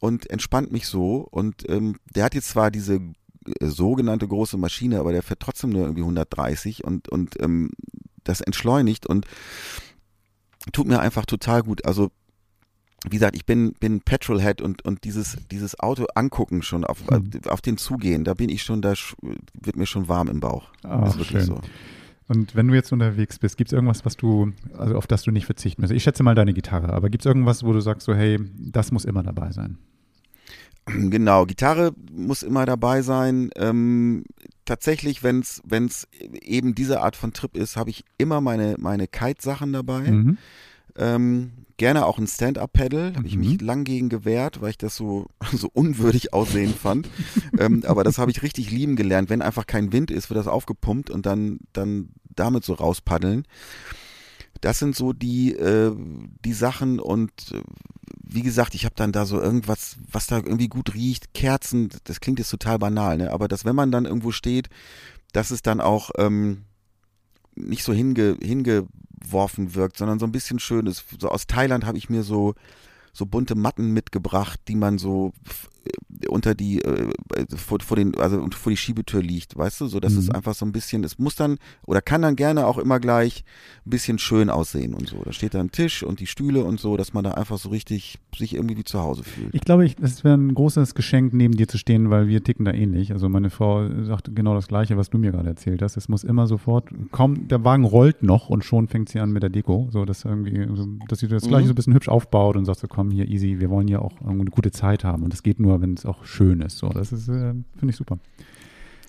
und 0.00 0.28
entspannt 0.30 0.72
mich 0.72 0.86
so 0.86 1.26
und 1.30 1.68
ähm, 1.68 1.96
der 2.14 2.24
hat 2.24 2.34
jetzt 2.34 2.48
zwar 2.48 2.70
diese 2.70 2.94
äh, 2.96 3.66
sogenannte 3.66 4.26
große 4.28 4.56
Maschine, 4.58 4.98
aber 5.00 5.12
der 5.12 5.22
fährt 5.22 5.40
trotzdem 5.40 5.70
nur 5.70 5.82
irgendwie 5.82 6.02
130 6.02 6.84
und, 6.84 7.08
und 7.08 7.40
ähm, 7.40 7.70
das 8.24 8.40
entschleunigt 8.40 9.06
und 9.06 9.26
tut 10.72 10.86
mir 10.86 11.00
einfach 11.00 11.26
total 11.26 11.62
gut. 11.62 11.84
Also 11.84 12.10
wie 13.04 13.16
gesagt, 13.16 13.36
ich 13.36 13.44
bin, 13.44 13.72
bin 13.80 14.00
Petrolhead 14.00 14.60
und, 14.62 14.84
und 14.84 15.04
dieses, 15.04 15.36
dieses 15.50 15.78
Auto 15.78 16.06
angucken 16.14 16.62
schon, 16.62 16.84
auf, 16.84 17.00
Hm. 17.08 17.30
auf 17.48 17.60
den 17.60 17.76
zugehen, 17.76 18.24
da 18.24 18.34
bin 18.34 18.48
ich 18.48 18.62
schon, 18.62 18.80
da 18.82 18.94
wird 19.60 19.76
mir 19.76 19.86
schon 19.86 20.08
warm 20.08 20.28
im 20.28 20.40
Bauch. 20.40 20.70
Ach, 20.82 21.08
ist 21.08 21.18
wirklich 21.18 21.44
schön. 21.44 21.46
so. 21.46 21.60
Und 22.26 22.56
wenn 22.56 22.66
du 22.68 22.74
jetzt 22.74 22.90
unterwegs 22.92 23.38
bist, 23.38 23.58
gibt 23.58 23.68
es 23.68 23.72
irgendwas, 23.74 24.06
was 24.06 24.16
du, 24.16 24.52
also 24.78 24.96
auf 24.96 25.06
das 25.06 25.22
du 25.24 25.30
nicht 25.30 25.44
verzichten 25.44 25.82
musst? 25.82 25.92
Ich 25.92 26.02
schätze 26.02 26.22
mal 26.22 26.34
deine 26.34 26.54
Gitarre, 26.54 26.92
aber 26.94 27.10
gibt 27.10 27.22
es 27.22 27.26
irgendwas, 27.26 27.62
wo 27.64 27.72
du 27.74 27.80
sagst 27.80 28.06
so, 28.06 28.14
hey, 28.14 28.38
das 28.58 28.92
muss 28.92 29.04
immer 29.04 29.22
dabei 29.22 29.52
sein? 29.52 29.76
Genau, 30.86 31.46
Gitarre 31.46 31.92
muss 32.12 32.42
immer 32.42 32.66
dabei 32.66 33.02
sein. 33.02 33.50
Ähm, 33.56 34.24
tatsächlich, 34.66 35.22
wenn 35.22 35.40
es 35.40 36.08
eben 36.42 36.74
diese 36.74 37.00
Art 37.00 37.16
von 37.16 37.32
Trip 37.32 37.56
ist, 37.56 37.76
habe 37.76 37.90
ich 37.90 38.04
immer 38.18 38.40
meine, 38.42 38.76
meine 38.78 39.06
Kite-Sachen 39.06 39.72
dabei. 39.72 40.10
Mhm. 40.10 40.38
Ähm, 40.96 41.52
gerne 41.76 42.06
auch 42.06 42.18
ein 42.18 42.26
Stand-Up-Pedal, 42.26 43.14
habe 43.16 43.26
ich 43.26 43.36
Mhm. 43.36 43.40
mich 43.40 43.60
lang 43.60 43.84
gegen 43.84 44.08
gewehrt, 44.08 44.60
weil 44.60 44.70
ich 44.70 44.78
das 44.78 44.96
so, 44.96 45.26
so 45.52 45.68
unwürdig 45.72 46.32
aussehen 46.32 46.74
fand. 46.74 47.08
ähm, 47.58 47.82
aber 47.86 48.04
das 48.04 48.18
habe 48.18 48.30
ich 48.30 48.42
richtig 48.42 48.70
lieben 48.70 48.96
gelernt. 48.96 49.30
Wenn 49.30 49.42
einfach 49.42 49.66
kein 49.66 49.92
Wind 49.92 50.10
ist, 50.10 50.30
wird 50.30 50.38
das 50.38 50.46
aufgepumpt 50.46 51.10
und 51.10 51.26
dann, 51.26 51.60
dann 51.72 52.10
damit 52.34 52.64
so 52.64 52.74
rauspaddeln. 52.74 53.44
Das 54.60 54.78
sind 54.78 54.96
so 54.96 55.12
die, 55.12 55.52
äh, 55.52 55.92
die 56.44 56.52
Sachen 56.52 56.98
und 57.00 57.30
äh, 57.52 57.60
wie 58.26 58.42
gesagt, 58.42 58.74
ich 58.74 58.84
habe 58.84 58.94
dann 58.96 59.12
da 59.12 59.26
so 59.26 59.40
irgendwas, 59.40 59.96
was 60.10 60.26
da 60.26 60.36
irgendwie 60.38 60.68
gut 60.68 60.94
riecht, 60.94 61.34
Kerzen, 61.34 61.90
das 62.04 62.20
klingt 62.20 62.38
jetzt 62.38 62.50
total 62.50 62.78
banal, 62.78 63.16
ne? 63.18 63.30
aber 63.32 63.48
dass 63.48 63.64
wenn 63.64 63.76
man 63.76 63.90
dann 63.92 64.06
irgendwo 64.06 64.30
steht, 64.32 64.68
dass 65.32 65.50
es 65.50 65.62
dann 65.62 65.80
auch 65.80 66.10
ähm, 66.16 66.62
nicht 67.56 67.84
so 67.84 67.92
hinge, 67.92 68.36
hingeworfen 68.42 69.74
wirkt, 69.74 69.96
sondern 69.98 70.18
so 70.18 70.26
ein 70.26 70.32
bisschen 70.32 70.58
schön 70.58 70.86
ist. 70.86 71.04
So 71.18 71.28
aus 71.28 71.46
Thailand 71.46 71.84
habe 71.86 71.98
ich 71.98 72.10
mir 72.10 72.22
so 72.22 72.54
so 73.14 73.26
bunte 73.26 73.54
Matten 73.54 73.92
mitgebracht, 73.92 74.60
die 74.68 74.74
man 74.74 74.98
so 74.98 75.32
unter 76.28 76.54
die 76.54 76.80
äh, 76.82 77.08
vor, 77.56 77.78
vor 77.80 77.96
den 77.96 78.14
also 78.18 78.46
vor 78.52 78.70
die 78.70 78.76
Schiebetür 78.76 79.22
liegt, 79.22 79.56
weißt 79.56 79.80
du, 79.82 79.86
so 79.86 80.00
dass 80.00 80.14
es 80.14 80.28
Mhm. 80.28 80.36
einfach 80.36 80.54
so 80.54 80.64
ein 80.64 80.72
bisschen, 80.72 81.04
es 81.04 81.18
muss 81.18 81.34
dann 81.36 81.58
oder 81.86 82.00
kann 82.00 82.22
dann 82.22 82.36
gerne 82.36 82.66
auch 82.66 82.78
immer 82.78 83.00
gleich 83.00 83.44
ein 83.86 83.90
bisschen 83.90 84.18
schön 84.18 84.48
aussehen 84.50 84.94
und 84.94 85.08
so. 85.08 85.20
Da 85.24 85.32
steht 85.32 85.54
da 85.54 85.60
ein 85.60 85.70
Tisch 85.70 86.02
und 86.02 86.20
die 86.20 86.26
Stühle 86.26 86.64
und 86.64 86.80
so, 86.80 86.96
dass 86.96 87.12
man 87.12 87.24
da 87.24 87.32
einfach 87.32 87.58
so 87.58 87.68
richtig 87.68 88.18
sich 88.36 88.54
irgendwie 88.54 88.76
wie 88.76 88.84
zu 88.84 89.00
Hause 89.00 89.22
fühlt. 89.24 89.54
Ich 89.54 89.60
glaube, 89.62 89.84
ich, 89.84 89.96
das 89.96 90.24
wäre 90.24 90.34
ein 90.36 90.54
großes 90.54 90.94
Geschenk, 90.94 91.32
neben 91.34 91.56
dir 91.56 91.68
zu 91.68 91.78
stehen, 91.78 92.10
weil 92.10 92.28
wir 92.28 92.42
ticken 92.42 92.64
da 92.64 92.72
ähnlich. 92.72 93.12
Also 93.12 93.28
meine 93.28 93.50
Frau 93.50 93.88
sagt 94.04 94.34
genau 94.34 94.54
das 94.54 94.68
Gleiche, 94.68 94.96
was 94.96 95.10
du 95.10 95.18
mir 95.18 95.32
gerade 95.32 95.48
erzählt 95.48 95.82
hast. 95.82 95.96
Es 95.96 96.08
muss 96.08 96.24
immer 96.24 96.46
sofort, 96.46 96.88
kaum, 97.12 97.48
der 97.48 97.64
Wagen 97.64 97.84
rollt 97.84 98.22
noch 98.22 98.48
und 98.48 98.64
schon 98.64 98.88
fängt 98.88 99.08
sie 99.08 99.20
an 99.20 99.30
mit 99.32 99.42
der 99.42 99.50
Deko. 99.50 99.88
So, 99.90 100.04
dass 100.04 100.24
irgendwie, 100.24 100.66
dass 101.08 101.18
sie 101.20 101.28
das 101.28 101.44
Mhm. 101.44 101.48
gleich 101.48 101.66
so 101.66 101.72
ein 101.72 101.74
bisschen 101.74 101.94
hübsch 101.94 102.08
aufbaut 102.08 102.56
und 102.56 102.64
sagt 102.64 102.80
so, 102.80 102.88
komm 102.88 103.10
hier 103.10 103.28
easy, 103.28 103.60
wir 103.60 103.70
wollen 103.70 103.88
ja 103.88 103.98
auch 104.00 104.12
eine 104.26 104.44
gute 104.46 104.70
Zeit 104.70 105.04
haben. 105.04 105.22
Und 105.22 105.32
es 105.34 105.42
geht 105.42 105.60
nur 105.60 105.73
nur, 105.74 105.82
wenn 105.82 105.94
es 105.94 106.06
auch 106.06 106.24
schön 106.24 106.60
ist. 106.60 106.78
So, 106.78 106.88
das 106.88 107.12
ist, 107.12 107.28
äh, 107.28 107.52
finde 107.52 107.90
ich 107.90 107.96
super. 107.96 108.18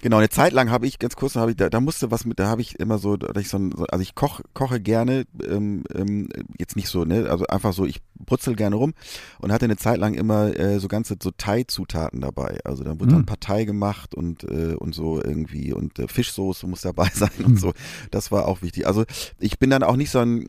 Genau, 0.06 0.18
eine 0.18 0.30
Zeit 0.30 0.54
lang 0.54 0.70
habe 0.70 0.86
ich, 0.86 1.00
ganz 1.00 1.16
kurz, 1.16 1.36
habe 1.36 1.50
ich, 1.50 1.58
da, 1.58 1.68
da 1.68 1.80
musste 1.80 2.12
was 2.12 2.26
mit, 2.26 2.38
da 2.38 2.46
habe 2.46 2.62
ich 2.62 2.80
immer 2.80 3.00
so, 3.00 3.18
ich 3.40 3.50
so, 3.50 3.58
also 3.90 4.04
ich 4.04 4.14
koch, 4.14 4.42
koche 4.54 4.80
gerne, 4.80 5.26
ähm, 5.44 5.84
ähm, 5.96 6.30
jetzt 6.60 6.76
nicht 6.76 6.90
so, 6.90 7.06
ne, 7.06 7.28
also 7.28 7.48
einfach 7.48 7.74
so, 7.74 7.88
ich 7.88 8.04
brutzel 8.24 8.56
gerne 8.56 8.76
rum 8.76 8.94
und 9.40 9.52
hatte 9.52 9.66
eine 9.66 9.78
Zeit 9.78 9.98
lang 9.98 10.14
immer 10.14 10.56
äh, 10.60 10.80
so 10.80 10.88
ganze 10.90 11.16
so 11.20 11.32
Thai-Zutaten 11.32 12.22
dabei. 12.22 12.60
Also 12.66 12.84
dann 12.84 13.00
wurde 13.00 13.14
Mm. 13.14 13.16
dann 13.16 13.26
Partei 13.26 13.66
gemacht 13.66 14.14
und 14.14 14.44
äh, 14.44 14.76
und 14.76 14.94
so 14.94 15.24
irgendwie 15.24 15.74
und 15.74 15.98
äh, 15.98 16.08
Fischsoße 16.08 16.68
muss 16.68 16.82
dabei 16.82 17.10
sein 17.14 17.32
und 17.44 17.54
Mm. 17.56 17.58
so. 17.58 17.74
Das 18.12 18.32
war 18.32 18.48
auch 18.48 18.62
wichtig. 18.62 18.86
Also 18.86 19.06
ich 19.40 19.58
bin 19.58 19.72
dann 19.72 19.82
auch 19.82 19.96
nicht 19.96 20.12
so 20.12 20.20
ein 20.20 20.48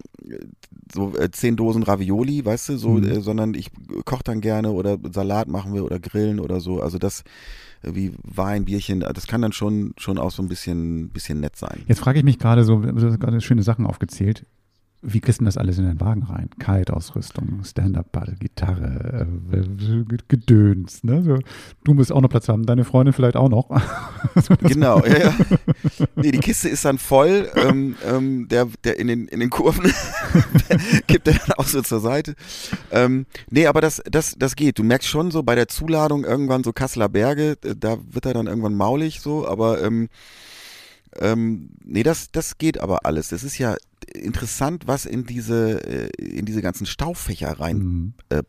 so 0.93 1.17
äh, 1.17 1.31
zehn 1.31 1.57
Dosen 1.57 1.83
Ravioli, 1.83 2.45
weißt 2.45 2.69
du, 2.71 2.77
so, 2.77 2.99
äh, 2.99 3.23
sondern 3.23 3.55
ich 3.55 3.71
koche 4.05 4.23
dann 4.23 4.43
gerne 4.43 4.73
oder 4.73 4.99
Salat 5.13 5.49
machen 5.49 5.73
wir 5.73 5.83
oder 5.85 5.99
grillen 5.99 6.41
oder 6.41 6.61
so. 6.61 6.83
Also 6.83 6.99
das 6.99 7.25
wie 7.87 8.13
Wein, 8.23 8.65
Bierchen, 8.65 9.01
das 9.01 9.27
kann 9.27 9.43
dann 9.43 9.53
schon 9.53 9.95
schon 9.99 10.19
auch 10.19 10.31
so 10.31 10.43
ein 10.43 10.49
bisschen 10.49 11.11
bisschen 11.11 11.41
nett 11.41 11.57
sein. 11.57 11.83
Jetzt 11.87 12.01
frage 12.01 12.19
ich 12.19 12.25
mich 12.25 12.39
gerade 12.39 12.65
so, 12.65 12.81
du 12.81 13.07
hast 13.07 13.21
gerade 13.21 13.41
schöne 13.41 13.63
Sachen 13.63 13.87
aufgezählt. 13.87 14.45
Wie 15.09 15.21
kriegst 15.21 15.41
du 15.41 15.45
das 15.45 15.57
alles 15.57 15.79
in 15.79 15.87
den 15.87 16.01
Wagen 16.01 16.25
rein? 16.25 16.51
Kaltausrüstung, 16.59 17.63
Stand-Up-Paddle, 17.63 18.35
Gitarre, 18.41 19.29
äh, 19.53 20.05
Gedöns. 20.27 21.05
Ne? 21.05 21.39
Du 21.85 21.95
musst 21.95 22.11
auch 22.11 22.21
noch 22.21 22.29
Platz 22.29 22.49
haben, 22.49 22.67
deine 22.67 22.85
Freundin 22.85 23.13
vielleicht 23.13 23.37
auch 23.37 23.49
noch. 23.49 23.71
Genau, 24.61 25.05
ja, 25.05 25.19
ja. 25.19 25.35
Nee, 26.17 26.33
die 26.33 26.39
Kiste 26.39 26.69
ist 26.69 26.85
dann 26.85 26.99
voll, 26.99 27.49
ähm, 27.55 27.97
ähm, 28.07 28.49
der, 28.49 28.67
der 28.85 28.99
in 28.99 29.07
den, 29.07 29.29
in 29.29 29.41
den 29.41 29.51
Kurven 29.51 29.91
kippt 31.09 31.29
er 31.29 31.35
dann 31.35 31.53
auch 31.57 31.67
so 31.67 31.81
zur 31.83 32.01
Seite. 32.01 32.35
Ähm, 32.91 33.27
nee, 33.51 33.67
aber 33.67 33.81
das, 33.81 34.03
das, 34.11 34.35
das 34.39 34.57
geht. 34.57 34.79
Du 34.79 34.83
merkst 34.83 35.09
schon 35.09 35.31
so 35.31 35.43
bei 35.43 35.55
der 35.55 35.69
Zuladung 35.69 36.25
irgendwann 36.25 36.65
so 36.65 36.73
Kasseler 36.73 37.09
Berge, 37.09 37.57
äh, 37.65 37.75
da 37.77 37.99
wird 38.11 38.27
er 38.27 38.35
dann 38.35 38.47
irgendwann 38.47 38.75
maulig 38.75 39.21
so, 39.21 39.47
aber 39.47 39.83
ähm, 39.83 40.09
ähm, 41.19 41.71
nee, 41.85 42.03
das, 42.03 42.31
das 42.31 42.59
geht 42.59 42.81
aber 42.81 43.07
alles. 43.07 43.33
Es 43.33 43.45
ist 43.45 43.59
ja 43.59 43.77
interessant, 44.19 44.87
was 44.87 45.07
in 45.07 45.25
diese, 45.25 45.85
äh, 45.87 46.09
in 46.23 46.47
diese 46.47 46.63
ganzen 46.63 46.87
Staufächer 46.87 47.59
rein 47.59 47.79
Mhm. 47.79 48.15
äh, 48.31 48.43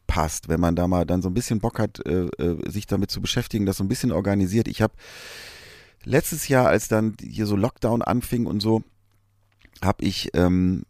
wenn 0.47 0.59
man 0.59 0.75
da 0.75 0.87
mal 0.87 1.05
dann 1.05 1.21
so 1.21 1.29
ein 1.29 1.33
bisschen 1.33 1.59
Bock 1.59 1.79
hat, 1.79 2.05
äh, 2.05 2.25
äh, 2.37 2.71
sich 2.71 2.87
damit 2.87 3.11
zu 3.11 3.21
beschäftigen, 3.21 3.65
das 3.65 3.77
so 3.77 3.83
ein 3.83 3.87
bisschen 3.87 4.11
organisiert. 4.11 4.67
Ich 4.67 4.81
habe 4.81 4.93
letztes 6.03 6.47
Jahr, 6.47 6.67
als 6.67 6.87
dann 6.87 7.15
hier 7.21 7.45
so 7.45 7.55
Lockdown 7.55 8.01
anfing 8.01 8.45
und 8.45 8.61
so, 8.61 8.83
habe 9.83 10.03
ich 10.03 10.29
ähm, 10.33 10.83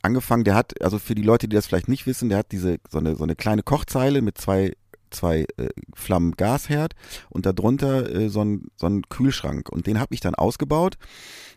angefangen, 0.00 0.44
der 0.44 0.54
hat, 0.54 0.80
also 0.82 0.98
für 0.98 1.14
die 1.14 1.22
Leute, 1.22 1.48
die 1.48 1.56
das 1.56 1.66
vielleicht 1.66 1.88
nicht 1.88 2.06
wissen, 2.06 2.28
der 2.28 2.38
hat 2.38 2.52
diese 2.52 2.78
so 2.90 2.98
eine, 2.98 3.16
so 3.16 3.24
eine 3.24 3.36
kleine 3.36 3.62
Kochzeile 3.62 4.22
mit 4.22 4.38
zwei 4.38 4.72
zwei 5.10 5.44
äh, 5.58 5.68
Flammen 5.94 6.32
Gasherd 6.32 6.94
und 7.28 7.44
darunter 7.44 8.10
äh, 8.14 8.28
so 8.30 8.42
ein 8.42 8.68
so 8.76 8.86
ein 8.86 9.02
Kühlschrank 9.10 9.68
und 9.68 9.86
den 9.86 10.00
habe 10.00 10.14
ich 10.14 10.20
dann 10.20 10.34
ausgebaut 10.34 10.96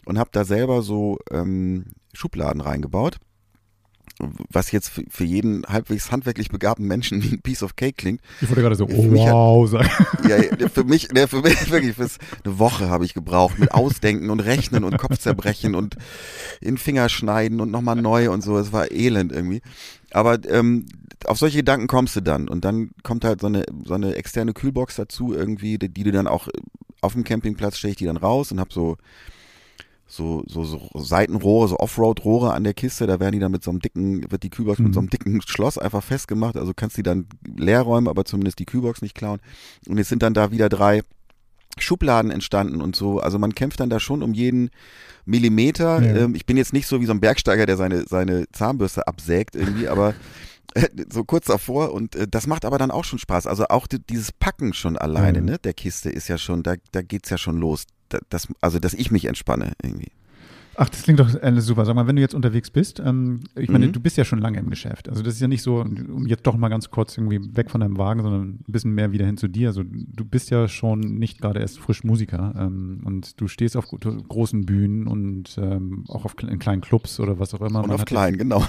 und 0.06 0.20
habe 0.20 0.30
da 0.34 0.44
selber 0.44 0.82
so 0.82 1.20
ähm, 1.32 1.86
Schubladen 2.16 2.62
reingebaut 2.62 3.20
was 4.18 4.72
jetzt 4.72 4.90
für, 4.90 5.04
für 5.10 5.24
jeden 5.24 5.66
halbwegs 5.68 6.12
handwerklich 6.12 6.50
begabten 6.50 6.88
Menschen 6.88 7.24
wie 7.24 7.34
ein 7.34 7.42
Piece 7.42 7.64
of 7.64 7.76
Cake 7.76 7.94
klingt. 7.94 8.22
Ich 8.42 8.50
wollte 8.50 8.62
gerade 8.62 8.76
so, 8.76 8.88
Für 8.88 8.96
oh, 8.96 9.12
wow, 9.12 9.70
sagen. 9.70 9.90
Ja, 10.30 10.38
ja, 10.38 10.70
für 10.70 10.84
mich, 10.84 11.12
ne, 11.12 11.28
für 11.28 11.42
mich 11.42 11.70
wirklich, 11.72 11.96
fürs, 11.96 12.18
eine 12.44 12.58
Woche 12.58 12.90
habe 12.90 13.06
ich 13.06 13.14
gebraucht 13.14 13.60
mit 13.60 13.74
Ausdenken 13.74 14.30
und 14.30 14.40
Rechnen 14.40 14.84
und 14.84 14.98
Kopfzerbrechen 14.98 15.76
und 15.76 15.98
in 16.62 16.78
Finger 16.78 17.10
schneiden 17.10 17.60
und 17.60 17.72
nochmal 17.72 17.96
neu 17.96 18.32
und 18.32 18.42
so. 18.42 18.58
Es 18.58 18.72
war 18.72 18.92
elend 18.92 19.32
irgendwie. 19.32 19.62
Aber 20.12 20.40
ähm, 20.50 20.86
auf 21.26 21.38
solche 21.38 21.58
Gedanken 21.58 21.88
kommst 21.88 22.16
du 22.16 22.22
dann 22.22 22.48
und 22.48 22.64
dann 22.64 22.92
kommt 23.04 23.26
halt 23.26 23.42
so 23.42 23.48
eine, 23.48 23.66
so 23.84 23.94
eine 23.94 24.16
externe 24.16 24.54
Kühlbox 24.54 24.96
dazu 24.96 25.34
irgendwie, 25.34 25.78
die, 25.78 25.90
die 25.90 26.04
du 26.04 26.12
dann 26.12 26.28
auch 26.28 26.48
auf 27.02 27.14
dem 27.14 27.24
Campingplatz 27.24 27.78
stelle 27.78 27.92
ich 27.92 27.98
die 27.98 28.06
dann 28.06 28.18
raus 28.18 28.52
und 28.52 28.60
hab 28.60 28.72
so 28.72 28.98
so, 30.16 30.44
so, 30.48 30.64
so 30.64 30.90
Seitenrohre, 30.96 31.68
so 31.68 31.78
Offroad-Rohre 31.78 32.54
an 32.54 32.64
der 32.64 32.74
Kiste, 32.74 33.08
da 33.08 33.20
werden 33.20 33.34
die 33.34 33.40
dann 33.40 33.52
mit 33.52 33.64
so 33.64 33.72
einem 33.72 33.80
dicken, 33.80 34.30
wird 34.32 34.44
die 34.44 34.50
Kühlbox 34.50 34.80
mit 34.80 34.94
so 34.94 35.00
einem 35.00 35.10
dicken 35.10 35.42
Schloss 35.42 35.78
einfach 35.78 36.04
festgemacht, 36.04 36.56
also 36.58 36.74
kannst 36.76 36.98
die 36.98 37.04
dann 37.04 37.28
leer 37.58 37.82
räumen, 37.82 38.08
aber 38.08 38.26
zumindest 38.26 38.60
die 38.60 38.66
Kühlbox 38.66 39.02
nicht 39.02 39.16
klauen. 39.16 39.40
Und 39.88 39.98
jetzt 39.98 40.10
sind 40.10 40.24
dann 40.24 40.34
da 40.34 40.52
wieder 40.52 40.70
drei 40.70 41.02
Schubladen 41.78 42.32
entstanden 42.32 42.82
und 42.82 42.96
so, 42.96 43.20
also 43.20 43.38
man 43.38 43.54
kämpft 43.54 43.80
dann 43.82 43.90
da 43.90 44.00
schon 44.00 44.24
um 44.24 44.34
jeden 44.34 44.70
Millimeter. 45.26 46.02
Ja. 46.02 46.24
Ähm, 46.24 46.36
ich 46.36 46.46
bin 46.46 46.56
jetzt 46.58 46.72
nicht 46.72 46.88
so 46.88 47.02
wie 47.02 47.06
so 47.06 47.12
ein 47.12 47.20
Bergsteiger, 47.20 47.66
der 47.66 47.76
seine, 47.78 48.06
seine 48.08 48.46
Zahnbürste 48.52 49.08
absägt 49.08 49.56
irgendwie, 49.56 49.88
aber 49.90 50.14
äh, 50.74 50.88
so 51.12 51.24
kurz 51.26 51.48
davor 51.48 51.94
und 51.94 52.16
äh, 52.16 52.28
das 52.30 52.48
macht 52.48 52.64
aber 52.64 52.78
dann 52.78 52.92
auch 52.92 53.04
schon 53.04 53.20
Spaß. 53.20 53.48
Also 53.48 53.66
auch 53.68 53.88
die, 53.88 54.00
dieses 54.00 54.32
Packen 54.32 54.74
schon 54.74 54.98
alleine, 54.98 55.42
Mhm. 55.42 55.46
ne, 55.48 55.58
der 55.60 55.74
Kiste 55.74 56.10
ist 56.10 56.30
ja 56.30 56.38
schon, 56.38 56.64
da, 56.64 56.76
da 56.92 57.02
geht's 57.02 57.30
ja 57.30 57.38
schon 57.38 57.58
los. 57.58 57.86
Da, 58.16 58.20
das, 58.30 58.48
also, 58.62 58.80
dass 58.80 58.94
ich 58.94 59.12
mich 59.12 59.26
entspanne 59.26 59.74
irgendwie. 59.84 60.12
Ach, 60.78 60.90
das 60.90 61.04
klingt 61.04 61.22
doch 61.22 61.30
äh, 61.42 61.62
super. 61.62 61.86
Sag 61.86 61.96
mal, 61.96 62.06
wenn 62.06 62.18
du 62.18 62.22
jetzt 62.22 62.36
unterwegs 62.36 62.70
bist, 62.70 63.00
ähm, 63.00 63.40
ich 63.56 63.70
meine, 63.70 63.88
Mhm. 63.88 63.94
du 63.94 64.02
bist 64.02 64.18
ja 64.18 64.26
schon 64.26 64.40
lange 64.40 64.60
im 64.60 64.70
Geschäft. 64.70 65.08
Also 65.08 65.24
das 65.24 65.36
ist 65.36 65.40
ja 65.40 65.48
nicht 65.48 65.62
so, 65.62 65.78
um 65.80 66.28
jetzt 66.28 66.46
doch 66.46 66.58
mal 66.58 66.68
ganz 66.68 66.92
kurz 66.92 67.18
irgendwie 67.18 67.40
weg 67.56 67.72
von 67.72 67.80
deinem 67.80 67.98
Wagen, 67.98 68.22
sondern 68.22 68.42
ein 68.50 68.64
bisschen 68.68 68.94
mehr 68.94 69.14
wieder 69.14 69.26
hin 69.26 69.38
zu 69.38 69.48
dir. 69.48 69.70
Also 69.70 69.84
du 69.86 70.26
bist 70.26 70.50
ja 70.50 70.68
schon 70.68 71.00
nicht 71.00 71.40
gerade 71.40 71.62
erst 71.62 71.80
frisch 71.80 72.04
Musiker 72.04 72.54
ähm, 72.58 73.00
und 73.06 73.40
du 73.40 73.48
stehst 73.48 73.78
auf 73.78 73.88
gro- 73.88 73.98
großen 74.28 74.66
Bühnen 74.66 75.08
und 75.08 75.58
ähm, 75.58 76.04
auch 76.10 76.26
auf 76.26 76.36
in 76.44 76.60
kleinen 76.60 76.82
Clubs 76.82 77.22
oder 77.22 77.40
was 77.40 77.54
auch 77.54 77.62
immer. 77.62 77.80
Und 77.80 77.88
Man 77.88 77.92
auf 77.96 78.02
hat 78.02 78.08
klein, 78.10 78.38
genau. 78.38 78.62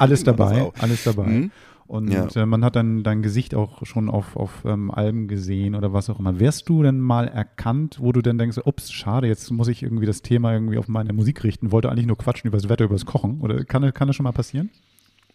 Alles 0.00 0.20
das 0.24 0.36
dabei, 0.36 0.68
alles 0.80 1.04
dabei. 1.04 1.26
Mhm. 1.28 1.50
Und 1.92 2.10
Ja. 2.10 2.26
äh, 2.34 2.46
man 2.46 2.64
hat 2.64 2.74
dann 2.74 3.02
dein 3.02 3.20
Gesicht 3.20 3.54
auch 3.54 3.84
schon 3.84 4.08
auf, 4.08 4.34
auf 4.34 4.64
ähm, 4.64 4.90
Alben 4.90 5.28
gesehen 5.28 5.74
oder 5.74 5.92
was 5.92 6.08
auch 6.08 6.18
immer. 6.18 6.40
Wärst 6.40 6.70
du 6.70 6.82
denn 6.82 6.98
mal 7.00 7.28
erkannt, 7.28 7.98
wo 8.00 8.12
du 8.12 8.22
dann 8.22 8.38
denkst, 8.38 8.56
ups, 8.64 8.90
schade, 8.90 9.26
jetzt 9.26 9.50
muss 9.50 9.68
ich 9.68 9.82
irgendwie 9.82 10.06
das 10.06 10.22
Thema 10.22 10.54
irgendwie 10.54 10.78
auf 10.78 10.88
meine 10.88 11.12
Musik 11.12 11.44
richten, 11.44 11.70
wollte 11.70 11.90
eigentlich 11.90 12.06
nur 12.06 12.16
quatschen 12.16 12.48
über 12.48 12.56
das 12.56 12.70
Wetter, 12.70 12.86
über 12.86 12.94
das 12.94 13.04
Kochen? 13.04 13.42
Oder 13.42 13.62
kann, 13.66 13.92
kann 13.92 14.06
das 14.08 14.16
schon 14.16 14.24
mal 14.24 14.32
passieren? 14.32 14.70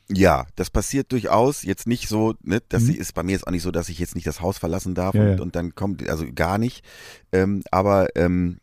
Ja, 0.09 0.47
das 0.55 0.71
passiert 0.71 1.11
durchaus. 1.11 1.61
Jetzt 1.61 1.85
nicht 1.85 2.07
so, 2.09 2.33
ne, 2.41 2.59
das 2.69 2.85
Mhm. 2.85 2.95
ist 2.95 3.13
bei 3.13 3.21
mir 3.21 3.33
jetzt 3.33 3.45
auch 3.45 3.51
nicht 3.51 3.61
so, 3.61 3.69
dass 3.69 3.87
ich 3.89 3.99
jetzt 3.99 4.15
nicht 4.15 4.25
das 4.25 4.41
Haus 4.41 4.57
verlassen 4.57 4.95
darf 4.95 5.13
Ja, 5.13 5.21
und, 5.21 5.37
ja. 5.37 5.41
und 5.43 5.55
dann 5.55 5.75
kommt, 5.75 6.09
also 6.09 6.25
gar 6.33 6.57
nicht. 6.57 6.83
Ähm, 7.31 7.61
aber 7.69 8.07
ähm, 8.15 8.57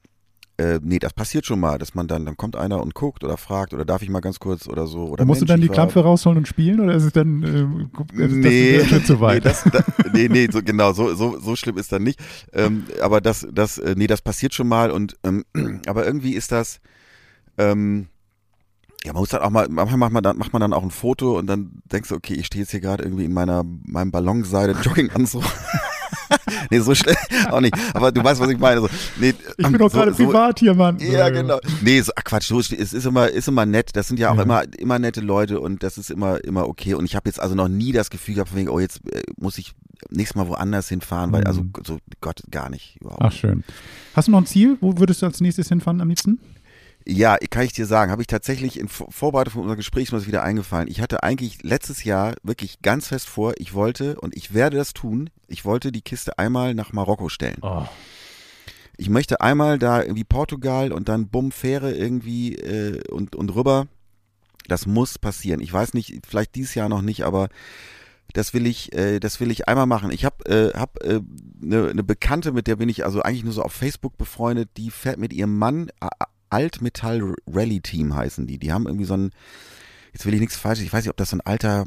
äh, 0.57 0.79
nee, 0.83 1.01
das 1.01 1.13
passiert 1.13 1.47
schon 1.47 1.59
mal, 1.59 1.79
dass 1.79 1.95
man 1.95 2.07
dann, 2.07 2.25
dann 2.27 2.37
kommt 2.37 2.55
einer 2.55 2.81
und 2.81 2.95
guckt 2.95 3.25
oder 3.25 3.37
fragt 3.37 3.75
oder 3.75 3.85
darf 3.85 4.03
ich 4.03 4.09
mal 4.09 4.21
ganz 4.21 4.39
kurz 4.39 4.69
oder 4.69 4.87
so. 4.87 5.07
Oder 5.07 5.25
musst 5.25 5.41
du 5.41 5.47
dann 5.47 5.61
die 5.61 5.69
Klampfe 5.69 6.01
rausholen 6.01 6.39
und 6.39 6.47
spielen 6.47 6.79
oder 6.81 6.95
ist 6.95 7.03
es 7.03 7.13
dann 7.13 7.43
ähm, 7.43 7.91
ist 8.13 8.33
Nee, 8.33 8.79
das 8.79 8.89
schon 8.89 9.05
zu 9.05 9.15
nee, 9.15 9.21
weit? 9.21 9.45
das, 9.45 9.65
da, 9.65 9.85
nee, 10.13 10.29
nee, 10.29 10.49
so, 10.51 10.63
genau, 10.63 10.93
so, 10.93 11.15
so, 11.15 11.41
so 11.41 11.57
schlimm 11.57 11.77
ist 11.77 11.91
dann 11.91 12.05
nicht. 12.05 12.21
Ähm, 12.53 12.85
aber 13.03 13.21
das, 13.21 13.47
das, 13.53 13.79
äh, 13.79 13.95
nee, 13.97 14.07
das 14.07 14.23
passiert 14.23 14.55
schon 14.55 14.69
mal 14.69 14.93
und, 14.93 15.17
ähm, 15.25 15.45
aber 15.87 16.07
irgendwie 16.07 16.35
ist 16.35 16.53
das, 16.53 16.81
ähm, 17.59 18.07
ja, 19.05 19.13
man 19.13 19.21
muss 19.21 19.31
dann 19.31 19.43
auch 19.43 19.51
mal, 19.51 19.67
manchmal 19.69 19.99
macht 19.99 20.13
man 20.13 20.23
dann, 20.23 20.39
macht 20.39 20.53
man 20.53 20.61
dann 20.61 20.73
auch 20.73 20.83
ein 20.83 20.91
Foto 20.91 21.37
und 21.37 21.47
dann 21.47 21.83
denkst 21.93 22.09
du, 22.09 22.15
okay, 22.15 22.35
ich 22.35 22.47
stehe 22.47 22.63
jetzt 22.63 22.71
hier 22.71 22.81
gerade 22.81 23.03
irgendwie 23.03 23.25
in 23.25 23.35
meiner, 23.35 23.65
meinem 23.65 24.11
Ballonseide 24.13 24.73
Jogginganzug. 24.83 25.43
nee, 26.71 26.79
so 26.81 26.95
schnell 26.95 27.17
auch 27.51 27.61
nicht. 27.61 27.75
Aber 27.95 28.13
du 28.13 28.23
weißt, 28.23 28.41
was 28.41 28.51
ich 28.51 28.59
meine. 28.59 28.81
So, 28.81 28.89
nee, 29.19 29.35
ich 29.57 29.67
bin 29.67 29.79
doch 29.79 29.91
so- 29.91 29.99
gerade 29.99 30.15
so- 30.15 30.25
privat 30.27 30.59
hier, 30.61 30.75
Mann. 30.75 30.99
ja, 30.99 31.29
genau. 31.31 31.59
Nee, 31.83 32.01
so, 32.01 32.13
ach 32.17 32.25
Quatsch, 32.25 32.47
so, 32.49 32.59
es 32.61 32.71
ist 32.71 33.07
immer, 33.07 33.29
ist 33.29 33.49
immer 33.49 33.67
nett. 33.67 33.91
Das 33.95 34.09
sind 34.09 34.19
ja 34.19 34.31
auch 34.31 34.37
Ja. 34.37 34.43
immer, 34.43 34.63
immer 34.79 34.99
nette 34.99 35.21
Leute 35.21 35.61
und 35.61 35.83
das 35.83 35.99
ist 35.99 36.11
immer, 36.11 36.43
immer 36.45 36.69
okay. 36.69 36.95
Und 36.95 37.05
ich 37.05 37.15
habe 37.17 37.29
jetzt 37.29 37.41
also 37.41 37.55
noch 37.55 37.69
nie 37.69 37.93
das 37.93 38.11
Gefühl 38.11 38.35
gehabt, 38.37 38.51
von 38.51 38.59
wegen, 38.59 38.69
oh, 38.69 38.81
jetzt 38.81 39.01
äh, 39.13 39.23
muss 39.37 39.59
ich 39.59 39.73
nächstes 40.11 40.37
Mal 40.37 40.49
woanders 40.49 40.89
hinfahren, 40.89 41.33
weil, 41.33 41.45
also, 41.45 41.63
Mhm. 41.63 41.73
so, 41.85 41.99
Gott, 42.21 42.43
gar 42.51 42.69
nicht, 42.71 42.97
überhaupt. 43.01 43.23
Ach, 43.23 43.33
schön. 43.33 43.65
Hast 44.15 44.29
du 44.29 44.33
noch 44.33 44.39
ein 44.41 44.47
Ziel? 44.47 44.77
Wo 44.81 44.99
würdest 44.99 45.23
du 45.23 45.27
als 45.27 45.41
nächstes 45.41 45.69
hinfahren 45.69 46.01
am 46.01 46.09
liebsten? 46.09 46.39
Ja, 47.07 47.37
kann 47.51 47.65
ich 47.65 47.73
dir 47.75 47.85
sagen, 47.85 48.11
habe 48.11 48.23
ich 48.23 48.29
tatsächlich 48.29 48.79
in 48.81 48.89
Vor- 48.89 49.13
Vorbereitung 49.13 49.53
von 49.53 49.63
unserem 49.63 49.77
Gespräch 49.77 50.09
das 50.11 50.27
wieder 50.27 50.43
eingefallen. 50.43 50.89
Ich 50.89 51.03
hatte 51.03 51.23
eigentlich 51.23 51.63
letztes 51.63 52.05
Jahr 52.05 52.35
wirklich 52.43 52.81
ganz 52.81 53.09
fest 53.09 53.29
vor, 53.29 53.53
ich 53.59 53.75
wollte 53.75 54.19
und 54.21 54.35
ich 54.35 54.55
werde 54.55 54.79
das 54.79 54.95
tun, 54.95 55.29
ich 55.47 55.67
wollte 55.67 55.93
die 55.93 56.01
Kiste 56.01 56.39
einmal 56.39 56.75
nach 56.75 56.93
Marokko 56.93 57.29
stellen. 57.29 57.59
Oh. 57.61 57.85
Ich 58.97 59.11
möchte 59.11 59.41
einmal 59.41 59.79
da 59.79 60.03
irgendwie 60.03 60.25
Portugal 60.25 60.93
und 60.93 61.09
dann 61.09 61.29
bumm 61.29 61.53
Fähre 61.53 61.93
irgendwie 61.93 62.55
äh, 62.55 63.03
und 63.11 63.37
und 63.37 63.55
rüber. 63.55 63.87
Das 64.67 64.87
muss 64.87 65.19
passieren. 65.19 65.61
Ich 65.61 65.73
weiß 65.73 65.93
nicht, 65.93 66.27
vielleicht 66.27 66.55
dieses 66.55 66.75
Jahr 66.75 66.89
noch 66.89 67.03
nicht, 67.03 67.25
aber 67.25 67.49
das 68.33 68.55
will 68.55 68.67
ich, 68.67 68.95
äh, 68.95 69.21
das 69.21 69.41
will 69.41 69.51
ich 69.51 69.69
einmal 69.69 69.87
machen. 69.87 70.11
Ich 70.11 70.25
habe 70.25 70.47
äh, 70.47 70.79
hab, 70.79 71.05
äh, 71.05 71.21
eine 71.63 71.95
ne 71.95 72.03
Bekannte, 72.03 72.53
mit 72.53 72.67
der 72.67 72.77
bin 72.77 72.89
ich 72.89 73.05
also 73.05 73.21
eigentlich 73.21 73.45
nur 73.45 73.53
so 73.53 73.63
auf 73.63 73.73
Facebook 73.73 74.17
befreundet, 74.17 74.71
die 74.79 74.91
fährt 74.91 75.19
mit 75.19 75.33
ihrem 75.35 75.59
Mann, 75.59 75.91
Altmetall 76.55 77.35
Rally 77.49 77.81
Team 77.81 78.15
heißen 78.15 78.47
die. 78.47 78.59
Die 78.59 78.73
haben 78.73 78.87
irgendwie 78.87 79.07
so 79.07 79.17
ein, 79.17 79.31
jetzt 80.13 80.25
will 80.25 80.35
ich 80.35 80.41
nichts 80.41 80.57
Falsches, 80.57 80.85
ich 80.85 80.93
weiß 80.93 81.05
nicht, 81.05 81.11
ob 81.11 81.17
das 81.17 81.31
so 81.31 81.37
ein 81.37 81.41
alter, 81.41 81.85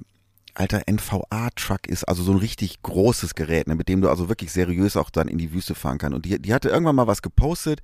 alter 0.55 0.81
NVA-Truck 0.89 1.87
ist, 1.87 2.03
also 2.03 2.21
so 2.21 2.33
ein 2.33 2.37
richtig 2.37 2.81
großes 2.81 3.35
Gerät, 3.35 3.67
ne, 3.67 3.75
mit 3.75 3.87
dem 3.87 4.01
du 4.01 4.09
also 4.09 4.27
wirklich 4.27 4.51
seriös 4.51 4.97
auch 4.97 5.09
dann 5.09 5.29
in 5.29 5.37
die 5.37 5.53
Wüste 5.53 5.73
fahren 5.73 5.99
kannst. 5.99 6.15
Und 6.15 6.25
die, 6.25 6.37
die 6.41 6.53
hatte 6.53 6.67
irgendwann 6.67 6.97
mal 6.97 7.07
was 7.07 7.21
gepostet, 7.21 7.81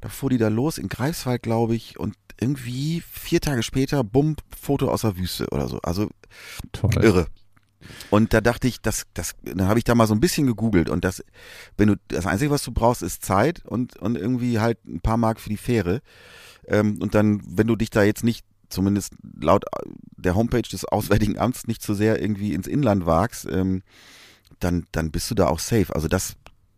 da 0.00 0.08
fuhr 0.08 0.30
die 0.30 0.38
da 0.38 0.48
los 0.48 0.78
in 0.78 0.88
Greifswald, 0.88 1.44
glaube 1.44 1.76
ich, 1.76 1.96
und 2.00 2.16
irgendwie 2.40 3.04
vier 3.08 3.40
Tage 3.40 3.62
später, 3.62 4.02
bumm, 4.02 4.34
Foto 4.60 4.90
aus 4.90 5.02
der 5.02 5.16
Wüste 5.16 5.46
oder 5.50 5.68
so. 5.68 5.78
Also 5.82 6.10
Toll. 6.72 6.90
irre. 7.02 7.26
Und 8.10 8.32
da 8.32 8.40
dachte 8.40 8.68
ich, 8.68 8.80
das, 8.80 9.04
das, 9.14 9.34
dann 9.42 9.68
habe 9.68 9.78
ich 9.78 9.84
da 9.84 9.94
mal 9.94 10.06
so 10.06 10.14
ein 10.14 10.20
bisschen 10.20 10.46
gegoogelt 10.46 10.90
und 10.90 11.04
das, 11.04 11.24
wenn 11.76 11.88
du, 11.88 11.96
das 12.08 12.26
Einzige, 12.26 12.50
was 12.50 12.62
du 12.62 12.72
brauchst, 12.72 13.02
ist 13.02 13.24
Zeit 13.24 13.64
und, 13.66 13.96
und 13.96 14.16
irgendwie 14.16 14.58
halt 14.60 14.78
ein 14.86 15.00
paar 15.00 15.16
Mark 15.16 15.40
für 15.40 15.48
die 15.48 15.56
Fähre. 15.56 16.00
Ähm, 16.66 16.98
und 17.00 17.14
dann, 17.14 17.42
wenn 17.46 17.66
du 17.66 17.76
dich 17.76 17.90
da 17.90 18.02
jetzt 18.02 18.24
nicht, 18.24 18.44
zumindest 18.68 19.14
laut 19.40 19.64
der 20.16 20.34
Homepage 20.34 20.62
des 20.62 20.84
Auswärtigen 20.84 21.38
Amts, 21.38 21.66
nicht 21.66 21.82
zu 21.82 21.92
so 21.92 21.98
sehr 21.98 22.20
irgendwie 22.20 22.52
ins 22.52 22.66
Inland 22.66 23.06
wagst, 23.06 23.46
ähm, 23.50 23.82
dann, 24.58 24.86
dann 24.92 25.10
bist 25.10 25.30
du 25.30 25.34
da 25.34 25.46
auch 25.46 25.60
safe. 25.60 25.94
Also 25.94 26.08
das, 26.08 26.34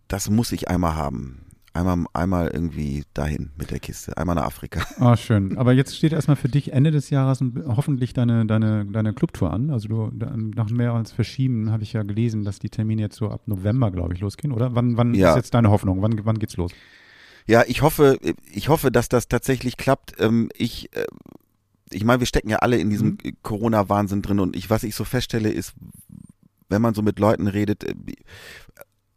das 0.09 0.28
muss 0.28 0.52
ich 0.52 0.68
einmal 0.68 0.94
haben. 0.94 1.47
Einmal, 1.79 2.07
einmal 2.12 2.49
irgendwie 2.49 3.05
dahin 3.14 3.51
mit 3.57 3.70
der 3.70 3.79
Kiste, 3.79 4.16
einmal 4.16 4.35
nach 4.35 4.47
Afrika. 4.47 4.81
Ah, 4.99 5.16
schön. 5.16 5.57
Aber 5.57 5.72
jetzt 5.72 5.97
steht 5.97 6.12
erstmal 6.12 6.37
für 6.37 6.49
dich 6.49 6.72
Ende 6.72 6.91
des 6.91 7.09
Jahres 7.09 7.41
hoffentlich 7.68 8.12
deine, 8.12 8.47
deine, 8.47 8.85
deine 8.85 9.14
Clubtour 9.14 9.53
an. 9.53 9.70
Also 9.70 9.87
du, 9.87 10.11
nach 10.12 10.70
mehr 10.70 10.93
als 10.93 11.12
Verschieben 11.12 11.70
habe 11.70 11.85
ich 11.85 11.93
ja 11.93 12.03
gelesen, 12.03 12.43
dass 12.43 12.59
die 12.59 12.68
Termine 12.68 13.03
jetzt 13.03 13.16
so 13.16 13.31
ab 13.31 13.43
November, 13.47 13.93
glaube 13.93 14.12
ich, 14.12 14.20
losgehen, 14.20 14.53
oder? 14.53 14.74
Wann, 14.74 14.97
wann 14.97 15.14
ja. 15.14 15.31
ist 15.31 15.37
jetzt 15.37 15.55
deine 15.55 15.70
Hoffnung? 15.70 16.03
Wann, 16.03 16.18
wann 16.24 16.41
geht's 16.41 16.57
los? 16.57 16.72
Ja, 17.47 17.62
ich 17.64 17.81
hoffe, 17.83 18.18
ich 18.53 18.68
hoffe, 18.68 18.91
dass 18.91 19.09
das 19.09 19.29
tatsächlich 19.29 19.76
klappt. 19.76 20.14
Ähm, 20.18 20.49
ich, 20.57 20.95
äh, 20.97 21.07
ich 21.91 22.05
meine, 22.05 22.18
wir 22.18 22.26
stecken 22.26 22.49
ja 22.49 22.57
alle 22.57 22.79
in 22.79 22.91
diesem 22.91 23.18
mhm. 23.22 23.37
Corona-Wahnsinn 23.43 24.22
drin 24.22 24.41
und 24.41 24.57
ich, 24.57 24.68
was 24.68 24.83
ich 24.83 24.97
so 24.97 25.05
feststelle, 25.05 25.51
ist, 25.51 25.74
wenn 26.68 26.83
man 26.83 26.95
so 26.95 27.03
mit 27.03 27.20
Leuten 27.20 27.47
redet, 27.47 27.85
äh, 27.85 27.95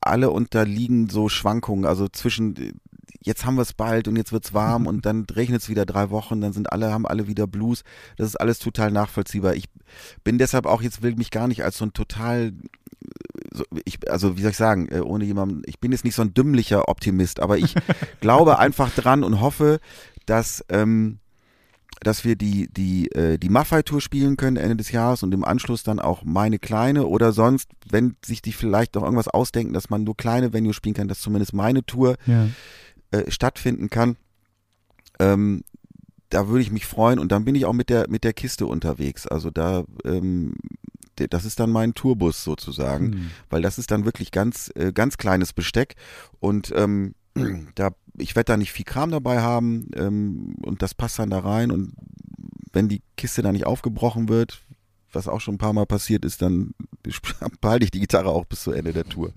alle 0.02 0.30
unterliegen 0.32 1.10
so 1.10 1.30
Schwankungen, 1.30 1.86
also 1.86 2.08
zwischen 2.08 2.80
jetzt 3.24 3.46
haben 3.46 3.56
wir 3.56 3.62
es 3.62 3.74
bald 3.74 4.08
und 4.08 4.16
jetzt 4.16 4.32
wird's 4.32 4.54
warm 4.54 4.88
und 4.88 5.06
dann 5.06 5.26
regnet 5.26 5.62
es 5.62 5.70
wieder 5.70 5.86
drei 5.86 6.10
Wochen, 6.10 6.42
dann 6.42 6.54
sind 6.54 6.72
alle, 6.72 6.92
haben 6.92 7.06
alle 7.06 7.28
wieder 7.28 7.46
Blues. 7.46 7.84
Das 8.18 8.28
ist 8.28 8.36
alles 8.36 8.58
total 8.60 8.92
nachvollziehbar. 8.92 9.54
Ich 9.54 9.66
bin 10.24 10.38
deshalb 10.38 10.66
auch 10.66 10.82
jetzt 10.82 11.04
will 11.04 11.16
mich 11.16 11.30
gar 11.30 11.48
nicht 11.48 11.64
als 11.64 11.78
so 11.78 11.86
ein 11.86 11.94
total 11.94 12.54
so, 13.54 13.66
ich, 13.86 14.10
also 14.10 14.38
wie 14.38 14.42
soll 14.42 14.52
ich 14.52 14.58
sagen, 14.58 14.88
äh, 14.90 15.00
ohne 15.00 15.26
jemanden, 15.26 15.62
ich 15.66 15.80
bin 15.80 15.92
jetzt 15.92 16.06
nicht 16.06 16.16
so 16.16 16.22
ein 16.22 16.34
dümmlicher 16.34 16.88
Optimist, 16.88 17.40
aber 17.40 17.58
ich 17.58 17.76
glaube 18.22 18.60
einfach 18.60 18.90
dran 18.92 19.24
und 19.24 19.42
hoffe, 19.42 19.80
dass 20.26 20.64
ähm, 20.70 21.20
dass 22.04 22.26
wir 22.26 22.36
die, 22.36 22.68
die, 22.68 23.12
äh, 23.12 23.38
die 23.38 23.50
Maffei-Tour 23.50 24.02
spielen 24.02 24.36
können 24.36 24.58
Ende 24.58 24.76
des 24.76 24.92
Jahres 24.92 25.22
und 25.22 25.34
im 25.34 25.46
Anschluss 25.46 25.84
dann 25.84 26.00
auch 26.00 26.24
meine 26.24 26.58
kleine 26.58 27.06
oder 27.06 27.32
sonst, 27.32 27.70
wenn 27.90 28.16
sich 28.26 28.42
die 28.42 28.54
vielleicht 28.54 28.96
noch 28.96 29.04
irgendwas 29.04 29.28
ausdenken, 29.28 29.74
dass 29.74 29.90
man 29.90 30.04
nur 30.04 30.18
kleine 30.18 30.52
Venue 30.52 30.74
spielen 30.74 30.96
kann, 30.96 31.08
dass 31.08 31.22
zumindest 31.22 31.54
meine 31.54 31.86
Tour 31.86 32.16
ja. 32.26 32.48
äh, 33.12 33.30
stattfinden 33.30 33.90
kann. 33.90 34.18
Ähm, 35.20 35.64
da 36.30 36.48
würde 36.48 36.64
ich 36.64 36.72
mich 36.72 36.88
freuen 36.88 37.20
und 37.20 37.32
dann 37.32 37.46
bin 37.46 37.56
ich 37.56 37.66
auch 37.66 37.74
mit 37.74 37.90
der 37.90 38.10
mit 38.10 38.24
der 38.24 38.34
Kiste 38.34 38.66
unterwegs. 38.66 39.28
Also 39.28 39.52
da 39.52 39.84
ähm, 40.04 40.56
das 41.16 41.46
ist 41.46 41.60
dann 41.60 41.70
mein 41.70 41.94
Tourbus 41.94 42.44
sozusagen, 42.44 43.10
mhm. 43.10 43.32
weil 43.50 43.62
das 43.62 43.78
ist 43.78 43.92
dann 43.92 44.06
wirklich 44.06 44.32
ganz 44.32 44.72
äh, 44.76 44.92
ganz 44.92 45.18
kleines 45.18 45.54
Besteck 45.54 45.96
und 46.40 46.74
ähm, 46.76 47.14
da, 47.76 47.92
ich 48.18 48.36
werde 48.36 48.54
da 48.54 48.58
nicht 48.58 48.72
viel 48.72 48.86
Kram 48.86 49.12
dabei 49.12 49.42
haben 49.42 49.90
ähm, 49.96 50.56
und 50.66 50.82
das 50.82 50.94
passt 50.94 51.20
dann 51.20 51.30
da 51.30 51.40
rein 51.40 51.72
und 51.72 51.94
wenn 52.74 52.88
die 52.88 53.02
Kiste 53.18 53.42
da 53.42 53.52
nicht 53.52 53.66
aufgebrochen 53.66 54.30
wird, 54.30 54.62
was 55.14 55.28
auch 55.28 55.42
schon 55.42 55.56
ein 55.56 55.60
paar 55.60 55.74
Mal 55.74 55.86
passiert 55.86 56.26
ist, 56.26 56.42
dann 56.42 56.74
behalte 57.62 57.86
ich 57.86 57.92
die 57.92 58.00
Gitarre 58.00 58.30
auch 58.30 58.46
bis 58.46 58.64
zu 58.64 58.72
Ende 58.72 58.94
der 58.94 59.06
Tour. 59.06 59.34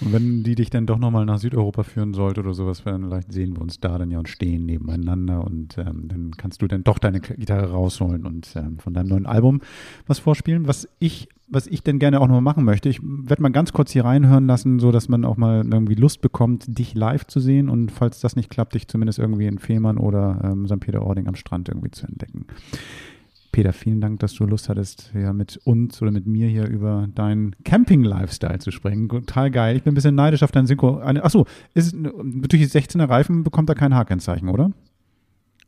Und 0.00 0.12
wenn 0.12 0.42
die 0.42 0.54
dich 0.54 0.70
dann 0.70 0.86
doch 0.86 0.98
nochmal 0.98 1.24
nach 1.24 1.38
Südeuropa 1.38 1.82
führen 1.82 2.12
sollte 2.12 2.40
oder 2.40 2.52
sowas, 2.52 2.80
vielleicht 2.80 3.32
sehen 3.32 3.56
wir 3.56 3.62
uns 3.62 3.80
da 3.80 3.96
dann 3.96 4.10
ja 4.10 4.18
und 4.18 4.28
stehen 4.28 4.66
nebeneinander 4.66 5.42
und 5.42 5.78
ähm, 5.78 6.08
dann 6.08 6.32
kannst 6.36 6.60
du 6.60 6.66
dann 6.66 6.84
doch 6.84 6.98
deine 6.98 7.20
Gitarre 7.20 7.70
rausholen 7.70 8.26
und 8.26 8.52
ähm, 8.56 8.78
von 8.78 8.92
deinem 8.92 9.08
neuen 9.08 9.26
Album 9.26 9.60
was 10.06 10.18
vorspielen. 10.18 10.66
Was 10.66 10.88
ich, 10.98 11.28
was 11.48 11.66
ich 11.66 11.82
denn 11.82 11.98
gerne 11.98 12.20
auch 12.20 12.28
noch 12.28 12.40
machen 12.40 12.64
möchte, 12.64 12.88
ich 12.88 13.00
werde 13.02 13.42
mal 13.42 13.52
ganz 13.52 13.72
kurz 13.72 13.90
hier 13.90 14.04
reinhören 14.04 14.46
lassen, 14.46 14.80
so 14.80 14.92
dass 14.92 15.08
man 15.08 15.24
auch 15.24 15.38
mal 15.38 15.64
irgendwie 15.64 15.94
Lust 15.94 16.20
bekommt, 16.20 16.78
dich 16.78 16.94
live 16.94 17.26
zu 17.26 17.40
sehen 17.40 17.70
und 17.70 17.90
falls 17.90 18.20
das 18.20 18.36
nicht 18.36 18.50
klappt, 18.50 18.74
dich 18.74 18.88
zumindest 18.88 19.18
irgendwie 19.18 19.46
in 19.46 19.58
Fehmarn 19.58 19.96
oder 19.96 20.40
ähm, 20.44 20.66
St. 20.66 20.80
Peter-Ording 20.80 21.26
am 21.26 21.36
Strand 21.36 21.68
irgendwie 21.68 21.90
zu 21.90 22.06
entdecken. 22.06 22.46
Peter, 23.56 23.72
vielen 23.72 24.02
Dank, 24.02 24.20
dass 24.20 24.34
du 24.34 24.44
Lust 24.44 24.68
hattest, 24.68 25.12
ja, 25.14 25.32
mit 25.32 25.58
uns 25.64 26.02
oder 26.02 26.10
mit 26.10 26.26
mir 26.26 26.46
hier 26.46 26.66
über 26.66 27.08
deinen 27.14 27.56
Camping-Lifestyle 27.64 28.58
zu 28.58 28.70
sprechen. 28.70 29.08
Total 29.08 29.50
geil. 29.50 29.76
Ich 29.76 29.82
bin 29.82 29.92
ein 29.92 29.94
bisschen 29.94 30.14
neidisch 30.14 30.42
auf 30.42 30.52
dein 30.52 30.66
Synchro. 30.66 31.00
Achso, 31.00 31.46
ist, 31.72 31.94
die 31.94 32.66
16er 32.66 33.08
Reifen 33.08 33.44
bekommt 33.44 33.70
er 33.70 33.74
kein 33.74 33.94
H-Kennzeichen, 33.94 34.50
oder? 34.50 34.72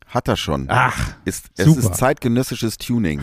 Hat 0.09 0.27
er 0.27 0.37
schon. 0.37 0.65
Ach, 0.69 1.15
ist, 1.27 1.51
es 1.59 1.67
super. 1.67 1.81
ist 1.81 1.95
zeitgenössisches 1.97 2.79
Tuning. 2.79 3.21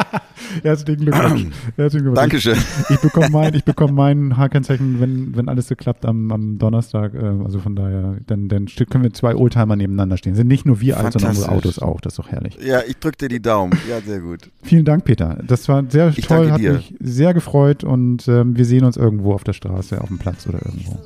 Herzlichen 0.62 1.02
Glückwunsch. 1.02 1.46
Herzlichen 1.76 2.04
Glückwunsch. 2.04 2.14
Dankeschön. 2.14 2.56
Ich, 2.56 2.90
ich 2.90 3.00
bekomme 3.00 3.28
mein, 3.28 3.54
ich 3.54 3.64
bekomme 3.64 3.92
mein 3.92 4.36
Haarkennzeichen, 4.38 4.98
wenn, 4.98 5.36
wenn 5.36 5.50
alles 5.50 5.68
so 5.68 5.76
klappt 5.76 6.06
am, 6.06 6.32
am 6.32 6.56
Donnerstag. 6.56 7.12
Äh, 7.14 7.18
also 7.44 7.58
von 7.58 7.76
daher, 7.76 8.16
dann, 8.26 8.48
dann 8.48 8.66
können 8.88 9.04
wir 9.04 9.12
zwei 9.12 9.36
Oldtimer 9.36 9.76
nebeneinander 9.76 10.16
stehen. 10.16 10.34
Sind 10.34 10.48
nicht 10.48 10.64
nur 10.64 10.80
wir 10.80 10.96
alt, 10.96 11.12
sondern 11.12 11.32
unsere 11.32 11.52
Autos 11.52 11.78
auch. 11.78 12.00
Das 12.00 12.14
ist 12.14 12.18
doch 12.18 12.28
herrlich. 12.28 12.56
Ja, 12.64 12.80
ich 12.86 12.96
drücke 12.96 13.18
dir 13.18 13.28
die 13.28 13.42
Daumen. 13.42 13.78
Ja, 13.88 14.00
sehr 14.00 14.20
gut. 14.20 14.50
Vielen 14.62 14.86
Dank, 14.86 15.04
Peter. 15.04 15.38
Das 15.46 15.68
war 15.68 15.84
sehr 15.90 16.14
ich 16.16 16.26
toll, 16.26 16.50
hat 16.50 16.60
dir. 16.60 16.74
mich 16.74 16.94
sehr 16.98 17.34
gefreut 17.34 17.84
und 17.84 18.26
ähm, 18.26 18.56
wir 18.56 18.64
sehen 18.64 18.84
uns 18.84 18.96
irgendwo 18.96 19.34
auf 19.34 19.44
der 19.44 19.52
Straße, 19.52 20.00
auf 20.00 20.08
dem 20.08 20.16
Platz 20.16 20.46
oder 20.46 20.64
irgendwo. 20.64 20.98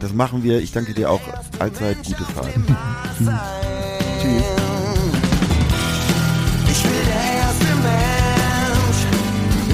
Das 0.00 0.14
machen 0.14 0.42
wir. 0.42 0.60
Ich 0.60 0.72
danke 0.72 0.94
dir 0.94 1.10
auch 1.10 1.20
allzeit 1.58 1.98
gute 2.02 2.22
Fahrt. 2.22 2.54
Tschüss. 4.28 4.44
Ich 6.70 6.80
will 6.84 7.04
der 7.12 7.24
erste 7.40 7.70
Mensch. 7.86 9.00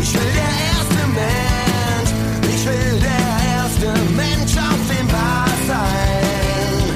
Ich 0.03 0.11
will 0.15 0.33
der 0.41 0.55
erste 0.71 1.03
Mensch. 1.19 2.11
Ich 2.55 2.63
will 2.67 3.01
der 3.01 3.29
erste 3.57 3.89
Mensch 4.15 4.55
auf 4.57 4.83
dem 4.89 5.07
Bar 5.09 5.49
sein. 5.67 6.87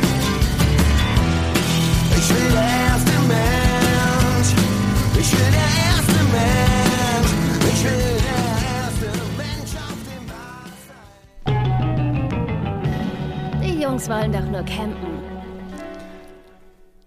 Ich 2.17 2.29
will 2.31 2.51
der 2.53 2.71
erste 2.87 3.17
Mensch. 3.33 4.51
Ich 5.21 5.31
will 5.33 5.51
der 5.59 5.71
erste 5.89 6.21
Mensch. 6.37 7.31
Ich 7.73 7.81
will 7.85 8.17
auf 9.89 10.01
dem 10.11 10.25
Bar. 10.31 10.69
Die 13.63 13.75
Jungs 13.83 14.05
wollen 14.09 14.33
doch 14.33 14.47
nur 14.51 14.63
campen. 14.63 15.18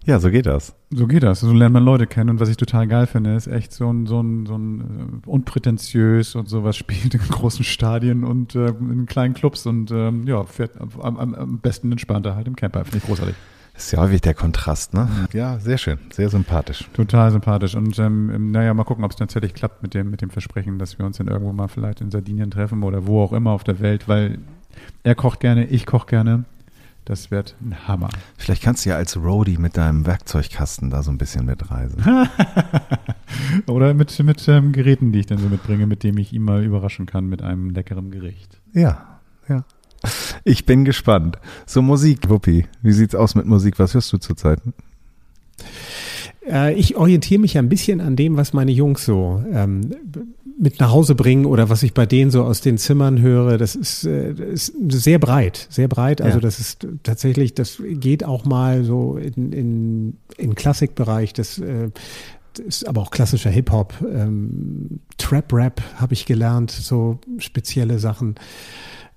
Ja, 0.04 0.18
so 0.18 0.30
geht 0.30 0.46
das. 0.46 0.74
So 0.90 1.06
geht 1.06 1.22
das. 1.22 1.40
So 1.40 1.52
lernt 1.52 1.74
man 1.74 1.84
Leute 1.84 2.06
kennen. 2.06 2.30
Und 2.30 2.40
was 2.40 2.48
ich 2.48 2.56
total 2.56 2.88
geil 2.88 3.06
finde, 3.06 3.36
ist 3.36 3.46
echt 3.46 3.72
so 3.72 3.92
ein, 3.92 4.06
so 4.06 4.20
ein, 4.20 4.46
so 4.46 4.56
ein 4.56 5.22
äh, 5.24 5.28
unprätentiös 5.28 6.34
und 6.34 6.48
sowas 6.48 6.76
spielt 6.82 7.14
in 7.14 7.20
großen 7.20 7.64
Stadien 7.64 8.24
und 8.24 8.54
äh, 8.54 8.68
in 8.68 9.06
kleinen 9.06 9.34
Clubs 9.34 9.66
und 9.66 9.90
ähm, 9.90 10.26
ja, 10.26 10.42
fährt 10.44 10.72
am, 10.80 11.16
am, 11.16 11.34
am 11.34 11.58
besten 11.58 11.92
entspannter 11.92 12.34
halt 12.34 12.48
im 12.48 12.56
Camper. 12.56 12.84
Finde 12.84 12.98
ich 12.98 13.04
großartig. 13.04 13.34
Das 13.74 13.86
ist 13.86 13.92
ja 13.92 14.00
häufig 14.00 14.20
der 14.20 14.34
Kontrast, 14.34 14.92
ne? 14.92 15.08
Ja, 15.32 15.58
sehr 15.58 15.78
schön, 15.78 15.98
sehr 16.12 16.28
sympathisch. 16.28 16.90
Total 16.92 17.30
sympathisch. 17.30 17.74
Und 17.74 17.98
ähm, 17.98 18.50
naja, 18.50 18.74
mal 18.74 18.84
gucken, 18.84 19.02
ob 19.02 19.12
es 19.12 19.16
tatsächlich 19.16 19.54
klappt 19.54 19.82
mit 19.82 19.94
dem, 19.94 20.10
mit 20.10 20.20
dem 20.20 20.28
Versprechen, 20.28 20.78
dass 20.78 20.98
wir 20.98 21.06
uns 21.06 21.16
dann 21.16 21.28
irgendwo 21.28 21.52
mal 21.54 21.68
vielleicht 21.68 22.02
in 22.02 22.10
Sardinien 22.10 22.50
treffen 22.50 22.82
oder 22.82 23.06
wo 23.06 23.22
auch 23.22 23.32
immer 23.32 23.52
auf 23.52 23.64
der 23.64 23.80
Welt, 23.80 24.08
weil 24.08 24.38
er 25.04 25.14
kocht 25.14 25.40
gerne, 25.40 25.66
ich 25.66 25.86
koche 25.86 26.06
gerne. 26.06 26.44
Das 27.04 27.32
wird 27.32 27.56
ein 27.60 27.88
Hammer. 27.88 28.10
Vielleicht 28.36 28.62
kannst 28.62 28.84
du 28.84 28.90
ja 28.90 28.96
als 28.96 29.16
Roadie 29.16 29.58
mit 29.58 29.76
deinem 29.76 30.06
Werkzeugkasten 30.06 30.90
da 30.90 31.02
so 31.02 31.10
ein 31.10 31.18
bisschen 31.18 31.44
mitreisen. 31.44 32.02
Oder 33.66 33.92
mit, 33.92 34.16
mit 34.22 34.48
ähm, 34.48 34.72
Geräten, 34.72 35.10
die 35.10 35.20
ich 35.20 35.26
dann 35.26 35.38
so 35.38 35.48
mitbringe, 35.48 35.86
mit 35.86 36.04
dem 36.04 36.16
ich 36.18 36.32
ihn 36.32 36.42
mal 36.42 36.62
überraschen 36.62 37.06
kann 37.06 37.26
mit 37.26 37.42
einem 37.42 37.70
leckeren 37.70 38.12
Gericht. 38.12 38.60
Ja, 38.72 39.20
ja. 39.48 39.64
Ich 40.44 40.64
bin 40.64 40.84
gespannt. 40.84 41.38
So 41.66 41.82
Musik, 41.82 42.28
Wuppi. 42.28 42.66
Wie 42.82 42.92
sieht's 42.92 43.14
aus 43.14 43.34
mit 43.34 43.46
Musik? 43.46 43.78
Was 43.78 43.94
hörst 43.94 44.12
du 44.12 44.18
zurzeit? 44.18 44.60
Äh, 46.48 46.74
ich 46.74 46.96
orientiere 46.96 47.40
mich 47.40 47.58
ein 47.58 47.68
bisschen 47.68 48.00
an 48.00 48.16
dem, 48.16 48.36
was 48.36 48.52
meine 48.52 48.72
Jungs 48.72 49.04
so 49.04 49.42
ähm, 49.52 49.90
mit 50.58 50.80
nach 50.80 50.90
Hause 50.90 51.14
bringen 51.14 51.46
oder 51.46 51.68
was 51.68 51.82
ich 51.82 51.94
bei 51.94 52.06
denen 52.06 52.30
so 52.30 52.44
aus 52.44 52.60
den 52.60 52.78
Zimmern 52.78 53.20
höre, 53.20 53.58
das 53.58 53.74
ist, 53.74 54.04
äh, 54.04 54.32
ist 54.32 54.74
sehr 54.88 55.18
breit, 55.18 55.66
sehr 55.70 55.88
breit. 55.88 56.20
Also 56.20 56.38
ja. 56.38 56.42
das 56.42 56.58
ist 56.60 56.86
tatsächlich, 57.02 57.54
das 57.54 57.82
geht 57.84 58.24
auch 58.24 58.44
mal 58.44 58.84
so 58.84 59.16
in, 59.16 59.52
in, 59.52 60.16
in 60.36 60.54
Klassikbereich, 60.54 61.32
das, 61.32 61.58
äh, 61.58 61.90
ist 62.66 62.86
aber 62.86 63.00
auch 63.00 63.10
klassischer 63.10 63.50
Hip-Hop, 63.50 63.94
ähm, 64.12 65.00
Trap-Rap 65.16 65.82
habe 65.96 66.12
ich 66.12 66.26
gelernt, 66.26 66.70
so 66.70 67.18
spezielle 67.38 67.98
Sachen. 67.98 68.34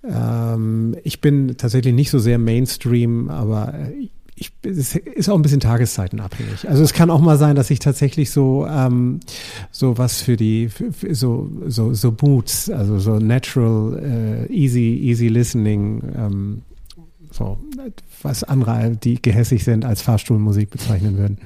Ähm, 0.03 0.95
ich 1.03 1.21
bin 1.21 1.57
tatsächlich 1.57 1.93
nicht 1.93 2.11
so 2.11 2.19
sehr 2.19 2.37
Mainstream, 2.37 3.29
aber 3.29 3.73
ich, 4.35 4.51
es 4.63 4.95
ist 4.95 5.29
auch 5.29 5.35
ein 5.35 5.41
bisschen 5.41 5.61
tageszeitenabhängig. 5.61 6.67
Also 6.67 6.83
es 6.83 6.91
kann 6.91 7.09
auch 7.09 7.21
mal 7.21 7.37
sein, 7.37 7.55
dass 7.55 7.69
ich 7.69 7.79
tatsächlich 7.79 8.31
so 8.31 8.67
ähm, 8.67 9.21
so 9.71 9.97
was 9.97 10.21
für 10.21 10.35
die 10.35 10.67
für, 10.67 10.91
für 10.91 11.15
so 11.15 11.49
so 11.67 11.93
so 11.93 12.11
Boots, 12.11 12.69
also 12.69 12.99
so 12.99 13.17
natural, 13.19 14.47
äh, 14.49 14.53
easy 14.53 14.99
easy 15.03 15.29
listening, 15.29 16.01
ähm, 16.17 16.61
so 17.31 17.57
was 18.21 18.43
andere, 18.43 18.97
die 19.01 19.21
gehässig 19.21 19.63
sind, 19.63 19.85
als 19.85 20.01
Fahrstuhlmusik 20.01 20.69
bezeichnen 20.69 21.17
würden. 21.17 21.37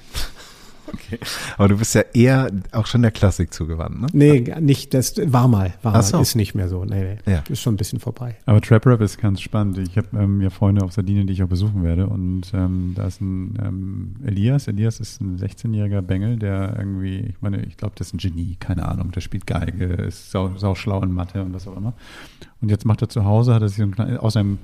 Okay. 0.94 1.20
Aber 1.58 1.68
du 1.68 1.78
bist 1.78 1.96
ja 1.96 2.04
eher 2.14 2.52
auch 2.72 2.86
schon 2.86 3.02
der 3.02 3.12
Klassik 3.12 3.54
zugewandt, 3.54 4.02
ne? 4.02 4.08
Nee, 4.14 4.54
nicht, 4.60 4.94
das 4.94 5.16
war 5.32 5.48
mal, 5.48 5.74
war 5.82 5.96
Ach 5.96 6.04
so. 6.04 6.18
mal, 6.18 6.22
ist 6.22 6.36
nicht 6.36 6.56
mehr 6.56 6.68
so. 6.68 6.86
Nee, 6.86 7.18
nee. 7.26 7.32
Ja. 7.32 7.44
Ist 7.50 7.62
schon 7.62 7.76
ein 7.76 7.78
bisschen 7.78 8.00
vorbei. 8.00 8.36
Aber 8.46 8.62
Trap 8.62 8.86
Rap 8.86 9.02
ist 9.02 9.20
ganz 9.20 9.42
spannend. 9.42 9.78
Ich 9.78 9.98
habe 9.98 10.08
ähm, 10.18 10.42
ja 10.42 10.50
Freunde 10.50 10.84
auf 10.84 10.94
Sardinien, 10.94 11.28
die 11.28 11.34
ich 11.34 11.44
auch 11.44 11.48
besuchen 11.48 11.84
werde. 11.84 12.08
Und 12.08 12.52
ähm, 12.54 12.94
da 12.96 13.08
ist 13.08 13.22
ein 13.22 13.58
ähm, 13.64 14.16
Elias. 14.26 14.68
Elias 14.68 15.00
ist 15.00 15.22
ein 15.22 15.38
16-jähriger 15.38 16.02
Bengel, 16.02 16.38
der 16.38 16.76
irgendwie, 16.78 17.20
ich 17.20 17.42
meine, 17.42 17.64
ich 17.64 17.78
glaube, 17.78 17.94
das 17.98 18.08
ist 18.08 18.14
ein 18.14 18.18
Genie, 18.18 18.58
keine 18.60 18.88
Ahnung. 18.88 19.12
Der 19.12 19.22
spielt 19.22 19.46
Geige, 19.48 19.86
ist 19.86 20.32
sau, 20.32 20.52
sau 20.58 20.76
schlau 20.76 21.02
in 21.02 21.12
Mathe 21.12 21.42
und 21.42 21.54
was 21.54 21.68
auch 21.68 21.78
immer. 21.78 21.94
Und 22.62 22.70
jetzt 22.70 22.86
macht 22.86 23.02
er 23.02 23.10
zu 23.10 23.26
Hause, 23.26 23.54
hat 23.54 23.62
er 23.62 23.70
sich 23.70 23.78
so 23.78 23.84
ein 23.84 23.92
klein, 23.92 24.18
aus 24.18 24.34
seinem 24.34 24.58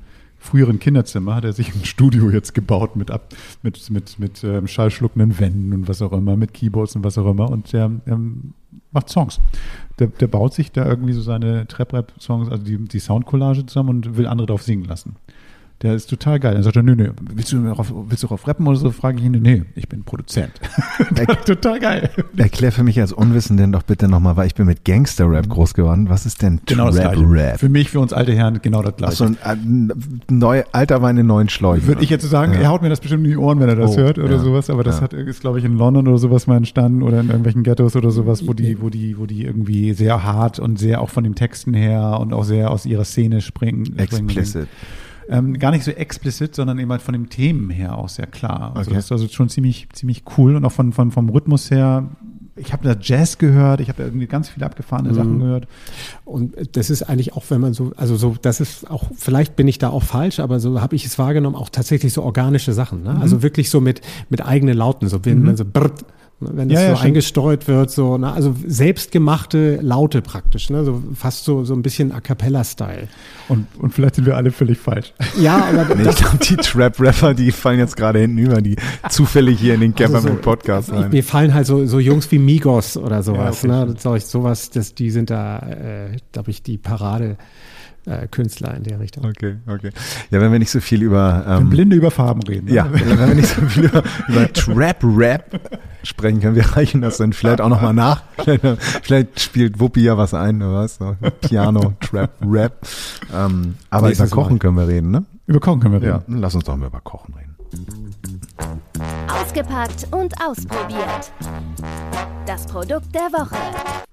früheren 0.45 0.79
Kinderzimmer 0.79 1.35
hat 1.35 1.43
er 1.43 1.53
sich 1.53 1.73
ein 1.73 1.83
Studio 1.83 2.29
jetzt 2.29 2.53
gebaut 2.53 2.95
mit 2.95 3.11
ab, 3.11 3.33
mit 3.63 3.89
mit 3.89 4.19
mit 4.19 4.43
ähm, 4.43 4.67
schallschluckenden 4.67 5.39
Wänden 5.39 5.73
und 5.73 5.87
was 5.87 6.01
auch 6.01 6.13
immer, 6.13 6.37
mit 6.37 6.53
Keyboards 6.53 6.95
und 6.95 7.03
was 7.03 7.17
auch 7.17 7.29
immer 7.29 7.49
und 7.49 7.73
der 7.73 7.91
ähm, 8.07 8.53
macht 8.91 9.09
Songs. 9.09 9.39
Der, 9.99 10.07
der 10.07 10.27
baut 10.27 10.53
sich 10.53 10.71
da 10.71 10.85
irgendwie 10.85 11.13
so 11.13 11.21
seine 11.21 11.67
Trap-Rap-Songs, 11.67 12.49
also 12.49 12.63
die, 12.63 12.77
die 12.77 12.99
Soundcollage 12.99 13.65
zusammen 13.65 13.89
und 13.89 14.17
will 14.17 14.27
andere 14.27 14.47
drauf 14.47 14.63
singen 14.63 14.85
lassen. 14.85 15.15
Der 15.85 15.93
ist 15.93 16.09
total 16.09 16.39
geil. 16.39 16.55
Dann 16.55 16.63
sagt 16.63 16.75
er, 16.77 16.81
nö, 16.81 16.95
nö, 16.95 17.11
willst 17.35 17.51
du 17.51 17.61
darauf, 17.61 17.93
willst 18.07 18.23
du 18.23 18.27
darauf 18.27 18.47
rappen 18.47 18.65
oder 18.65 18.75
so? 18.75 18.89
Frage 18.89 19.19
ich 19.19 19.23
ihn, 19.25 19.33
nee, 19.33 19.61
ich 19.75 19.87
bin 19.87 20.03
Produzent. 20.03 20.51
total 21.45 21.79
geil. 21.79 22.09
Erklär 22.37 22.71
für 22.71 22.81
mich 22.81 22.99
als 22.99 23.13
Unwissenden 23.13 23.71
doch 23.71 23.83
bitte 23.83 24.07
nochmal, 24.07 24.35
weil 24.35 24.47
ich 24.47 24.55
bin 24.55 24.65
mit 24.65 24.83
Gangster-Rap 24.83 25.47
groß 25.47 25.75
geworden. 25.75 26.09
Was 26.09 26.25
ist 26.25 26.41
denn 26.41 26.59
Genau 26.65 26.87
das 26.87 26.95
gleiche. 26.95 27.21
Trap-Rap? 27.21 27.59
Für 27.59 27.69
mich, 27.69 27.91
für 27.91 27.99
uns 27.99 28.13
alte 28.13 28.33
Herren, 28.33 28.59
genau 28.63 28.81
das 28.81 28.95
gleiche. 28.95 29.25
Achso, 29.25 29.35
ein, 29.43 29.93
neu, 30.27 30.63
alter 30.71 31.03
Wein 31.03 31.17
in 31.17 31.27
neuen 31.27 31.49
Schläuchen. 31.49 31.85
Würde 31.87 32.03
ich 32.03 32.09
jetzt 32.09 32.23
so 32.23 32.29
sagen, 32.29 32.53
Ja. 32.53 32.61
er 32.61 32.69
haut 32.69 32.81
mir 32.81 32.89
das 32.89 32.99
bestimmt 32.99 33.23
in 33.25 33.29
die 33.29 33.37
Ohren, 33.37 33.59
wenn 33.59 33.69
er 33.69 33.75
das 33.75 33.91
Oh, 33.91 33.97
hört 33.97 34.17
oder 34.17 34.37
ja, 34.37 34.39
sowas, 34.39 34.71
aber 34.71 34.83
das 34.83 34.95
ja. 34.97 35.01
hat, 35.03 35.13
ist, 35.13 35.41
glaube 35.41 35.59
ich, 35.59 35.65
in 35.65 35.77
London 35.77 36.07
oder 36.07 36.17
sowas 36.17 36.47
mal 36.47 36.57
entstanden 36.57 37.03
oder 37.03 37.19
in 37.19 37.27
irgendwelchen 37.27 37.61
Ghettos 37.61 37.95
oder 37.95 38.09
sowas, 38.09 38.47
wo 38.47 38.53
die, 38.53 38.81
wo 38.81 38.89
die, 38.89 39.19
wo 39.19 39.27
die 39.27 39.43
irgendwie 39.43 39.93
sehr 39.93 40.23
hart 40.23 40.57
und 40.57 40.79
sehr 40.79 41.01
auch 41.01 41.11
von 41.11 41.23
den 41.23 41.35
Texten 41.35 41.75
her 41.75 42.17
und 42.19 42.33
auch 42.33 42.43
sehr 42.43 42.71
aus 42.71 42.87
ihrer 42.87 43.05
Szene 43.05 43.41
springen. 43.41 43.85
springen. 43.85 44.67
Ähm, 45.29 45.57
gar 45.57 45.71
nicht 45.71 45.83
so 45.83 45.91
explizit, 45.91 46.55
sondern 46.55 46.77
eben 46.79 46.91
halt 46.91 47.01
von 47.01 47.13
den 47.13 47.29
Themen 47.29 47.69
her 47.69 47.97
auch 47.97 48.09
sehr 48.09 48.27
klar. 48.27 48.73
Also 48.75 48.89
Okay. 48.91 48.95
das 48.97 49.05
ist 49.05 49.11
also 49.11 49.27
schon 49.27 49.49
ziemlich, 49.49 49.87
ziemlich 49.93 50.23
cool 50.37 50.55
und 50.55 50.65
auch 50.65 50.71
von, 50.71 50.93
von, 50.93 51.11
vom 51.11 51.29
Rhythmus 51.29 51.71
her. 51.71 52.09
Ich 52.57 52.71
habe 52.71 52.87
da 52.87 52.95
Jazz 52.99 53.37
gehört, 53.37 53.81
ich 53.81 53.89
habe 53.89 53.97
da 53.97 54.05
irgendwie 54.07 54.27
ganz 54.27 54.47
viele 54.49 54.65
abgefahrene 54.65 55.09
Mhm. 55.09 55.13
Sachen 55.15 55.39
gehört. 55.39 55.67
Und 56.23 56.53
das 56.77 56.89
ist 56.89 57.03
eigentlich 57.03 57.33
auch, 57.33 57.43
wenn 57.49 57.59
man 57.59 57.73
so, 57.73 57.91
also 57.97 58.15
so, 58.15 58.35
das 58.41 58.61
ist 58.61 58.89
auch, 58.89 59.09
vielleicht 59.17 59.55
bin 59.55 59.67
ich 59.67 59.77
da 59.77 59.89
auch 59.89 60.03
falsch, 60.03 60.39
aber 60.39 60.59
so 60.61 60.79
habe 60.79 60.95
ich 60.95 61.05
es 61.05 61.17
wahrgenommen, 61.19 61.55
auch 61.55 61.69
tatsächlich 61.69 62.13
so 62.13 62.23
organische 62.23 62.71
Sachen. 62.73 63.03
Ne? 63.03 63.15
Mhm. 63.15 63.21
Also 63.21 63.41
wirklich 63.43 63.69
so 63.69 63.81
mit, 63.81 64.01
mit 64.29 64.45
eigenen 64.45 64.77
Lauten, 64.77 65.09
so 65.09 65.25
wenn 65.25 65.43
man 65.43 65.57
so 65.57 65.65
brrt, 65.65 66.05
ne, 66.45 66.51
wenn 66.53 66.69
das 66.69 66.75
Ja, 66.79 66.83
ja, 66.85 66.89
so 66.91 66.95
stimmt. 66.95 67.07
eingestreut 67.07 67.67
wird, 67.67 67.91
so, 67.91 68.17
ne? 68.17 68.31
also 68.31 68.55
selbstgemachte 68.65 69.79
Laute 69.81 70.21
praktisch, 70.21 70.69
ne? 70.69 70.83
so 70.85 71.03
fast 71.13 71.43
so, 71.45 71.63
so 71.63 71.73
ein 71.73 71.81
bisschen 71.81 72.11
A 72.11 72.21
Cappella-Style. 72.21 73.07
Und, 73.49 73.67
und 73.79 73.93
vielleicht 73.93 74.15
sind 74.15 74.25
wir 74.25 74.35
alle 74.37 74.51
völlig 74.51 74.77
falsch. 74.77 75.13
Ja, 75.39 75.65
aber 75.65 75.93
Nee, 75.95 76.09
ich 76.09 76.15
glaube, 76.15 76.37
die 76.37 76.55
Trap-Rapper, 76.55 77.33
die 77.33 77.51
fallen 77.51 77.79
jetzt 77.79 77.95
gerade 77.97 78.19
hinten 78.19 78.37
über, 78.37 78.61
die 78.61 78.75
zufällig 79.09 79.59
hier 79.59 79.75
in 79.75 79.81
den 79.81 79.93
Camper 79.95 80.15
Also 80.15 80.29
so- 80.29 80.35
Podcast 80.35 80.91
rein. 80.91 81.09
Mir 81.11 81.23
fallen 81.23 81.53
halt 81.53 81.67
so, 81.67 81.85
so 81.85 81.99
Jungs 81.99 82.31
wie 82.31 82.39
Migos 82.39 82.97
oder 82.97 83.21
sowas, 83.23 83.61
Ja, 83.63 83.81
okay, 83.83 84.09
ne? 84.13 84.19
Sowas, 84.19 84.69
das, 84.69 84.95
die 84.95 85.11
sind 85.11 85.29
da, 85.29 85.59
äh, 85.59 86.17
glaube 86.31 86.51
ich, 86.51 86.63
die 86.63 86.77
Parade. 86.77 87.37
Äh, 88.05 88.27
Künstler 88.27 88.75
in 88.75 88.83
der 88.83 88.99
Richtung. 88.99 89.25
Okay, 89.25 89.55
okay. 89.65 89.89
Ja, 90.29 90.39
wenn 90.39 90.51
wir 90.51 90.59
nicht 90.59 90.69
so 90.69 90.79
viel 90.79 91.01
über 91.01 91.43
Wenn 91.47 91.63
ähm, 91.63 91.69
Blinde 91.69 91.95
über 91.95 92.11
Farben 92.11 92.43
reden. 92.43 92.65
ne? 92.65 92.73
Ja, 92.73 92.87
wenn 92.91 93.17
wir 93.17 93.33
nicht 93.35 93.47
so 93.47 93.61
viel 93.63 93.85
über, 93.85 94.03
über 94.27 94.53
Trap-Rap 94.53 95.59
sprechen 96.03 96.39
können, 96.39 96.55
wir 96.55 96.65
reichen 96.75 97.01
das 97.01 97.17
dann 97.17 97.33
vielleicht 97.33 97.61
auch 97.61 97.69
nochmal 97.69 97.93
nach. 97.93 98.21
Vielleicht, 98.37 98.61
vielleicht 99.01 99.39
spielt 99.39 99.79
Wuppi 99.79 100.01
ja 100.03 100.17
was 100.19 100.35
ein, 100.35 100.61
oder 100.61 100.73
was? 100.75 100.97
So, 100.97 101.15
Piano, 101.41 101.93
Trap, 101.99 102.29
Rap. 102.45 102.87
Ähm, 103.33 103.75
aber 103.89 104.11
über 104.11 104.27
Kochen 104.27 104.53
Mal. 104.53 104.59
können 104.59 104.75
wir 104.77 104.87
reden, 104.87 105.09
ne? 105.09 105.25
Über 105.47 105.59
Kochen 105.59 105.79
können 105.79 105.93
wir 105.93 106.01
reden. 106.01 106.23
Ja, 106.27 106.37
lass 106.39 106.53
uns 106.53 106.65
doch 106.65 106.75
mal 106.77 106.87
über 106.87 107.01
Kochen 107.01 107.33
reden. 107.33 107.55
Ausgepackt 109.27 110.07
und 110.11 110.33
ausprobiert. 110.41 111.31
Das 112.45 112.65
Produkt 112.65 113.13
der 113.13 113.31
Woche. 113.33 113.55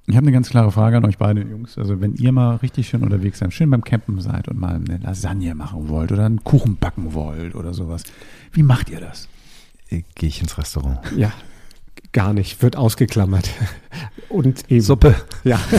Ich 0.06 0.16
habe 0.16 0.24
eine 0.24 0.32
ganz 0.32 0.50
klare 0.50 0.72
Frage 0.72 0.96
an 0.96 1.04
euch 1.04 1.18
beide 1.18 1.42
Jungs. 1.42 1.78
Also 1.78 2.00
wenn 2.00 2.14
ihr 2.14 2.32
mal 2.32 2.56
richtig 2.56 2.88
schön 2.88 3.02
unterwegs 3.02 3.38
seid, 3.38 3.52
schön 3.52 3.70
beim 3.70 3.84
Campen 3.84 4.20
seid 4.20 4.48
und 4.48 4.58
mal 4.58 4.74
eine 4.74 4.98
Lasagne 4.98 5.54
machen 5.54 5.88
wollt 5.88 6.10
oder 6.12 6.26
einen 6.26 6.42
Kuchen 6.42 6.76
backen 6.76 7.14
wollt 7.14 7.54
oder 7.54 7.72
sowas, 7.74 8.02
wie 8.52 8.62
macht 8.62 8.90
ihr 8.90 9.00
das? 9.00 9.28
Äh, 9.90 10.02
Gehe 10.14 10.28
ich 10.28 10.40
ins 10.40 10.58
Restaurant. 10.58 10.98
Ja, 11.16 11.32
gar 12.12 12.32
nicht, 12.32 12.62
wird 12.62 12.76
ausgeklammert. 12.76 13.50
Und 14.28 14.70
eben. 14.70 14.80
Suppe. 14.80 15.14
Ja. 15.44 15.60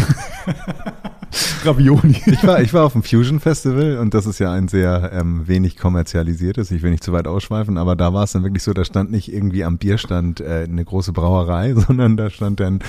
Ravioli. 1.64 2.22
Ich 2.26 2.46
war, 2.46 2.62
ich 2.62 2.74
war 2.74 2.86
auf 2.86 2.94
dem 2.94 3.04
Fusion 3.04 3.40
Festival 3.40 3.98
und 3.98 4.14
das 4.14 4.26
ist 4.26 4.40
ja 4.40 4.52
ein 4.52 4.68
sehr 4.68 5.12
ähm, 5.14 5.48
wenig 5.48 5.78
kommerzialisiertes. 5.78 6.70
Ich 6.72 6.84
will 6.84 6.92
nicht 6.92 7.04
zu 7.04 7.12
weit 7.12 7.28
ausschweifen, 7.28 7.78
aber 7.78 7.96
da 7.96 8.14
war 8.14 8.26
es 8.26 8.34
dann 8.34 8.44
wirklich 8.44 8.62
so, 8.62 8.74
da 8.74 8.86
stand 8.86 9.12
nicht 9.12 9.34
irgendwie 9.34 9.64
am 9.64 9.78
Bierstand 9.78 10.42
äh, 10.42 10.68
eine 10.70 10.86
große 10.86 11.12
Brauerei, 11.12 11.74
sondern 11.88 12.18
da 12.18 12.30
stand 12.30 12.60
dann 12.60 12.80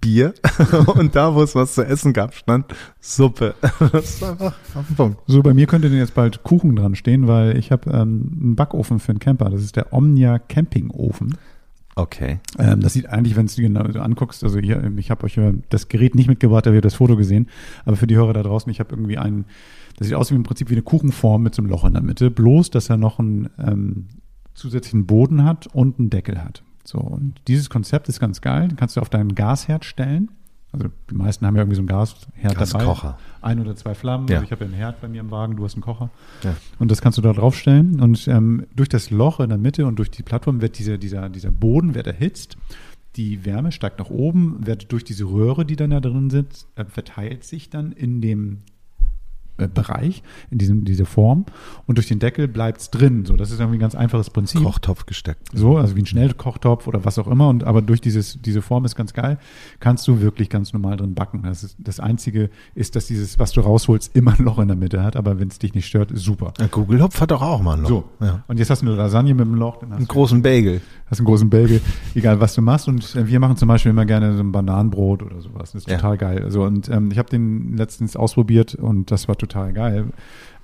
Bier 0.00 0.34
und 0.86 1.14
da, 1.14 1.32
wo 1.34 1.42
es 1.42 1.54
was 1.54 1.74
zu 1.74 1.86
essen 1.86 2.12
gab, 2.12 2.34
stand 2.34 2.74
Suppe. 2.98 3.54
Das 3.92 4.16
ist 4.16 4.24
einfach 4.24 4.54
auf 4.74 4.86
den 4.88 4.96
Punkt. 4.96 5.18
So, 5.28 5.42
bei 5.42 5.54
mir 5.54 5.68
könnte 5.68 5.88
denn 5.88 5.98
jetzt 5.98 6.14
bald 6.14 6.42
Kuchen 6.42 6.74
dran 6.74 6.96
stehen, 6.96 7.28
weil 7.28 7.56
ich 7.56 7.70
habe 7.70 7.88
ähm, 7.90 8.32
einen 8.40 8.56
Backofen 8.56 8.98
für 8.98 9.10
einen 9.10 9.20
Camper. 9.20 9.48
Das 9.48 9.62
ist 9.62 9.76
der 9.76 9.92
Omnia 9.92 10.40
Campingofen. 10.40 11.36
Okay. 11.94 12.40
Ähm, 12.58 12.80
das 12.80 12.94
sieht 12.94 13.06
eigentlich, 13.08 13.36
wenn 13.36 13.46
du 13.46 13.54
dir 13.54 13.62
genau 13.62 13.90
so 13.90 14.00
anguckst, 14.00 14.42
also 14.44 14.58
hier, 14.58 14.92
ich 14.96 15.10
habe 15.10 15.24
euch 15.24 15.38
das 15.68 15.88
Gerät 15.88 16.14
nicht 16.14 16.28
mitgebracht, 16.28 16.66
da 16.66 16.72
ihr 16.72 16.80
das 16.80 16.94
Foto 16.94 17.16
gesehen, 17.16 17.48
aber 17.84 17.96
für 17.96 18.06
die 18.06 18.16
Hörer 18.16 18.32
da 18.32 18.42
draußen, 18.42 18.70
ich 18.70 18.80
habe 18.80 18.90
irgendwie 18.94 19.18
einen, 19.18 19.44
das 19.98 20.08
sieht 20.08 20.16
aus 20.16 20.30
wie 20.30 20.34
im 20.34 20.42
Prinzip 20.42 20.70
wie 20.70 20.74
eine 20.74 20.82
Kuchenform 20.82 21.42
mit 21.42 21.54
so 21.54 21.60
einem 21.60 21.70
Loch 21.70 21.84
in 21.84 21.92
der 21.92 22.02
Mitte, 22.02 22.30
bloß, 22.30 22.70
dass 22.70 22.88
er 22.88 22.96
noch 22.96 23.18
einen 23.18 23.50
ähm, 23.58 24.08
zusätzlichen 24.54 25.06
Boden 25.06 25.44
hat 25.44 25.66
und 25.66 25.98
einen 25.98 26.10
Deckel 26.10 26.42
hat. 26.42 26.62
So, 26.84 26.98
und 26.98 27.34
dieses 27.46 27.70
Konzept 27.70 28.08
ist 28.08 28.20
ganz 28.20 28.40
geil, 28.40 28.68
den 28.68 28.76
kannst 28.76 28.96
du 28.96 29.00
auf 29.00 29.10
deinen 29.10 29.34
Gasherd 29.34 29.84
stellen. 29.84 30.30
Also 30.72 30.88
die 31.10 31.14
meisten 31.14 31.46
haben 31.46 31.54
ja 31.54 31.62
irgendwie 31.62 31.76
so 31.76 31.82
einen 31.82 31.88
Gasherd 31.88 32.26
dabei. 32.42 32.54
Gaskocher. 32.54 33.18
Ein 33.42 33.60
oder 33.60 33.76
zwei 33.76 33.94
Flammen. 33.94 34.26
Ja. 34.28 34.36
Also 34.36 34.46
ich 34.46 34.52
habe 34.52 34.64
ja 34.64 34.70
einen 34.70 34.76
Herd 34.78 35.00
bei 35.02 35.08
mir 35.08 35.20
im 35.20 35.30
Wagen, 35.30 35.56
du 35.56 35.64
hast 35.64 35.74
einen 35.74 35.82
Kocher. 35.82 36.10
Ja. 36.42 36.56
Und 36.78 36.90
das 36.90 37.02
kannst 37.02 37.18
du 37.18 37.22
da 37.22 37.32
draufstellen. 37.32 38.00
Und 38.00 38.26
ähm, 38.26 38.66
durch 38.74 38.88
das 38.88 39.10
Loch 39.10 39.40
in 39.40 39.50
der 39.50 39.58
Mitte 39.58 39.86
und 39.86 39.96
durch 39.96 40.10
die 40.10 40.22
Plattform 40.22 40.62
wird 40.62 40.78
dieser, 40.78 40.96
dieser, 40.96 41.28
dieser 41.28 41.50
Boden 41.50 41.94
wird 41.94 42.06
erhitzt. 42.06 42.56
Die 43.16 43.44
Wärme 43.44 43.72
steigt 43.72 43.98
nach 43.98 44.08
oben, 44.08 44.66
wird 44.66 44.90
durch 44.90 45.04
diese 45.04 45.24
Röhre, 45.24 45.66
die 45.66 45.76
dann 45.76 45.90
da 45.90 46.00
drin 46.00 46.30
sind, 46.30 46.66
äh, 46.76 46.86
verteilt 46.86 47.44
sich 47.44 47.68
dann 47.68 47.92
in 47.92 48.22
dem 48.22 48.62
Bereich, 49.68 50.22
in 50.50 50.58
diesem, 50.58 50.84
dieser 50.84 51.06
Form. 51.06 51.44
Und 51.86 51.96
durch 51.98 52.08
den 52.08 52.18
Deckel 52.18 52.48
bleibt 52.48 52.80
es 52.80 52.90
drin. 52.90 53.24
So, 53.24 53.36
das 53.36 53.50
ist 53.50 53.60
irgendwie 53.60 53.78
ein 53.78 53.80
ganz 53.80 53.94
einfaches 53.94 54.30
Prinzip. 54.30 54.62
Kochtopf 54.62 55.06
gesteckt. 55.06 55.48
So, 55.52 55.76
also 55.76 55.96
wie 55.96 56.02
ein 56.02 56.06
Schnellkochtopf 56.06 56.86
oder 56.86 57.04
was 57.04 57.18
auch 57.18 57.26
immer. 57.28 57.48
Und 57.48 57.64
aber 57.64 57.82
durch 57.82 58.00
dieses, 58.00 58.40
diese 58.42 58.62
Form 58.62 58.84
ist 58.84 58.96
ganz 58.96 59.12
geil, 59.12 59.38
kannst 59.80 60.06
du 60.08 60.20
wirklich 60.20 60.48
ganz 60.50 60.72
normal 60.72 60.96
drin 60.96 61.14
backen. 61.14 61.42
Das, 61.44 61.62
ist, 61.64 61.76
das 61.78 62.00
Einzige 62.00 62.50
ist, 62.74 62.96
dass 62.96 63.06
dieses, 63.06 63.38
was 63.38 63.52
du 63.52 63.60
rausholst, 63.60 64.14
immer 64.16 64.34
ein 64.38 64.44
Loch 64.44 64.58
in 64.58 64.68
der 64.68 64.76
Mitte 64.76 65.02
hat, 65.02 65.16
aber 65.16 65.38
wenn 65.38 65.48
es 65.48 65.58
dich 65.58 65.74
nicht 65.74 65.86
stört, 65.86 66.10
ist 66.10 66.22
super. 66.22 66.52
Ja, 66.58 66.66
Google 66.68 67.02
Hopf 67.02 67.20
hat 67.20 67.30
doch 67.30 67.42
auch 67.42 67.60
mal 67.62 67.74
ein 67.76 67.82
Loch. 67.82 67.88
So, 67.88 68.04
Ja. 68.20 68.44
und 68.48 68.58
jetzt 68.58 68.70
hast 68.70 68.82
du 68.82 68.86
eine 68.86 68.96
Lasagne 68.96 69.34
mit 69.34 69.46
einem 69.46 69.54
Loch, 69.56 69.78
dann 69.78 69.90
hast 69.90 69.96
Einen 69.98 70.06
du 70.08 70.12
großen 70.12 70.42
Bagel. 70.42 70.80
hast 71.06 71.18
einen 71.20 71.26
großen 71.26 71.50
Bagel, 71.50 71.80
egal 72.14 72.40
was 72.40 72.54
du 72.54 72.62
machst. 72.62 72.88
Und 72.88 73.14
äh, 73.16 73.26
wir 73.26 73.38
machen 73.40 73.56
zum 73.56 73.68
Beispiel 73.68 73.90
immer 73.90 74.04
gerne 74.06 74.34
so 74.36 74.42
ein 74.42 74.52
Bananenbrot 74.52 75.22
oder 75.22 75.40
sowas. 75.40 75.72
Das 75.72 75.82
ist 75.82 75.88
Ja. 75.90 75.96
total 75.96 76.16
geil. 76.18 76.42
Also, 76.44 76.62
und 76.64 76.88
ähm, 76.88 77.10
ich 77.10 77.18
habe 77.18 77.28
den 77.28 77.76
letztens 77.76 78.16
ausprobiert 78.16 78.74
und 78.74 79.10
das 79.10 79.28
war 79.28 79.36
total 79.36 79.51
geil. 79.72 80.06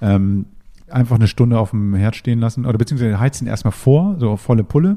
Ähm, 0.01 0.47
einfach 0.91 1.17
eine 1.17 1.29
Stunde 1.29 1.59
auf 1.59 1.71
dem 1.71 1.95
Herd 1.95 2.17
stehen 2.17 2.39
lassen 2.39 2.65
oder 2.67 2.79
beziehungsweise 2.79 3.21
heizen 3.21 3.47
erstmal 3.47 3.73
vor, 3.73 4.17
so 4.19 4.31
auf 4.31 4.41
volle 4.41 4.65
Pulle. 4.65 4.97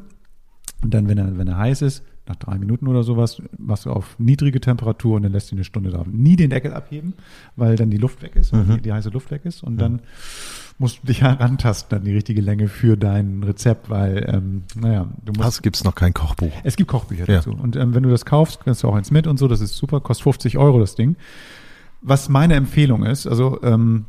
Und 0.84 0.94
dann, 0.94 1.08
wenn 1.08 1.18
er, 1.18 1.38
wenn 1.38 1.48
er 1.48 1.58
heiß 1.58 1.82
ist, 1.82 2.04
nach 2.28 2.36
drei 2.38 2.58
Minuten 2.58 2.88
oder 2.88 3.04
sowas, 3.04 3.42
machst 3.58 3.86
du 3.86 3.90
auf 3.92 4.16
niedrige 4.20 4.62
Temperatur 4.62 5.16
und 5.18 5.24
dann 5.24 5.32
lässt 5.32 5.52
du 5.52 5.56
eine 5.56 5.64
Stunde 5.64 5.90
da. 5.90 6.04
Nie 6.10 6.36
den 6.36 6.50
Deckel 6.52 6.74
abheben, 6.74 7.14
weil 7.56 7.76
dann 7.76 7.90
die 7.90 7.98
Luft 7.98 8.22
weg 8.22 8.36
ist, 8.36 8.54
Mhm. 8.54 8.76
die, 8.76 8.82
die 8.84 8.94
heiße 8.94 9.10
Luft 9.10 9.32
weg 9.32 9.42
ist. 9.44 9.64
Und 9.64 9.78
dann 9.82 10.00
musst 10.78 11.02
du 11.04 11.08
dich 11.08 11.22
herantasten 11.22 11.98
an 11.98 12.06
die 12.06 12.14
richtige 12.14 12.42
Länge 12.42 12.68
für 12.68 12.96
dein 12.96 13.44
Rezept, 13.44 13.90
weil, 13.90 14.26
ähm, 14.32 14.64
naja, 14.80 15.08
du 15.26 15.34
musst. 15.34 15.46
Was 15.48 15.62
gibt's 15.62 15.84
noch 15.84 15.96
kein 15.96 16.14
Kochbuch? 16.14 16.52
Es 16.64 16.76
gibt 16.78 16.90
Kochbücher 16.90 17.28
Ja. 17.28 17.38
dazu. 17.38 17.52
Und 17.52 17.76
ähm, 17.76 17.94
wenn 17.96 18.04
du 18.04 18.10
das 18.10 18.24
kaufst, 18.26 18.62
kannst 18.64 18.84
du 18.84 18.88
auch 18.88 18.96
eins 18.96 19.12
mit 19.12 19.28
und 19.28 19.38
so. 19.38 19.48
Das 19.48 19.60
ist 19.60 19.76
super. 19.76 20.00
Kostet 20.00 20.24
50 20.24 20.58
Euro 20.58 20.80
das 20.80 20.96
Ding. 20.96 21.16
Was 22.02 22.30
meine 22.30 22.56
Empfehlung 22.56 23.04
ist, 23.04 23.28
also 23.28 23.62
ähm, 23.64 24.06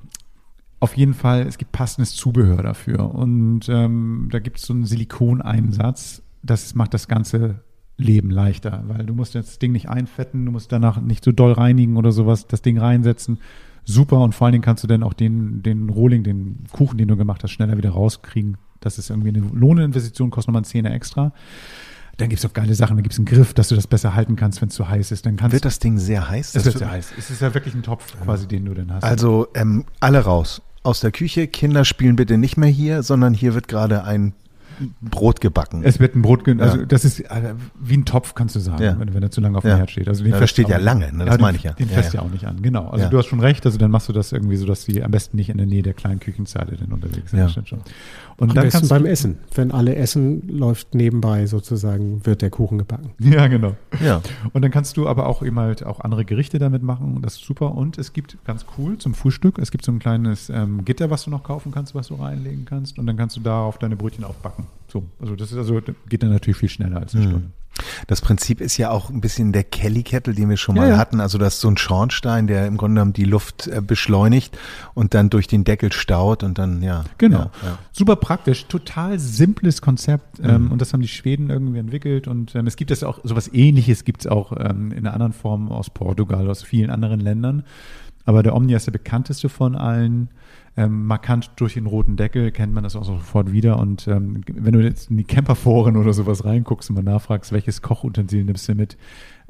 auf 0.80 0.97
jeden 0.97 1.14
Fall, 1.14 1.43
es 1.43 1.59
gibt 1.59 1.70
passendes 1.70 2.16
Zubehör 2.16 2.62
dafür. 2.62 3.14
Und 3.14 3.68
ähm, 3.68 4.28
da 4.32 4.40
gibt 4.40 4.59
es 4.59 4.64
so 4.64 4.72
einen 4.72 4.84
Silikoneinsatz. 4.84 6.22
Das 6.43 6.74
macht 6.74 6.93
das 6.93 7.07
ganze 7.07 7.61
Leben 7.97 8.30
leichter, 8.30 8.82
weil 8.88 9.07
du 9.07 9.14
musst 9.14 9.34
das 9.34 9.59
Ding 9.59 9.72
nicht 9.72 9.88
einfetten, 9.88 10.45
du 10.45 10.51
musst 10.51 10.72
danach 10.72 11.01
nicht 11.01 11.24
so 11.24 11.30
doll 11.30 11.53
reinigen 11.53 11.97
oder 11.97 12.11
sowas, 12.11 12.49
das 12.49 12.62
Ding 12.62 12.78
reinsetzen. 12.78 13.38
Super 13.84 14.20
und 14.20 14.34
vor 14.34 14.47
allen 14.47 14.53
Dingen 14.53 14.64
kannst 14.64 14.82
du 14.82 14.88
dann 14.88 15.03
auch 15.03 15.12
den, 15.12 15.62
den 15.62 15.88
Rohling, 15.88 16.24
den 16.24 16.64
Kuchen, 16.72 16.99
den 16.99 17.09
du 17.09 17.16
gemacht 17.16 17.43
hast, 17.45 17.51
schneller 17.51 17.76
wieder 17.76 17.90
rauskriegen. 17.90 18.57
Das 18.80 18.99
ist 18.99 19.11
irgendwie 19.11 19.28
eine 19.28 19.40
Lohninvestition, 19.40 20.30
kostet 20.30 20.49
nochmal 20.49 20.61
einen 20.61 20.64
Zehner 20.64 20.93
extra. 20.93 21.32
Dann 22.22 22.28
gibt's 22.30 22.44
auch 22.46 22.52
geile 22.52 22.74
Sachen. 22.74 22.96
Dann 22.96 23.02
gibt's 23.02 23.18
einen 23.18 23.26
Griff, 23.26 23.52
dass 23.54 23.68
du 23.68 23.74
das 23.74 23.86
besser 23.86 24.14
halten 24.14 24.36
kannst, 24.36 24.60
wenn 24.62 24.68
es 24.68 24.74
zu 24.74 24.88
heiß 24.88 25.10
ist. 25.12 25.26
Dann 25.26 25.36
kannst 25.36 25.52
Wird 25.52 25.64
das 25.64 25.78
Ding 25.78 25.98
sehr 25.98 26.28
heiß? 26.28 26.54
es 26.54 26.64
wird- 26.64 26.78
sehr 26.78 26.90
heiß. 26.90 27.08
Es 27.18 27.30
ist 27.30 27.40
ja 27.42 27.52
wirklich 27.54 27.74
ein 27.74 27.82
Topf 27.82 28.06
quasi, 28.22 28.46
den 28.46 28.64
du 28.64 28.74
dann 28.74 28.92
hast. 28.92 29.04
Also 29.04 29.48
ähm, 29.54 29.84
alle 30.00 30.20
raus 30.20 30.62
aus 30.84 31.00
der 31.00 31.10
Küche. 31.12 31.46
Kinder 31.48 31.84
spielen 31.84 32.16
bitte 32.16 32.38
nicht 32.38 32.56
mehr 32.56 32.68
hier, 32.70 33.02
sondern 33.02 33.34
hier 33.34 33.54
wird 33.54 33.68
gerade 33.68 34.04
ein 34.04 34.32
Brot 35.01 35.41
gebacken. 35.41 35.83
es 35.85 36.01
wird 36.01 36.14
ein 36.16 36.22
Brot, 36.22 36.49
also 36.49 36.78
Ja. 36.78 36.85
das 36.87 37.05
ist 37.05 37.20
äh, 37.20 37.55
wie 37.80 37.97
ein 37.97 38.05
Topf, 38.05 38.35
kannst 38.35 38.55
du 38.57 38.61
sagen, 38.61 38.83
Ja. 38.83 38.99
wenn, 38.99 39.14
wenn 39.14 39.22
er 39.22 39.30
zu 39.30 39.41
lange 39.41 39.59
auf 39.59 39.64
Ja. 39.64 39.74
dem 39.74 39.78
Herd 39.78 39.91
steht. 39.91 40.09
Also 40.09 40.24
den 40.24 40.33
Ja, 40.33 40.41
das 40.41 40.51
steht 40.51 40.66
du 40.66 40.70
ja 40.72 40.78
lange, 40.78 41.12
ne? 41.12 41.24
Das 41.24 41.39
meine 41.39 41.57
ich 41.57 41.62
ja. 41.64 41.72
Den 41.72 41.89
Ja, 41.89 41.95
fässt 41.95 42.14
ja. 42.14 42.20
ja 42.20 42.26
auch 42.26 42.30
nicht 42.30 42.47
an, 42.47 42.62
genau. 42.62 42.89
Also 42.89 43.05
Ja. 43.05 43.11
du 43.11 43.18
hast 43.18 43.26
schon 43.26 43.41
recht, 43.41 43.64
also 43.66 43.78
dann 43.78 43.91
machst 43.91 44.09
du 44.09 44.12
das 44.12 44.33
irgendwie 44.33 44.57
so, 44.57 44.66
dass 44.66 44.85
die 44.85 45.03
am 45.03 45.11
besten 45.11 45.37
nicht 45.37 45.51
in 45.51 45.57
der 45.59 45.66
Nähe 45.66 45.83
der 45.83 45.95
kleinen 45.95 46.20
Küchenzeile 46.20 46.76
dann 46.76 46.93
unterwegs 46.93 47.30
sind. 47.30 47.41
Ja. 47.41 47.49
Schon. 47.49 47.78
Und 48.39 48.51
Am 48.51 48.55
dann 48.55 48.64
besten 48.64 48.78
kannst 48.80 48.91
beim 48.91 49.03
du, 49.05 49.09
Essen. 49.11 49.39
Wenn 49.55 49.70
alle 49.72 49.95
essen, 49.97 50.49
läuft 50.49 50.95
nebenbei 50.95 51.47
sozusagen, 51.47 52.24
wird 52.26 52.43
der 52.43 52.51
Kuchen 52.51 52.78
gebacken. 52.78 53.11
Ja, 53.18 53.47
genau. 53.47 53.76
ja. 54.05 54.20
Und 54.53 54.62
dann 54.62 54.70
kannst 54.70 54.97
du 54.97 55.09
aber 55.09 55.26
auch 55.26 55.43
eben 55.43 55.59
halt 55.59 55.85
auch 55.85 56.01
andere 56.01 56.24
Gerichte 56.24 56.59
damit 56.59 56.83
machen. 56.83 57.20
Das 57.22 57.35
ist 57.35 57.45
super. 57.45 57.74
Und 57.74 57.99
es 57.99 58.12
gibt 58.12 58.37
ganz 58.45 58.66
cool 58.78 58.99
zum 58.99 59.14
Frühstück, 59.14 59.59
es 59.59 59.70
gibt 59.70 59.85
so 59.85 59.93
ein 59.93 59.99
kleines 59.99 60.51
ähm, 60.51 60.85
Gitter, 60.85 61.09
was 61.11 61.24
du 61.24 61.30
noch 61.30 61.43
kaufen 61.45 61.72
kannst, 61.72 61.95
was 61.95 62.09
du 62.09 62.14
reinlegen 62.16 62.64
kannst. 62.64 62.99
Und 62.99 63.07
dann 63.07 63.16
kannst 63.16 63.37
du 63.37 63.41
darauf 63.41 63.78
deine 63.78 63.97
Brötchen 63.97 64.24
aufbacken. 64.24 64.66
So, 64.88 65.04
also 65.20 65.36
das 65.36 65.52
ist 65.52 65.58
also 65.58 65.80
geht 66.08 66.22
dann 66.22 66.30
natürlich 66.30 66.58
viel 66.58 66.68
schneller 66.68 66.98
als 66.98 67.14
eine 67.14 67.24
Stunde. 67.24 67.50
Das 68.06 68.20
Prinzip 68.20 68.60
ist 68.60 68.76
ja 68.76 68.90
auch 68.90 69.08
ein 69.08 69.20
bisschen 69.20 69.52
der 69.52 69.64
Kelly-Kettle, 69.64 70.34
den 70.34 70.50
wir 70.50 70.56
schon 70.58 70.76
Ja, 70.76 70.82
mal 70.82 70.90
ja. 70.90 70.98
hatten. 70.98 71.20
Also 71.20 71.38
das 71.38 71.54
ist 71.54 71.60
so 71.60 71.68
ein 71.68 71.78
Schornstein, 71.78 72.46
der 72.46 72.66
im 72.66 72.76
Grunde 72.76 72.96
genommen 72.96 73.12
die 73.14 73.24
Luft 73.24 73.66
äh, 73.66 73.80
beschleunigt 73.80 74.58
und 74.94 75.14
dann 75.14 75.30
durch 75.30 75.46
den 75.46 75.64
Deckel 75.64 75.90
staut 75.92 76.42
und 76.42 76.58
dann, 76.58 76.82
ja. 76.82 77.04
Genau. 77.16 77.38
Ja, 77.38 77.50
ja. 77.62 77.78
Super 77.92 78.16
praktisch, 78.16 78.66
total 78.66 79.18
simples 79.18 79.80
Konzept 79.80 80.40
ähm, 80.42 80.70
und 80.70 80.80
das 80.82 80.92
haben 80.92 81.00
die 81.00 81.08
Schweden 81.08 81.48
irgendwie 81.48 81.78
entwickelt 81.78 82.28
und 82.28 82.54
ähm, 82.54 82.66
es 82.66 82.76
gibt 82.76 82.90
das 82.90 83.02
auch, 83.02 83.20
sowas 83.24 83.50
ähnliches 83.52 84.04
gibt 84.04 84.22
es 84.22 84.26
auch 84.26 84.52
ähm, 84.52 84.92
in 84.92 84.98
einer 85.06 85.14
anderen 85.14 85.32
Form 85.32 85.72
aus 85.72 85.88
Portugal, 85.88 86.48
aus 86.50 86.62
vielen 86.62 86.90
anderen 86.90 87.20
Ländern. 87.20 87.64
Aber 88.24 88.42
der 88.42 88.54
Omnia 88.54 88.76
ist 88.76 88.86
der 88.86 88.92
bekannteste 88.92 89.48
von 89.48 89.74
allen. 89.74 90.28
Ähm, 90.74 91.04
markant 91.06 91.50
durch 91.56 91.74
den 91.74 91.84
roten 91.84 92.16
Deckel 92.16 92.50
kennt 92.50 92.72
man 92.72 92.82
das 92.82 92.96
auch 92.96 93.04
sofort 93.04 93.52
wieder. 93.52 93.78
Und 93.78 94.08
ähm, 94.08 94.40
wenn 94.46 94.72
du 94.72 94.80
jetzt 94.80 95.10
in 95.10 95.18
die 95.18 95.24
Camperforen 95.24 95.96
oder 95.96 96.14
sowas 96.14 96.44
reinguckst 96.46 96.88
und 96.88 96.96
mal 96.96 97.02
nachfragst, 97.02 97.52
welches 97.52 97.82
Kochutensil 97.82 98.44
nimmst 98.44 98.68
du 98.68 98.74
mit, 98.74 98.96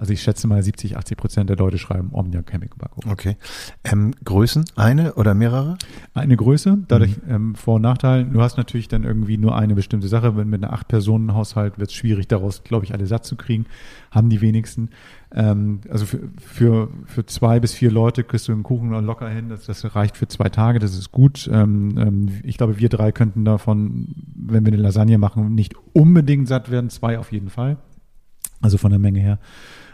also 0.03 0.12
ich 0.14 0.20
schätze 0.20 0.48
mal 0.48 0.61
70, 0.61 0.96
80 0.96 1.16
Prozent 1.16 1.48
der 1.48 1.57
Leute 1.57 1.78
schreiben 1.78 2.09
Omnia 2.11 2.42
Chemical 2.42 2.76
Backofen. 2.76 3.12
Okay. 3.12 3.36
Ähm, 3.84 4.12
Größen? 4.24 4.64
Eine 4.74 5.14
oder 5.14 5.32
mehrere? 5.32 5.78
Eine 6.12 6.36
Größe, 6.36 6.78
dadurch 6.88 7.20
ähm, 7.28 7.55
Vor- 7.55 7.76
und 7.76 7.82
Nachteil. 7.82 8.24
Du 8.24 8.42
hast 8.42 8.57
natürlich 8.57 8.88
dann 8.88 9.05
irgendwie 9.05 9.38
nur 9.38 9.55
eine 9.57 9.76
bestimmte 9.76 10.09
Sache. 10.09 10.36
Wenn 10.36 10.50
mit 10.50 10.64
einer 10.64 10.72
Acht-Personen-Haushalt 10.72 11.78
wird 11.78 11.90
es 11.90 11.94
schwierig, 11.94 12.26
daraus, 12.26 12.64
glaube 12.64 12.84
ich, 12.84 12.92
alle 12.92 13.07
satt 13.07 13.24
zu 13.24 13.36
kriegen. 13.36 13.66
Haben 14.11 14.28
die 14.28 14.40
wenigsten. 14.40 14.90
Ähm, 15.32 15.82
also 15.88 16.05
für, 16.05 16.30
für, 16.36 16.88
für 17.07 17.24
zwei 17.26 17.61
bis 17.61 17.72
vier 17.72 17.92
Leute 17.92 18.24
kriegst 18.24 18.48
du 18.48 18.53
einen 18.53 18.64
Kuchen 18.64 18.90
locker 18.90 19.28
hin. 19.28 19.50
Das, 19.50 19.66
das 19.66 19.94
reicht 19.94 20.16
für 20.16 20.26
zwei 20.26 20.48
Tage, 20.48 20.80
das 20.80 20.98
ist 20.98 21.12
gut. 21.12 21.48
Ähm, 21.53 21.94
ähm, 21.96 22.28
ich 22.42 22.59
glaube, 22.59 22.80
wir 22.80 22.88
drei 22.88 23.12
könnten 23.12 23.44
davon, 23.44 24.09
wenn 24.34 24.66
wir 24.66 24.72
eine 24.72 24.82
Lasagne 24.82 25.18
machen, 25.18 25.55
nicht 25.55 25.76
unbedingt 25.92 26.48
satt 26.48 26.72
werden. 26.72 26.90
Zwei 26.90 27.20
auf 27.20 27.30
jeden 27.30 27.50
Fall. 27.50 27.76
Also 28.62 28.78
von 28.78 28.90
der 28.90 28.98
Menge 28.98 29.20
her. 29.20 29.38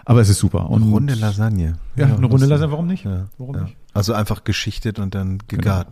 Aber 0.09 0.23
es 0.23 0.29
ist 0.31 0.39
super. 0.39 0.71
Und 0.71 0.85
Runde 0.91 1.15
Lasagne. 1.15 1.77
Ja, 1.95 2.07
eine 2.07 2.27
Runde. 2.27 2.47
Lasagne, 2.47 2.73
warum 2.73 2.87
nicht? 2.87 3.05
Ja, 3.05 3.27
Warum 3.37 3.55
ja. 3.55 3.61
nicht? 3.65 3.75
Genau. 3.75 3.89
Also 3.93 4.15
einfach 4.15 4.43
geschichtet 4.43 4.99
und 4.99 5.15
dann 5.15 5.39
gegart. 5.49 5.89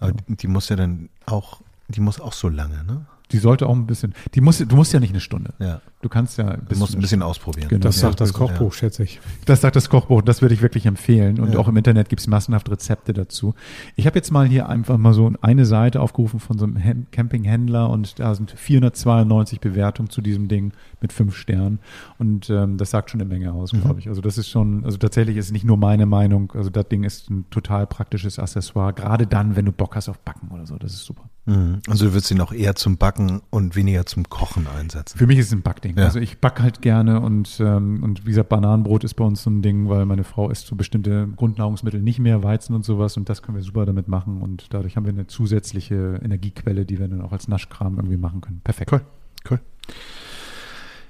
Aber 0.00 0.12
die- 0.12 0.36
die 0.36 0.48
muss 0.48 0.68
ja 0.68 0.74
dann 0.76 1.08
auch, 1.26 1.60
die 1.88 2.00
muss 2.00 2.20
auch 2.20 2.32
so 2.32 2.48
lange, 2.48 2.82
ne? 2.84 3.06
Die 3.32 3.38
sollte 3.38 3.66
auch 3.68 3.74
ein 3.74 3.86
bisschen. 3.86 4.14
Die 4.34 4.40
muss, 4.40 4.58
du 4.58 4.76
musst 4.76 4.92
ja 4.92 5.00
nicht 5.00 5.10
eine 5.10 5.20
Stunde. 5.20 5.54
Ja. 5.58 5.80
Du 6.02 6.08
kannst 6.08 6.38
ja. 6.38 6.56
Du 6.56 6.76
musst 6.76 6.94
ein 6.94 7.00
bisschen 7.00 7.22
ausprobieren. 7.22 7.68
Genau. 7.68 7.80
Das 7.82 7.96
Ja, 7.96 8.08
sagt 8.08 8.20
das 8.20 8.30
das- 8.30 8.38
Kochbuch, 8.38 8.72
schätze 8.72 9.02
ich. 9.04 9.20
Das 9.46 9.60
sagt 9.60 9.76
das 9.76 9.88
Kochbuch, 9.88 10.22
das 10.22 10.42
würde 10.42 10.54
ich 10.54 10.62
wirklich 10.62 10.86
empfehlen. 10.86 11.40
Und 11.40 11.52
Ja. 11.54 11.58
auch 11.58 11.68
im 11.68 11.76
Internet 11.76 12.08
gibt 12.08 12.20
es 12.20 12.26
massenhaft 12.26 12.70
Rezepte 12.70 13.12
dazu. 13.12 13.54
Ich 13.96 14.06
habe 14.06 14.16
jetzt 14.16 14.30
mal 14.30 14.46
hier 14.46 14.68
einfach 14.68 14.98
mal 14.98 15.14
so 15.14 15.32
eine 15.40 15.64
Seite 15.64 16.00
aufgerufen 16.00 16.40
von 16.40 16.58
so 16.58 16.64
einem 16.66 17.06
Campinghändler 17.10 17.88
und 17.90 18.18
da 18.18 18.34
sind 18.34 18.50
492 18.50 19.60
Bewertungen 19.60 20.10
zu 20.10 20.20
diesem 20.20 20.48
Ding 20.48 20.72
mit 21.00 21.12
fünf 21.12 21.36
Sternen. 21.36 21.78
Und 22.18 22.50
ähm, 22.50 22.76
das 22.78 22.90
sagt 22.90 23.10
schon 23.10 23.20
eine 23.20 23.28
Menge 23.28 23.52
aus, 23.52 23.70
glaube 23.72 24.00
ich. 24.00 24.08
Also 24.08 24.20
das 24.20 24.38
ist 24.38 24.48
schon, 24.48 24.84
also 24.84 24.98
tatsächlich 24.98 25.36
ist 25.36 25.52
nicht 25.52 25.64
nur 25.64 25.76
meine 25.76 26.06
Meinung. 26.06 26.52
Also 26.54 26.70
das 26.70 26.88
Ding 26.88 27.04
ist 27.04 27.30
ein 27.30 27.46
total 27.50 27.86
praktisches 27.86 28.38
Accessoire, 28.38 28.92
gerade 28.92 29.26
dann, 29.26 29.56
wenn 29.56 29.64
du 29.64 29.72
Bock 29.72 29.96
hast 29.96 30.08
auf 30.08 30.18
Backen 30.18 30.48
oder 30.52 30.66
so. 30.66 30.76
Das 30.76 30.92
ist 30.92 31.04
super. 31.04 31.28
Mhm. 31.44 31.80
Also 31.88 32.06
du 32.06 32.12
würdest 32.12 32.30
ihn 32.30 32.40
auch 32.40 32.52
eher 32.52 32.76
zum 32.76 32.98
Backen 32.98 33.42
und 33.50 33.74
weniger 33.74 34.06
zum 34.06 34.28
Kochen 34.28 34.66
einsetzen. 34.68 35.18
Für 35.18 35.26
mich 35.26 35.38
ist 35.38 35.46
es 35.46 35.52
ein 35.52 35.62
Backding. 35.62 35.96
Ja. 35.96 36.04
Also 36.04 36.20
ich 36.20 36.38
backe 36.38 36.62
halt 36.62 36.82
gerne 36.82 37.20
und, 37.20 37.58
ähm, 37.60 38.02
und 38.02 38.24
wie 38.24 38.30
gesagt, 38.30 38.48
Bananenbrot 38.48 39.02
ist 39.04 39.14
bei 39.14 39.24
uns 39.24 39.42
so 39.42 39.50
ein 39.50 39.62
Ding, 39.62 39.88
weil 39.88 40.06
meine 40.06 40.24
Frau 40.24 40.50
isst 40.50 40.66
so 40.66 40.76
bestimmte 40.76 41.28
Grundnahrungsmittel 41.34 42.00
nicht 42.00 42.20
mehr, 42.20 42.42
Weizen 42.42 42.74
und 42.74 42.84
sowas 42.84 43.16
und 43.16 43.28
das 43.28 43.42
können 43.42 43.56
wir 43.56 43.64
super 43.64 43.86
damit 43.86 44.06
machen 44.06 44.40
und 44.40 44.66
dadurch 44.70 44.96
haben 44.96 45.04
wir 45.04 45.12
eine 45.12 45.26
zusätzliche 45.26 46.20
Energiequelle, 46.22 46.86
die 46.86 46.98
wir 46.98 47.08
dann 47.08 47.20
auch 47.20 47.32
als 47.32 47.48
Naschkram 47.48 47.96
irgendwie 47.96 48.16
machen 48.16 48.40
können. 48.40 48.60
Perfekt. 48.62 48.92
Cool. 48.92 49.00
Cool. 49.50 49.60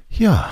Ja, 0.09 0.49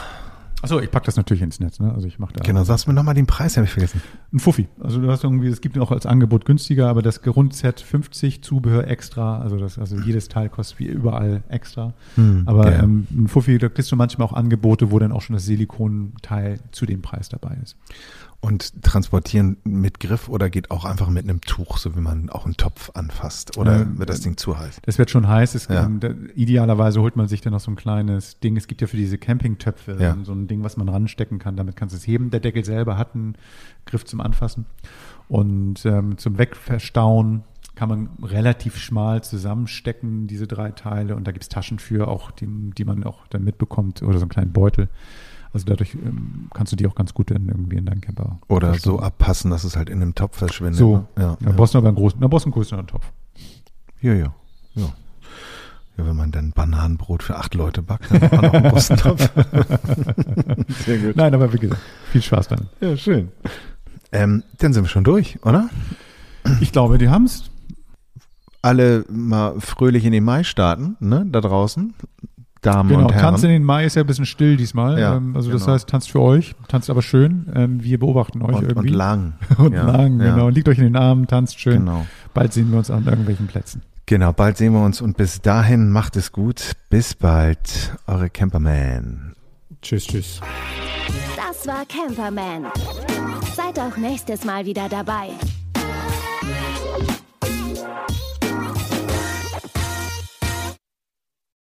Achso, 0.62 0.78
ich 0.78 0.90
packe 0.90 1.06
das 1.06 1.16
natürlich 1.16 1.42
ins 1.42 1.58
Netz, 1.58 1.80
ne? 1.80 1.92
Also 1.94 2.06
ich 2.06 2.18
mache 2.18 2.34
da 2.34 2.44
genau. 2.44 2.64
Sagst 2.64 2.86
du 2.86 2.90
mir 2.90 2.94
nochmal 2.94 3.14
den 3.14 3.26
Preis, 3.26 3.56
habe 3.56 3.64
ich 3.64 3.72
vergessen. 3.72 4.02
ein 4.32 4.40
Fuffi. 4.40 4.68
Also 4.80 5.00
du 5.00 5.10
hast 5.10 5.24
irgendwie, 5.24 5.48
es 5.48 5.60
gibt 5.62 5.78
auch 5.78 5.90
als 5.90 6.04
Angebot 6.04 6.44
günstiger, 6.44 6.88
aber 6.88 7.00
das 7.02 7.22
Grundset 7.22 7.80
50, 7.80 8.42
Zubehör 8.42 8.86
extra, 8.86 9.40
also 9.40 9.56
das, 9.56 9.78
also 9.78 9.96
jedes 9.98 10.28
Teil 10.28 10.48
kostet 10.50 10.78
wie 10.78 10.86
überall 10.86 11.42
extra. 11.48 11.94
Hm, 12.16 12.42
Aber 12.46 12.70
ja. 12.70 12.82
ähm, 12.82 13.06
ein 13.10 13.28
Fuffi, 13.28 13.56
da 13.58 13.68
kriegst 13.68 13.90
du 13.90 13.96
manchmal 13.96 14.26
auch 14.28 14.32
Angebote, 14.34 14.90
wo 14.90 14.98
dann 14.98 15.12
auch 15.12 15.22
schon 15.22 15.34
das 15.34 15.44
Silikonteil 15.44 16.60
zu 16.72 16.84
dem 16.84 17.00
Preis 17.00 17.28
dabei 17.30 17.56
ist. 17.62 17.76
Und 18.42 18.82
transportieren 18.82 19.58
mit 19.64 20.00
Griff 20.00 20.30
oder 20.30 20.48
geht 20.48 20.70
auch 20.70 20.86
einfach 20.86 21.10
mit 21.10 21.24
einem 21.24 21.42
Tuch, 21.42 21.76
so 21.76 21.94
wie 21.94 22.00
man 22.00 22.30
auch 22.30 22.46
einen 22.46 22.56
Topf 22.56 22.90
anfasst? 22.94 23.58
Oder 23.58 23.82
Ähm, 23.82 23.98
wird 23.98 24.08
das 24.08 24.22
Ding 24.22 24.38
zu 24.38 24.58
heiß? 24.58 24.80
Das 24.86 24.96
wird 24.96 25.10
schon 25.10 25.28
heiß. 25.28 25.54
Es, 25.54 25.68
Ja. 25.68 25.84
ähm, 25.84 26.00
da, 26.00 26.08
idealerweise 26.34 27.02
holt 27.02 27.16
man 27.16 27.28
sich 27.28 27.42
dann 27.42 27.52
noch 27.52 27.60
so 27.60 27.70
ein 27.70 27.76
kleines 27.76 28.40
Ding. 28.40 28.56
Es 28.56 28.66
gibt 28.66 28.80
ja 28.80 28.86
für 28.86 28.96
diese 28.96 29.18
Campingtöpfe 29.18 29.98
Ja. 30.00 30.16
so 30.22 30.32
ein 30.32 30.46
Ding, 30.48 30.62
was 30.64 30.78
man 30.78 30.88
ranstecken 30.88 31.38
kann. 31.38 31.56
Damit 31.56 31.76
kannst 31.76 31.94
du 31.94 31.98
es 31.98 32.06
heben. 32.06 32.30
Der 32.30 32.40
Deckel 32.40 32.64
selber 32.64 32.96
hat 32.96 33.14
einen 33.14 33.34
Griff 33.84 34.06
zum 34.06 34.22
Anfassen. 34.22 34.64
Und 35.28 35.84
ähm, 35.84 36.16
zum 36.16 36.38
Wegverstauen 36.38 37.42
kann 37.74 37.90
man 37.90 38.08
relativ 38.22 38.76
schmal 38.78 39.22
zusammenstecken, 39.22 40.28
diese 40.28 40.46
drei 40.46 40.70
Teile. 40.70 41.14
Und 41.14 41.26
da 41.26 41.32
gibt's 41.32 41.50
Taschen 41.50 41.78
für, 41.78 42.08
auch 42.08 42.30
die, 42.30 42.46
die 42.46 42.84
man 42.86 43.04
auch 43.04 43.26
dann 43.28 43.44
mitbekommt 43.44 44.02
oder 44.02 44.16
so 44.18 44.22
einen 44.24 44.30
kleinen 44.30 44.52
Beutel. 44.52 44.88
Also 45.52 45.66
dadurch 45.66 45.94
ähm, 45.94 46.48
kannst 46.54 46.72
du 46.72 46.76
die 46.76 46.86
auch 46.86 46.94
ganz 46.94 47.12
gut 47.12 47.30
dann 47.30 47.48
irgendwie 47.48 47.76
in 47.76 47.86
deinen 47.86 48.00
Camper 48.00 48.38
Oder 48.48 48.74
so 48.74 49.00
abpassen, 49.00 49.50
dass 49.50 49.64
es 49.64 49.76
halt 49.76 49.90
in 49.90 50.00
einem 50.00 50.14
Topf 50.14 50.38
verschwindet. 50.38 50.78
So, 50.78 50.98
ne? 50.98 51.06
ja. 51.18 51.36
Da 51.40 51.52
brauchst 51.52 51.74
du 51.74 51.78
aber 51.78 51.88
einen 51.88 51.96
großen, 51.96 52.20
da 52.20 52.28
brauchst 52.28 52.44
du 52.44 52.48
einen 52.48 52.54
größeren 52.54 52.86
Topf. 52.86 53.10
Ja, 54.00 54.14
ja, 54.14 54.34
ja. 54.74 54.94
Ja, 55.96 56.06
wenn 56.06 56.16
man 56.16 56.30
dann 56.30 56.52
Bananenbrot 56.52 57.22
für 57.22 57.36
acht 57.36 57.54
Leute 57.54 57.82
backt, 57.82 58.10
dann 58.10 58.22
hat 58.22 58.32
man 58.32 58.44
auch 58.46 58.54
einen 58.54 58.70
großen 58.70 58.96
Topf. 58.96 59.30
Sehr 60.86 60.98
gut. 60.98 61.16
Nein, 61.16 61.34
aber 61.34 61.52
wie 61.52 61.58
gesagt, 61.58 61.82
viel 62.10 62.22
Spaß 62.22 62.48
damit. 62.48 62.68
Ja, 62.80 62.96
schön. 62.96 63.28
Ähm, 64.12 64.44
dann 64.58 64.72
sind 64.72 64.84
wir 64.84 64.88
schon 64.88 65.04
durch, 65.04 65.38
oder? 65.44 65.68
Ich 66.60 66.72
glaube, 66.72 66.98
die 66.98 67.08
haben's. 67.08 67.50
Alle 68.62 69.06
mal 69.08 69.58
fröhlich 69.58 70.04
in 70.04 70.12
den 70.12 70.22
Mai 70.22 70.44
starten, 70.44 70.96
ne, 71.00 71.24
da 71.26 71.40
draußen. 71.40 71.94
Damen 72.62 72.90
genau, 72.90 73.06
und 73.06 73.12
Herren. 73.12 73.22
Tanz 73.22 73.42
in 73.42 73.48
den 73.48 73.64
Mai 73.64 73.86
ist 73.86 73.96
ja 73.96 74.02
ein 74.02 74.06
bisschen 74.06 74.26
still 74.26 74.56
diesmal. 74.56 74.98
Ja, 74.98 75.16
ähm, 75.16 75.34
also 75.34 75.48
genau. 75.48 75.58
das 75.58 75.68
heißt, 75.68 75.88
tanzt 75.88 76.10
für 76.10 76.20
euch, 76.20 76.54
tanzt 76.68 76.90
aber 76.90 77.00
schön. 77.00 77.50
Ähm, 77.54 77.82
wir 77.82 77.98
beobachten 77.98 78.42
euch 78.42 78.56
und, 78.56 78.62
irgendwie. 78.64 78.88
Und 78.90 78.94
lang. 78.94 79.32
und 79.58 79.72
ja, 79.72 79.84
lang, 79.84 80.18
genau. 80.18 80.36
Ja. 80.36 80.42
Und 80.44 80.54
liegt 80.54 80.68
euch 80.68 80.78
in 80.78 80.84
den 80.84 80.96
Armen, 80.96 81.26
tanzt 81.26 81.58
schön. 81.58 81.78
Genau. 81.78 82.06
Bald 82.34 82.52
sehen 82.52 82.70
wir 82.70 82.78
uns 82.78 82.90
an 82.90 83.06
irgendwelchen 83.06 83.46
Plätzen. 83.46 83.82
Genau, 84.04 84.32
bald 84.32 84.56
sehen 84.56 84.72
wir 84.72 84.84
uns 84.84 85.00
und 85.00 85.16
bis 85.16 85.40
dahin 85.40 85.90
macht 85.90 86.16
es 86.16 86.32
gut. 86.32 86.72
Bis 86.90 87.14
bald, 87.14 87.96
eure 88.06 88.28
Camperman. 88.28 89.34
Tschüss, 89.80 90.06
tschüss. 90.06 90.40
Das 91.36 91.66
war 91.66 91.84
Camperman. 91.86 92.66
Seid 93.54 93.78
auch 93.78 93.96
nächstes 93.96 94.44
Mal 94.44 94.66
wieder 94.66 94.88
dabei. 94.88 95.30